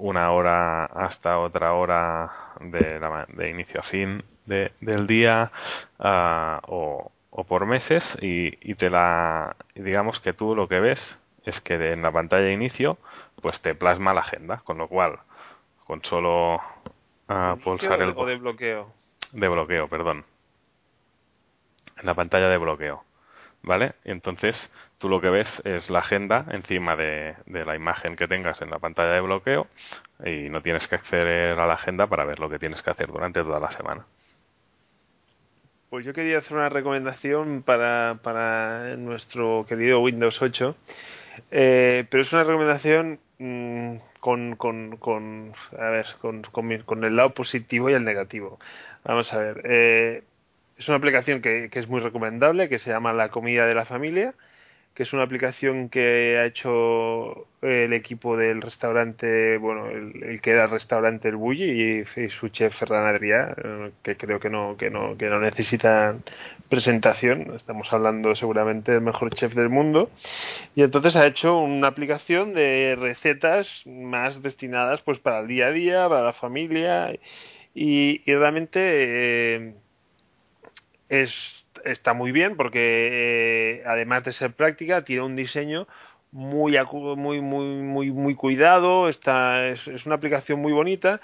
una 0.00 0.32
hora 0.32 0.86
hasta 0.86 1.38
otra 1.38 1.74
hora 1.74 2.32
de, 2.60 3.50
inicio 3.50 3.80
a 3.80 3.82
fin 3.82 4.22
del 4.46 5.06
día 5.06 5.52
ah, 5.98 6.60
o, 6.66 7.12
por 7.46 7.66
meses 7.66 8.18
y, 8.20 8.74
te 8.74 8.90
la 8.90 9.56
digamos 9.74 10.20
que 10.20 10.32
tú 10.32 10.54
lo 10.54 10.68
que 10.68 10.80
ves 10.80 11.18
es 11.44 11.60
que 11.60 11.92
en 11.92 12.02
la 12.02 12.12
pantalla 12.12 12.44
de 12.44 12.52
inicio 12.52 12.98
pues 13.40 13.60
te 13.60 13.74
plasma 13.74 14.14
la 14.14 14.20
agenda 14.20 14.58
con 14.64 14.78
lo 14.78 14.88
cual 14.88 15.18
con 15.86 16.04
solo 16.04 16.56
uh, 16.56 17.56
pulsar 17.62 18.00
el 18.02 18.12
o 18.16 18.26
de 18.26 18.36
bloqueo. 18.36 18.92
De 19.32 19.48
bloqueo 19.48 19.88
perdón. 19.88 20.24
En 21.98 22.06
la 22.06 22.14
pantalla 22.14 22.48
de 22.48 22.58
bloqueo 22.58 23.04
¿vale? 23.62 23.92
Entonces 24.04 24.70
tú 24.98 25.08
lo 25.08 25.20
que 25.20 25.30
ves 25.30 25.62
es 25.64 25.90
la 25.90 26.00
agenda 26.00 26.46
encima 26.50 26.96
de, 26.96 27.34
la 27.46 27.74
imagen 27.74 28.16
que 28.16 28.28
tengas 28.28 28.62
en 28.62 28.70
la 28.70 28.78
pantalla 28.78 29.12
de 29.12 29.20
bloqueo 29.20 29.66
y 30.24 30.48
no 30.48 30.62
tienes 30.62 30.88
que 30.88 30.96
acceder 30.96 31.58
a 31.58 31.66
la 31.66 31.74
agenda 31.74 32.06
para 32.06 32.24
ver 32.24 32.38
lo 32.38 32.48
que 32.48 32.58
tienes 32.58 32.82
que 32.82 32.90
hacer 32.90 33.08
durante 33.08 33.42
toda 33.42 33.60
la 33.60 33.70
semana. 33.70 34.04
Pues 35.88 36.04
yo 36.06 36.12
quería 36.12 36.38
hacer 36.38 36.56
una 36.56 36.68
recomendación 36.68 37.62
para, 37.64 38.18
para 38.22 38.96
nuestro 38.96 39.66
querido 39.68 40.00
Windows 40.00 40.40
8, 40.40 40.76
eh, 41.50 42.04
pero 42.08 42.22
es 42.22 42.32
una 42.32 42.44
recomendación 42.44 43.18
mm, 43.38 43.96
con, 44.20 44.54
con, 44.54 44.96
con, 44.98 45.52
a 45.76 45.88
ver, 45.88 46.06
con, 46.20 46.42
con, 46.42 47.04
el 47.04 47.16
lado 47.16 47.30
positivo 47.30 47.90
y 47.90 47.94
el 47.94 48.04
negativo. 48.04 48.60
Vamos 49.02 49.32
a 49.32 49.38
ver. 49.38 49.62
Eh, 49.64 50.22
es 50.80 50.88
una 50.88 50.96
aplicación 50.96 51.42
que, 51.42 51.68
es 51.70 51.88
muy 51.88 52.00
recomendable, 52.00 52.70
que 52.70 52.78
se 52.78 52.88
llama 52.88 53.12
La 53.12 53.28
Comida 53.28 53.66
de 53.66 53.74
la 53.74 53.84
Familia, 53.84 54.32
que 54.94 55.02
es 55.02 55.12
una 55.12 55.24
aplicación 55.24 55.90
que 55.90 56.38
ha 56.38 56.46
hecho 56.46 57.46
el 57.60 57.92
equipo 57.92 58.38
del 58.38 58.62
restaurante, 58.62 59.58
bueno, 59.58 59.90
el, 59.90 60.40
que 60.40 60.52
era 60.52 60.64
el 60.64 60.70
restaurante 60.70 61.28
El 61.28 61.36
Bulli 61.36 62.00
y, 62.00 62.30
su 62.30 62.48
chef 62.48 62.74
Ferran 62.74 63.14
Adrià, 63.14 63.54
eh, 63.62 63.92
que 64.02 64.16
creo 64.16 64.40
que 64.40 64.48
no, 64.48 64.78
que 64.78 64.88
no, 64.88 65.18
que 65.18 65.26
no 65.26 65.38
necesitan 65.38 66.24
presentación. 66.70 67.54
Estamos 67.54 67.92
hablando 67.92 68.34
seguramente 68.34 68.92
del 68.92 69.02
mejor 69.02 69.30
chef 69.34 69.54
del 69.54 69.68
mundo. 69.68 70.10
Y 70.74 70.82
entonces 70.82 71.14
ha 71.16 71.26
hecho 71.26 71.58
una 71.58 71.88
aplicación 71.88 72.54
de 72.54 72.96
recetas 72.98 73.82
más 73.86 74.42
destinadas 74.42 75.02
pues 75.02 75.18
para 75.18 75.40
el 75.40 75.46
día 75.48 75.66
a 75.66 75.72
día, 75.72 76.08
para 76.08 76.22
la 76.22 76.32
familia. 76.32 77.12
Y, 77.74 78.22
realmente 78.24 78.80
eh, 78.80 79.74
es, 81.10 81.66
está 81.84 82.14
muy 82.14 82.32
bien 82.32 82.56
porque 82.56 83.08
eh, 83.12 83.82
además 83.84 84.24
de 84.24 84.32
ser 84.32 84.52
práctica 84.52 85.04
tiene 85.04 85.22
un 85.22 85.36
diseño 85.36 85.86
muy 86.32 86.78
muy 87.16 87.40
muy 87.40 87.66
muy 87.66 88.12
muy 88.12 88.34
cuidado 88.36 89.08
está 89.08 89.66
es, 89.66 90.06
una 90.06 90.14
aplicación 90.14 90.60
muy 90.60 90.72
bonita 90.72 91.20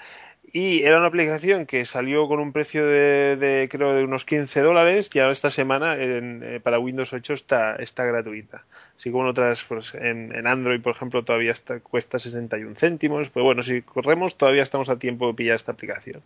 y 0.51 0.83
era 0.83 0.97
una 0.97 1.07
aplicación 1.07 1.65
que 1.65 1.85
salió 1.85 2.27
con 2.27 2.39
un 2.39 2.53
precio 2.53 2.85
de, 2.85 3.67
creo 3.69 3.93
de 3.93 4.03
unos 4.03 4.25
15 4.25 4.61
dólares 4.61 5.09
y 5.13 5.19
ahora 5.19 5.33
esta 5.33 5.51
semana 5.51 5.95
eh, 5.97 6.59
para 6.63 6.79
Windows 6.79 7.11
8 7.11 7.33
está 7.33 7.75
está 7.75 8.05
gratuita. 8.05 8.65
Así 8.97 9.11
como 9.11 9.23
en 9.23 9.29
otras 9.29 9.63
pues, 9.65 9.93
en, 9.93 10.33
en 10.35 10.47
Android 10.47 10.81
por 10.81 10.95
ejemplo 10.95 11.23
todavía 11.23 11.51
está, 11.51 11.79
cuesta 11.79 12.19
61 12.19 12.75
céntimos 12.75 13.29
pues 13.29 13.43
bueno 13.43 13.63
si 13.63 13.81
corremos 13.81 14.37
todavía 14.37 14.63
estamos 14.63 14.89
a 14.89 14.99
tiempo 14.99 15.27
de 15.27 15.33
pillar 15.33 15.55
esta 15.55 15.73
aplicación 15.73 16.21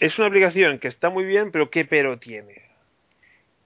es 0.00 0.18
una 0.18 0.28
aplicación 0.28 0.78
que 0.78 0.88
está 0.88 1.10
muy 1.10 1.24
bien, 1.24 1.52
pero 1.52 1.70
¿qué 1.70 1.84
pero 1.84 2.18
tiene? 2.18 2.62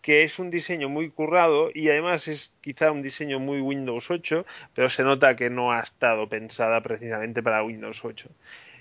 Que 0.03 0.25
es 0.25 0.39
un 0.39 0.51
diseño 0.51 0.89
muy 0.89 1.09
currado 1.11 1.71
y 1.73 1.89
además 1.89 2.29
es 2.29 2.53
quizá 2.61 2.91
un 2.91 3.03
diseño 3.03 3.39
muy 3.39 3.61
Windows 3.61 4.11
8, 4.11 4.45
pero 4.75 4.91
se 4.91 5.05
nota 5.05 5.37
que 5.37 5.49
no 5.49 5.73
ha 5.73 5.81
estado 5.81 6.29
pensada 6.29 6.81
precisamente 6.83 7.43
para 7.43 7.63
Windows 7.63 8.05
8. 8.05 8.29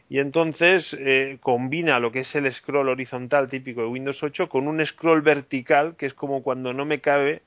Y 0.10 0.20
entonces 0.20 0.98
eh, 1.00 1.38
combina 1.42 2.00
lo 2.00 2.12
que 2.12 2.20
es 2.22 2.36
el 2.36 2.52
scroll 2.52 2.90
horizontal 2.90 3.48
típico 3.48 3.82
de 3.82 3.88
Windows 3.88 4.22
8 4.22 4.50
con 4.50 4.68
un 4.68 4.86
scroll 4.86 5.22
vertical, 5.22 5.96
que 5.96 6.08
es 6.08 6.14
como 6.14 6.44
cuando 6.44 6.74
no 6.74 6.86
me 6.86 7.00
cabe 7.00 7.44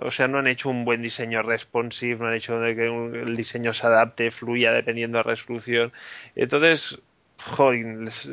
o 0.00 0.10
sea, 0.10 0.28
no 0.28 0.38
han 0.38 0.46
hecho 0.46 0.68
un 0.68 0.84
buen 0.84 1.02
diseño 1.02 1.42
responsive, 1.42 2.16
no 2.20 2.28
han 2.28 2.34
hecho 2.34 2.60
que 2.60 2.86
el 2.86 3.36
diseño 3.36 3.72
se 3.72 3.86
adapte, 3.86 4.30
fluya 4.30 4.72
dependiendo 4.72 5.18
de 5.18 5.24
la 5.24 5.30
resolución. 5.30 5.92
Entonces, 6.36 7.00
joder, 7.38 7.84
les, 7.84 8.30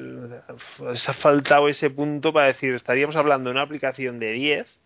ha 1.09 1.13
faltado 1.13 1.67
ese 1.67 1.89
punto 1.89 2.33
para 2.33 2.47
decir, 2.47 2.73
estaríamos 2.73 3.15
hablando 3.15 3.49
de 3.49 3.53
una 3.53 3.61
aplicación 3.61 4.19
de 4.19 4.31
10 4.31 4.79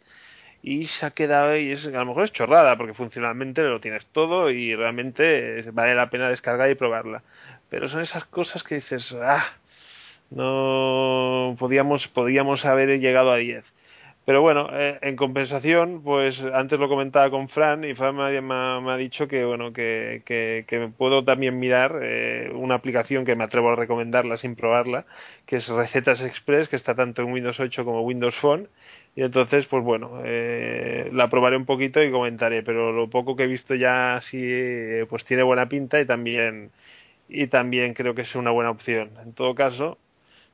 y 0.62 0.86
se 0.86 1.06
ha 1.06 1.12
quedado 1.12 1.56
y 1.58 1.72
es, 1.72 1.88
a 1.88 1.92
lo 1.92 2.06
mejor 2.06 2.24
es 2.26 2.32
chorrada 2.32 2.78
porque 2.78 2.94
funcionalmente 2.94 3.64
lo 3.64 3.80
tienes 3.80 4.08
todo 4.08 4.52
y 4.52 4.76
realmente 4.76 5.64
vale 5.72 5.96
la 5.96 6.10
pena 6.10 6.30
descargar 6.30 6.70
y 6.70 6.76
probarla. 6.76 7.24
Pero 7.70 7.88
son 7.88 8.02
esas 8.02 8.26
cosas 8.26 8.64
que 8.64 8.76
dices, 8.76 9.16
ah, 9.22 9.46
no 10.32 11.56
podíamos, 11.58 12.08
podíamos 12.08 12.66
haber 12.66 13.00
llegado 13.00 13.32
a 13.32 13.38
10. 13.38 13.64
Pero 14.30 14.44
bueno, 14.44 14.70
eh, 14.72 15.00
en 15.02 15.16
compensación, 15.16 16.04
pues 16.04 16.44
antes 16.44 16.80
lo 16.80 16.88
comentaba 16.88 17.32
con 17.32 17.50
Fran 17.50 17.84
y 17.84 17.96
Fran 17.96 18.16
me, 18.16 18.92
ha, 18.92 18.98
dicho 18.98 19.28
que 19.28 19.44
bueno 19.44 19.74
que, 19.74 20.22
que, 20.24 20.92
puedo 20.96 21.24
también 21.26 21.58
mirar 21.58 22.00
eh, 22.04 22.52
una 22.54 22.76
aplicación 22.76 23.26
que 23.26 23.36
me 23.36 23.44
atrevo 23.44 23.72
a 23.72 23.76
recomendarla 23.76 24.38
sin 24.38 24.56
probarla, 24.56 25.08
que 25.48 25.56
es 25.56 25.68
Recetas 25.68 26.22
Express, 26.22 26.70
que 26.70 26.76
está 26.76 26.94
tanto 26.94 27.24
en 27.24 27.34
Windows 27.34 27.60
8 27.60 27.84
como 27.84 28.04
Windows 28.04 28.36
Phone. 28.36 28.70
Y 29.16 29.24
entonces, 29.24 29.66
pues 29.66 29.84
bueno, 29.84 30.22
eh, 30.24 31.10
la 31.12 31.28
probaré 31.28 31.58
un 31.58 31.66
poquito 31.66 32.04
y 32.04 32.12
comentaré, 32.12 32.62
pero 32.62 32.92
lo 32.92 33.10
poco 33.10 33.36
que 33.36 33.46
he 33.46 33.48
visto 33.48 33.74
ya 33.74 34.20
sí, 34.22 34.48
pues 35.10 35.26
tiene 35.26 35.42
buena 35.42 35.68
pinta 35.68 36.00
y 36.00 36.06
también 36.06 36.70
y 37.28 37.48
también 37.48 37.96
creo 37.96 38.14
que 38.14 38.22
es 38.22 38.36
una 38.36 38.52
buena 38.52 38.70
opción. 38.70 39.10
En 39.24 39.34
todo 39.34 39.56
caso, 39.56 39.98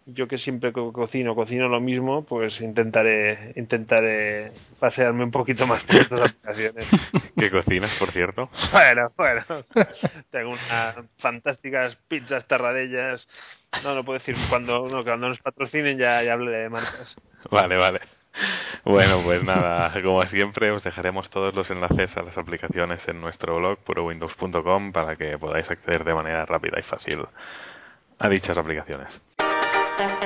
yo 0.06 0.28
que 0.28 0.38
siempre 0.38 0.72
cocino, 0.72 1.36
cocino 1.36 1.68
lo 1.68 1.82
mismo, 1.82 2.24
pues 2.24 2.62
intentaré, 2.62 3.53
intentaré 3.56 4.51
pasearme 4.80 5.24
un 5.24 5.32
poquito 5.32 5.66
más 5.66 5.84
por 5.84 5.95
estas 5.95 6.22
aplicaciones. 6.22 6.89
¿Qué 7.38 7.49
cocinas, 7.49 7.97
por 7.97 8.12
cierto? 8.12 8.49
Bueno, 8.72 9.12
bueno. 9.18 9.43
Tengo 10.30 10.51
unas 10.51 10.95
fantásticas 11.18 11.95
pizzas 12.08 12.47
tarradellas. 12.47 13.28
No, 13.84 13.95
lo 13.95 14.03
puedo 14.03 14.20
decir. 14.20 14.36
Cuando, 14.49 14.88
no, 14.91 15.03
cuando 15.03 15.28
nos 15.28 15.39
patrocinen 15.39 15.97
ya, 15.97 16.22
ya 16.22 16.34
hablé 16.34 16.51
de 16.51 16.70
marcas. 16.70 17.16
Vale, 17.49 17.76
vale. 17.76 18.01
Bueno, 18.84 19.22
pues 19.24 19.43
nada, 19.43 19.91
como 20.03 20.22
siempre 20.24 20.70
os 20.72 20.84
dejaremos 20.84 21.30
todos 21.30 21.56
los 21.56 21.72
enlaces 21.72 22.18
a 22.18 22.22
las 22.22 22.38
aplicaciones 22.38 23.08
en 23.08 23.22
nuestro 23.22 23.58
blog 23.58 23.80
purowindows.com 23.80 24.91
para 24.91 25.16
que 25.16 25.38
podáis 25.38 25.72
acceder 25.72 26.03
de 26.03 26.14
manera 26.14 26.45
rápida 26.45 26.80
y 26.80 26.84
fácil 26.84 27.26
a 28.20 28.30
dichas 28.30 28.58
aplicaciones. 28.58 29.22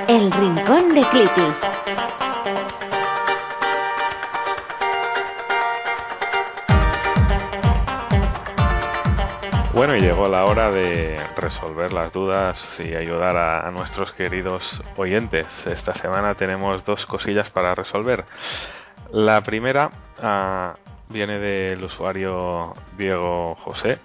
El 0.08 0.30
Rincón 0.32 0.94
de 0.94 1.02
Clippy. 1.02 1.40
Bueno, 9.72 9.96
y 9.96 10.00
llegó 10.00 10.28
la 10.28 10.44
hora 10.44 10.70
de 10.70 11.16
resolver 11.36 11.92
las 11.92 12.12
dudas 12.12 12.80
y 12.84 12.94
ayudar 12.94 13.36
a, 13.36 13.70
nuestros 13.70 14.12
queridos 14.12 14.82
oyentes. 14.96 15.66
Esta 15.66 15.94
semana 15.94 16.34
tenemos 16.34 16.84
dos 16.84 17.06
cosillas 17.06 17.48
para 17.48 17.74
resolver. 17.74 18.24
La 19.10 19.40
primera 19.40 19.88
ah, 20.22 20.74
viene 21.08 21.38
del 21.38 21.82
usuario 21.82 22.74
Diego 22.98 23.54
José, 23.54 23.98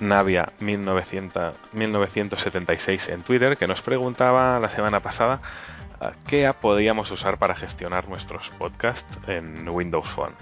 Navia 0.00 0.52
1976 0.60 3.08
en 3.10 3.22
Twitter, 3.22 3.56
que 3.56 3.66
nos 3.66 3.82
preguntaba 3.82 4.58
la 4.58 4.70
semana 4.70 5.00
pasada 5.00 5.40
qué 6.26 6.46
app 6.46 6.56
podíamos 6.56 7.10
usar 7.10 7.38
para 7.38 7.54
gestionar 7.54 8.08
nuestros 8.08 8.48
podcasts 8.50 9.18
en 9.28 9.68
Windows 9.68 10.08
Phone. 10.08 10.32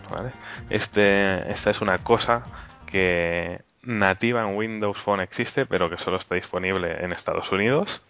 Este, 0.71 1.51
esta 1.51 1.71
es 1.71 1.81
una 1.81 1.99
cosa 1.99 2.43
que 2.87 3.63
nativa 3.83 4.43
en 4.43 4.57
Windows 4.57 5.01
Phone 5.01 5.21
existe, 5.21 5.67
pero 5.67 5.91
que 5.91 5.99
solo 5.99 6.19
está 6.19 6.35
disponible 6.35 7.05
en 7.05 7.13
Estados 7.13 7.51
Unidos 7.53 8.03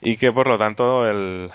y 0.00 0.16
que 0.16 0.32
por 0.32 0.48
lo 0.48 0.58
tanto 0.58 1.06
el, 1.06 1.50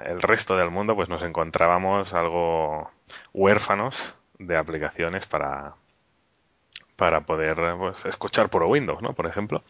el 0.00 0.22
resto 0.22 0.56
del 0.56 0.70
mundo 0.70 0.94
pues 0.94 1.08
nos 1.08 1.22
encontrábamos 1.22 2.12
algo 2.12 2.90
huérfanos 3.32 4.14
de 4.38 4.56
aplicaciones 4.56 5.26
para, 5.26 5.74
para 6.96 7.22
poder 7.22 7.56
pues, 7.78 8.04
escuchar 8.06 8.48
por 8.50 8.62
Windows, 8.64 9.02
¿no? 9.02 9.12
Por 9.14 9.26
ejemplo. 9.26 9.62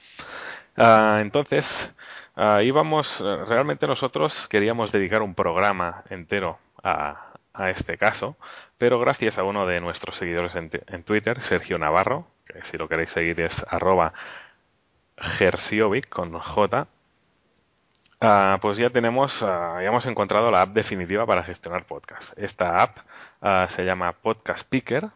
Ah, 0.77 1.18
entonces, 1.20 1.93
uh, 2.37 2.61
íbamos, 2.61 3.20
realmente 3.20 3.87
nosotros 3.87 4.49
queríamos 4.49 4.91
dedicar 4.91 5.22
un 5.22 5.35
programa 5.35 6.03
entero 6.11 6.59
a, 6.83 7.31
este 7.70 7.97
caso, 7.97 8.37
pero 8.79 8.99
gracias 8.99 9.39
a 9.39 9.45
uno 9.45 9.64
de 9.64 9.81
nuestros 9.81 10.16
seguidores 10.16 10.57
en, 10.57 10.70
Twitter, 11.05 11.41
Sergio 11.41 11.79
Navarro, 11.79 12.27
que 12.45 12.64
si 12.64 12.77
lo 12.77 12.89
queréis 12.89 13.12
seguir 13.12 13.41
es 13.41 13.64
arroba 13.70 14.12
Gersiovic 15.16 16.09
con 16.09 16.33
J, 16.37 16.89
ah, 18.20 18.59
pues 18.61 18.77
ya 18.77 18.91
tenemos, 18.91 19.41
ya 19.41 19.83
hemos 19.85 20.05
encontrado 20.07 20.51
la 20.51 20.62
app 20.62 20.70
definitiva 20.70 21.25
para 21.27 21.45
gestionar 21.45 21.85
podcasts. 21.87 22.35
Esta 22.37 22.83
app 22.83 22.99
se 23.70 23.85
llama 23.85 24.12
Podcast 24.12 24.68
Picker 24.68 25.11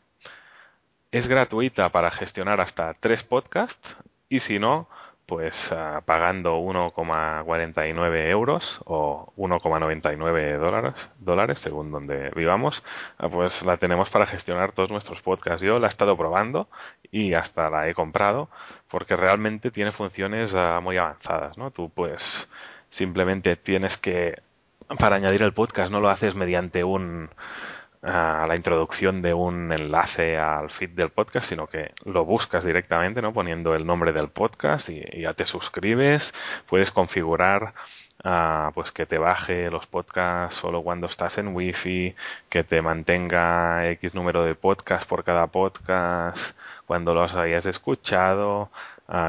es 1.11 1.27
gratuita 1.27 1.91
para 1.91 2.11
gestionar 2.11 2.61
hasta 2.61 2.95
tres 2.95 3.23
podcasts 3.23 3.97
y 4.29 4.41
si 4.41 4.59
no, 4.59 4.89
pues 5.27 5.73
uh, 5.73 6.03
pagando 6.05 6.59
1,49 6.59 8.31
euros 8.31 8.81
o 8.85 9.33
1,99 9.37 10.59
dólares, 10.59 11.11
dólares 11.19 11.61
según 11.61 11.91
donde 11.91 12.31
vivamos, 12.31 12.83
uh, 13.23 13.29
pues 13.29 13.65
la 13.65 13.77
tenemos 13.77 14.11
para 14.11 14.27
gestionar 14.27 14.73
todos 14.73 14.91
nuestros 14.91 15.23
podcasts. 15.23 15.63
Yo 15.63 15.79
la 15.79 15.87
he 15.87 15.91
estado 15.91 16.17
probando 16.17 16.69
y 17.11 17.35
hasta 17.35 17.71
la 17.71 17.89
he 17.89 17.95
comprado 17.95 18.49
porque 18.89 19.17
realmente 19.17 19.71
tiene 19.71 19.93
funciones 19.93 20.55
uh, 20.55 20.81
muy 20.83 20.99
avanzadas, 20.99 21.59
¿no? 21.59 21.71
Tú 21.71 21.91
pues 21.91 22.49
simplemente 22.91 23.57
tienes 23.57 23.99
que 23.99 24.43
para 24.99 25.17
añadir 25.17 25.43
el 25.43 25.53
podcast 25.53 25.93
no 25.93 26.01
lo 26.01 26.09
haces 26.09 26.35
mediante 26.35 26.85
un 26.85 27.29
a 28.03 28.47
la 28.47 28.57
introducción 28.57 29.23
de 29.23 29.35
un 29.35 29.73
enlace 29.73 30.37
al 30.37 30.71
feed 30.71 30.91
del 30.91 31.11
podcast, 31.11 31.49
sino 31.49 31.67
que 31.67 31.93
lo 32.05 32.25
buscas 32.25 32.65
directamente, 32.65 33.23
¿no? 33.23 33.33
Poniendo 33.33 33.75
el 33.75 33.87
nombre 33.87 34.13
del 34.13 34.29
podcast 34.29 34.89
y, 34.89 35.03
ya 35.21 35.35
te 35.35 35.45
suscribes. 35.47 36.33
Puedes 36.67 36.91
configurar 36.91 37.75
uh, 38.25 38.73
pues 38.75 38.93
que 38.93 39.07
te 39.07 39.19
baje 39.19 39.71
los 39.71 39.87
podcasts 39.87 40.61
solo 40.61 40.83
cuando 40.83 41.07
estás 41.07 41.39
en 41.39 41.49
wifi, 41.55 42.15
que 42.49 42.65
te 42.65 42.83
mantenga 42.83 43.89
X 43.91 44.15
número 44.15 44.45
de 44.45 44.55
podcasts 44.55 45.07
por 45.07 45.25
cada 45.25 45.47
podcast 45.49 46.57
cuando 46.87 47.15
los 47.15 47.35
hayas 47.35 47.67
escuchado, 47.67 48.71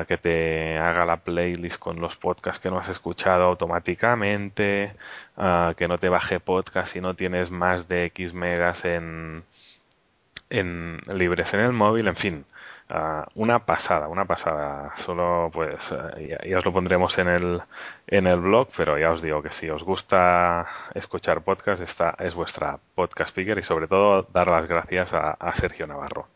que 0.07 0.17
te 0.17 0.77
haga 0.77 1.05
la 1.05 1.17
playlist 1.17 1.79
con 1.79 2.01
los 2.01 2.17
podcasts 2.17 2.59
que 2.59 2.69
no 2.69 2.79
has 2.79 2.89
escuchado 2.89 3.45
automáticamente, 3.45 4.93
que 5.77 5.87
no 5.87 5.97
te 5.97 6.09
baje 6.09 6.39
podcast 6.41 6.93
si 6.93 7.01
no 7.01 7.15
tienes 7.15 7.49
más 7.49 7.87
de 7.87 8.05
X 8.05 8.33
megas 8.33 8.83
en, 8.83 9.43
en 10.49 10.99
libres 11.15 11.53
en 11.53 11.61
el 11.61 11.71
móvil, 11.71 12.07
en 12.09 12.15
fin. 12.17 12.45
una 13.35 13.59
pasada, 13.65 14.09
una 14.09 14.25
pasada. 14.25 14.91
Solo 14.97 15.49
pues 15.53 15.93
ya, 16.45 16.57
os 16.57 16.65
lo 16.65 16.73
pondremos 16.73 17.17
en 17.17 17.29
el, 17.29 17.61
en 18.07 18.27
el 18.27 18.39
blog, 18.41 18.67
pero 18.75 18.97
ya 18.97 19.11
os 19.11 19.21
digo 19.21 19.41
que 19.41 19.51
si 19.51 19.69
os 19.69 19.83
gusta 19.83 20.67
escuchar 20.93 21.41
podcast, 21.41 21.81
esta 21.81 22.15
es 22.19 22.35
vuestra 22.35 22.79
podcast 22.95 23.29
speaker 23.29 23.57
y 23.59 23.63
sobre 23.63 23.87
todo 23.87 24.27
dar 24.33 24.47
las 24.49 24.67
gracias 24.67 25.13
a, 25.13 25.31
a 25.31 25.55
Sergio 25.55 25.87
Navarro. 25.87 26.27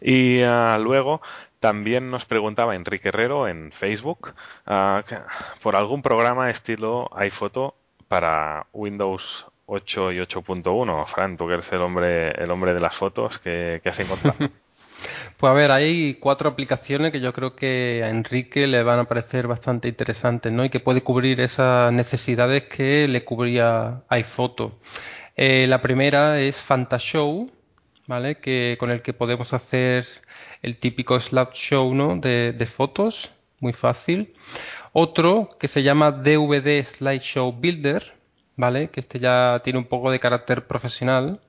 Y 0.00 0.42
luego 0.78 1.20
también 1.60 2.10
nos 2.10 2.24
preguntaba 2.24 2.74
Enrique 2.74 3.08
Herrero 3.08 3.48
en 3.48 3.72
Facebook 3.72 4.34
uh, 4.66 5.02
por 5.62 5.76
algún 5.76 6.02
programa 6.02 6.50
estilo 6.50 7.10
iPhoto 7.14 7.74
para 8.08 8.66
Windows 8.72 9.46
8 9.66 10.12
y 10.12 10.18
8.1. 10.18 11.06
Fran, 11.06 11.36
tú 11.36 11.46
que 11.46 11.54
eres 11.54 11.70
el 11.72 11.82
hombre, 11.82 12.30
el 12.32 12.50
hombre 12.50 12.74
de 12.74 12.80
las 12.80 12.96
fotos, 12.96 13.38
¿qué, 13.38 13.80
has 13.84 14.00
encontrado? 14.00 14.36
Pues 15.36 15.48
a 15.52 15.54
ver, 15.54 15.70
hay 15.70 16.14
cuatro 16.14 16.50
aplicaciones 16.50 17.12
que 17.12 17.20
yo 17.20 17.32
creo 17.32 17.54
que 17.54 18.02
a 18.02 18.08
Enrique 18.08 18.66
le 18.66 18.82
van 18.82 18.98
a 18.98 19.04
parecer 19.04 19.46
bastante 19.46 19.88
interesantes, 19.88 20.52
¿no? 20.52 20.64
Y 20.64 20.70
que 20.70 20.80
puede 20.80 21.02
cubrir 21.02 21.40
esas 21.40 21.92
necesidades 21.92 22.64
que 22.64 23.06
le 23.06 23.24
cubría 23.24 24.02
iPhoto. 24.08 24.80
Eh, 25.36 25.68
la 25.68 25.80
primera 25.80 26.40
es 26.40 26.60
Fantashow, 26.60 27.46
¿vale? 28.08 28.38
Que, 28.38 28.76
con 28.80 28.90
el 28.90 29.02
que 29.02 29.12
podemos 29.12 29.52
hacer 29.52 30.08
el 30.62 30.78
típico 30.78 31.20
slideshow 31.20 32.20
de, 32.20 32.66
fotos, 32.66 33.30
muy 33.60 33.72
fácil. 33.72 34.34
Otro 34.92 35.50
que 35.60 35.68
se 35.68 35.82
llama 35.84 36.10
DVD 36.10 36.84
Slideshow 36.84 37.52
Builder, 37.52 38.14
¿vale? 38.56 38.88
Que 38.90 39.00
este 39.00 39.20
ya 39.20 39.60
tiene 39.62 39.78
un 39.78 39.84
poco 39.84 40.10
de 40.10 40.18
carácter 40.18 40.66
profesional. 40.66 41.40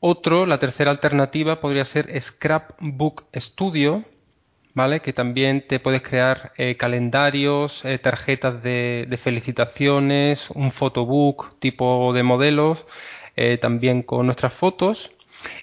Otro, 0.00 0.46
la 0.46 0.58
tercera 0.58 0.90
alternativa 0.90 1.60
podría 1.60 1.84
ser 1.84 2.08
Scrapbook 2.20 3.26
Studio, 3.36 4.04
¿vale? 4.74 5.00
Que 5.00 5.12
también 5.12 5.66
te 5.68 5.78
puedes 5.80 6.02
crear 6.02 6.52
eh, 6.56 6.76
calendarios, 6.76 7.84
eh, 7.84 7.98
tarjetas 7.98 8.62
de, 8.62 9.06
de, 9.08 9.16
felicitaciones, 9.18 10.50
un 10.50 10.72
photobook 10.72 11.58
tipo 11.60 12.12
de 12.14 12.22
modelos, 12.22 12.86
eh, 13.36 13.58
también 13.58 14.02
con 14.02 14.26
nuestras 14.26 14.54
fotos. 14.54 15.12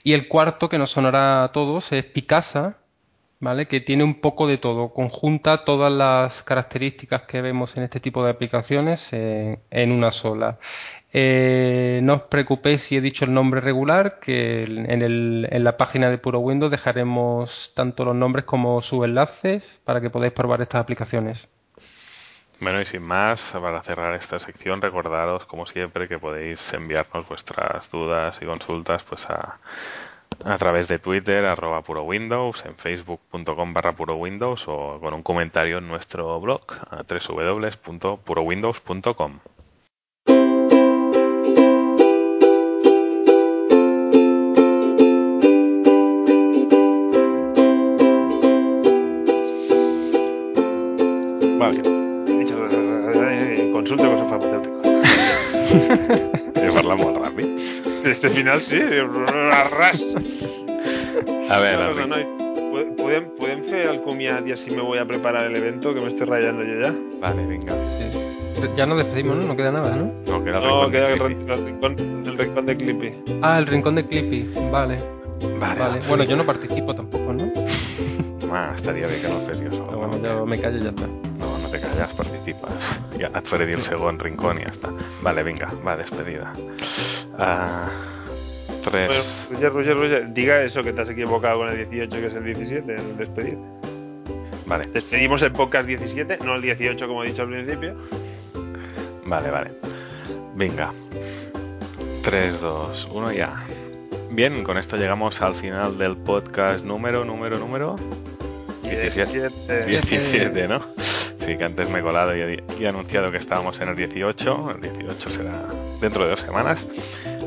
Y 0.03 0.13
el 0.13 0.27
cuarto, 0.27 0.69
que 0.69 0.77
nos 0.77 0.91
sonará 0.91 1.43
a 1.43 1.51
todos, 1.51 1.91
es 1.91 2.03
Picasa, 2.05 2.80
¿vale? 3.39 3.67
Que 3.67 3.82
tiene 3.82 4.03
un 4.03 4.21
poco 4.21 4.47
de 4.47 4.57
todo, 4.57 4.93
conjunta 4.93 5.63
todas 5.63 5.91
las 5.91 6.43
características 6.43 7.23
que 7.23 7.41
vemos 7.41 7.77
en 7.77 7.84
este 7.84 7.99
tipo 7.99 8.23
de 8.23 8.32
aplicaciones 8.32 9.09
en 9.13 9.91
una 9.91 10.11
sola. 10.11 10.59
Eh, 11.11 12.01
no 12.03 12.13
os 12.15 12.21
preocupéis 12.23 12.84
si 12.84 12.97
he 12.97 13.01
dicho 13.01 13.25
el 13.25 13.34
nombre 13.34 13.61
regular, 13.61 14.19
que 14.19 14.63
en, 14.63 15.01
el, 15.01 15.47
en, 15.49 15.63
la 15.63 15.75
página 15.77 16.09
de 16.09 16.19
Puro 16.19 16.39
Windows 16.39 16.71
dejaremos 16.71 17.73
tanto 17.75 18.05
los 18.05 18.15
nombres 18.15 18.45
como 18.45 18.82
sus 18.82 19.05
enlaces 19.05 19.80
para 19.86 20.01
que 20.01 20.09
podáis 20.11 20.34
probar 20.34 20.61
estas 20.61 20.82
aplicaciones. 20.82 21.49
Bueno, 22.62 22.82
y 22.82 22.86
sin 22.86 23.03
más, 23.03 23.53
para 23.53 23.82
cerrar 23.84 24.14
esta 24.16 24.38
sección, 24.38 24.82
recordaros, 24.82 25.45
como 25.45 25.66
siempre, 25.66 26.10
que 26.10 26.20
podéis 26.20 26.74
enviarnos 26.74 27.26
vuestras 27.28 27.89
dudas 27.89 28.38
y 28.41 28.45
consultas 28.45 29.01
pues 29.03 29.30
a, 29.30 29.60
a 30.43 30.57
través 30.57 30.89
de 30.89 30.99
Twitter, 30.99 31.45
arroba 31.45 31.82
puro 31.84 32.03
Windows, 32.03 32.66
en 32.66 32.76
facebook.com 32.76 33.74
barra 33.74 33.95
puro 33.95 34.16
Windows 34.16 34.66
o 34.68 34.99
con 34.99 35.14
un 35.14 35.24
comentario 35.24 35.78
en 35.78 35.88
nuestro 35.88 36.38
blog, 36.41 36.64
a 36.89 37.03
www.purowindows.com. 37.03 39.39
Consulte 53.89 54.07
con 54.07 54.19
su 54.19 54.25
farmacéutico. 54.27 54.81
Llevarla 56.61 56.95
muy 57.03 57.13
rápido. 57.15 57.49
Este 58.05 58.29
final 58.29 58.61
sí, 58.61 58.79
arras. 59.51 59.99
A 61.49 61.59
ver, 61.59 61.89
cosa, 61.89 62.05
noi, 62.05 62.23
podem, 62.99 63.25
podem 63.39 63.63
fer 63.65 63.87
el 63.89 63.97
comiat 64.05 64.45
i 64.45 64.53
així 64.53 64.69
me 64.75 64.85
voy 64.85 65.01
a 65.01 65.05
preparar 65.09 65.47
el 65.49 65.55
evento 65.57 65.95
que 65.95 66.01
me 66.01 66.09
estoy 66.13 66.27
rayando 66.29 66.61
yo 66.63 66.77
ya? 66.83 66.93
Vale, 67.19 67.47
venga. 67.47 67.73
Sí. 67.97 68.05
Ya 68.77 68.85
nos 68.85 68.99
despedimos, 68.99 69.37
¿no? 69.37 69.47
No 69.47 69.55
queda 69.57 69.71
nada, 69.71 69.95
¿no? 69.95 70.11
No, 70.27 70.43
queda 70.43 70.59
el 70.59 70.67
No, 70.67 70.69
rincón 70.69 70.91
queda 70.91 71.07
el, 71.09 71.19
rincón, 71.19 71.95
el 72.27 72.37
rincón 72.37 72.65
de 72.67 72.77
Clippy. 72.77 73.13
Ah, 73.41 73.57
el 73.57 73.65
rincón 73.65 73.95
de 73.95 74.05
Clippy. 74.05 74.53
Vale. 74.71 74.97
Vale, 75.59 75.79
Vale. 75.79 75.99
Bueno, 76.07 76.23
yo 76.25 76.37
no 76.37 76.45
participo 76.45 76.93
tampoco, 76.93 77.33
¿no? 77.33 77.51
Ah, 78.51 78.73
estaria 78.75 79.05
bé 79.05 79.21
que 79.21 79.27
no 79.27 79.39
el 79.41 79.45
fes 79.45 79.61
jo 79.61 79.69
sol. 79.69 79.85
Pero 79.87 79.97
bueno, 79.99 80.17
no? 80.17 80.23
yo 80.39 80.45
me 80.45 80.59
callo 80.59 80.77
y 80.79 80.83
ya 80.83 80.89
está. 80.89 81.05
No, 81.70 81.78
te 81.78 81.82
calles, 81.82 82.13
participes. 82.17 82.99
Ja 83.20 83.30
et 83.30 83.47
faré 83.47 83.67
dir 83.70 83.76
el 83.78 83.84
segon 83.86 84.17
rincón 84.20 84.57
i 84.57 84.63
ja 84.65 84.72
està. 84.74 84.89
Vale, 85.22 85.43
vinga, 85.45 85.67
va, 85.86 85.95
despedida. 85.99 86.49
Uh, 87.38 87.86
tres... 88.86 89.47
Bueno, 89.51 89.70
Roger, 89.70 89.74
Roger, 89.74 89.97
Roger, 89.97 90.34
diga 90.34 90.61
eso 90.63 90.82
que 90.82 90.93
te 90.93 91.01
has 91.01 91.09
equivocado 91.09 91.59
con 91.59 91.70
el 91.70 91.78
18 91.78 92.09
que 92.09 92.28
es 92.28 92.34
el 92.34 92.43
17 92.43 92.95
en 92.95 93.17
despedir. 93.17 93.57
Vale, 94.65 94.86
Despedimos 94.93 95.41
el 95.43 95.51
podcast 95.51 95.88
17, 95.88 96.39
no 96.43 96.55
el 96.55 96.61
18 96.61 97.07
como 97.07 97.24
he 97.24 97.28
dicho 97.28 97.43
al 97.43 97.49
principio. 97.49 97.95
vale, 99.26 99.51
vale. 99.51 99.72
Venga. 100.55 100.91
3, 102.24 102.61
2, 102.61 103.09
1, 103.11 103.32
ya. 103.34 103.63
Bien, 104.32 104.63
con 104.63 104.78
esto 104.78 104.97
llegamos 104.97 105.41
al 105.41 105.55
final 105.55 105.97
del 105.97 106.17
podcast 106.17 106.84
número, 106.84 107.26
número, 107.26 107.57
número 107.59 107.95
17. 108.84 109.49
17. 109.70 109.86
17, 109.86 110.67
¿no? 110.67 110.80
Sí, 111.50 111.58
que 111.58 111.64
antes 111.64 111.89
me 111.89 111.97
he 111.97 112.02
colado 112.04 112.38
y 112.38 112.41
he, 112.41 112.64
y 112.80 112.84
he 112.84 112.88
anunciado 112.88 113.32
que 113.32 113.38
estábamos 113.38 113.82
en 113.82 113.89
el 113.89 113.95
18. 113.95 114.72
El 114.76 114.82
18 114.82 115.30
será 115.32 115.66
dentro 116.00 116.26
de 116.26 116.30
dos 116.30 116.41
semanas. 116.41 116.88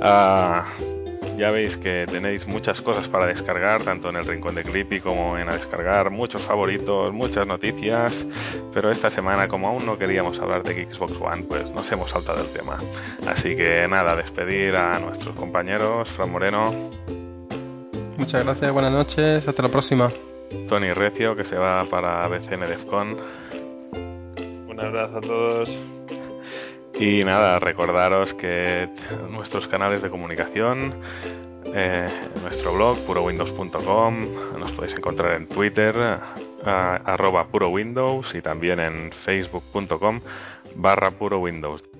Ah, 0.01 0.65
ya 1.39 1.53
veis 1.53 1.77
que 1.77 2.05
tenéis 2.11 2.49
muchas 2.49 2.81
cosas 2.81 3.07
para 3.07 3.27
descargar, 3.27 3.85
tanto 3.85 4.09
en 4.09 4.17
el 4.17 4.25
rincón 4.25 4.57
de 4.57 4.65
Clippy 4.65 4.99
como 4.99 5.39
en 5.39 5.49
a 5.49 5.55
descargar, 5.55 6.11
muchos 6.11 6.43
favoritos, 6.43 7.13
muchas 7.13 7.47
noticias. 7.47 8.27
Pero 8.75 8.91
esta 8.91 9.09
semana, 9.09 9.47
como 9.47 9.69
aún 9.69 9.87
no 9.87 9.97
queríamos 9.97 10.41
hablar 10.41 10.65
de 10.65 10.85
Xbox 10.85 11.13
One, 11.21 11.45
pues 11.45 11.71
nos 11.71 11.93
hemos 11.93 12.11
saltado 12.11 12.43
el 12.43 12.49
tema. 12.49 12.79
Así 13.29 13.55
que 13.55 13.87
nada, 13.89 14.17
despedir 14.17 14.75
a 14.75 14.99
nuestros 14.99 15.37
compañeros, 15.37 16.11
Fran 16.11 16.33
Moreno, 16.33 16.75
Muchas 18.17 18.45
gracias, 18.45 18.73
buenas 18.73 18.93
noches, 18.93 19.47
hasta 19.47 19.63
la 19.63 19.69
próxima. 19.69 20.11
Tony 20.69 20.93
Recio, 20.93 21.35
que 21.37 21.45
se 21.45 21.57
va 21.57 21.85
para 21.85 22.27
BCN 22.29 22.67
DEFCON. 22.67 23.17
Un 24.73 24.81
abrazo 24.81 25.18
a 25.18 25.20
todos. 25.20 25.79
Y 26.99 27.25
nada, 27.25 27.59
recordaros 27.59 28.33
que 28.33 28.89
nuestros 29.31 29.68
canales 29.68 30.03
de 30.03 30.09
comunicación, 30.09 30.95
eh, 31.75 32.09
nuestro 32.43 32.73
blog 32.75 32.99
purowindows.com, 33.07 34.20
nos 34.59 34.73
podéis 34.73 34.95
encontrar 34.95 35.37
en 35.37 35.47
Twitter, 35.47 35.95
arroba 36.64 37.49
purowindows 37.49 38.35
y 38.35 38.41
también 38.41 38.81
en 38.81 39.12
facebook.com 39.12 40.20
barra 40.77 41.11
purowindows. 41.11 41.91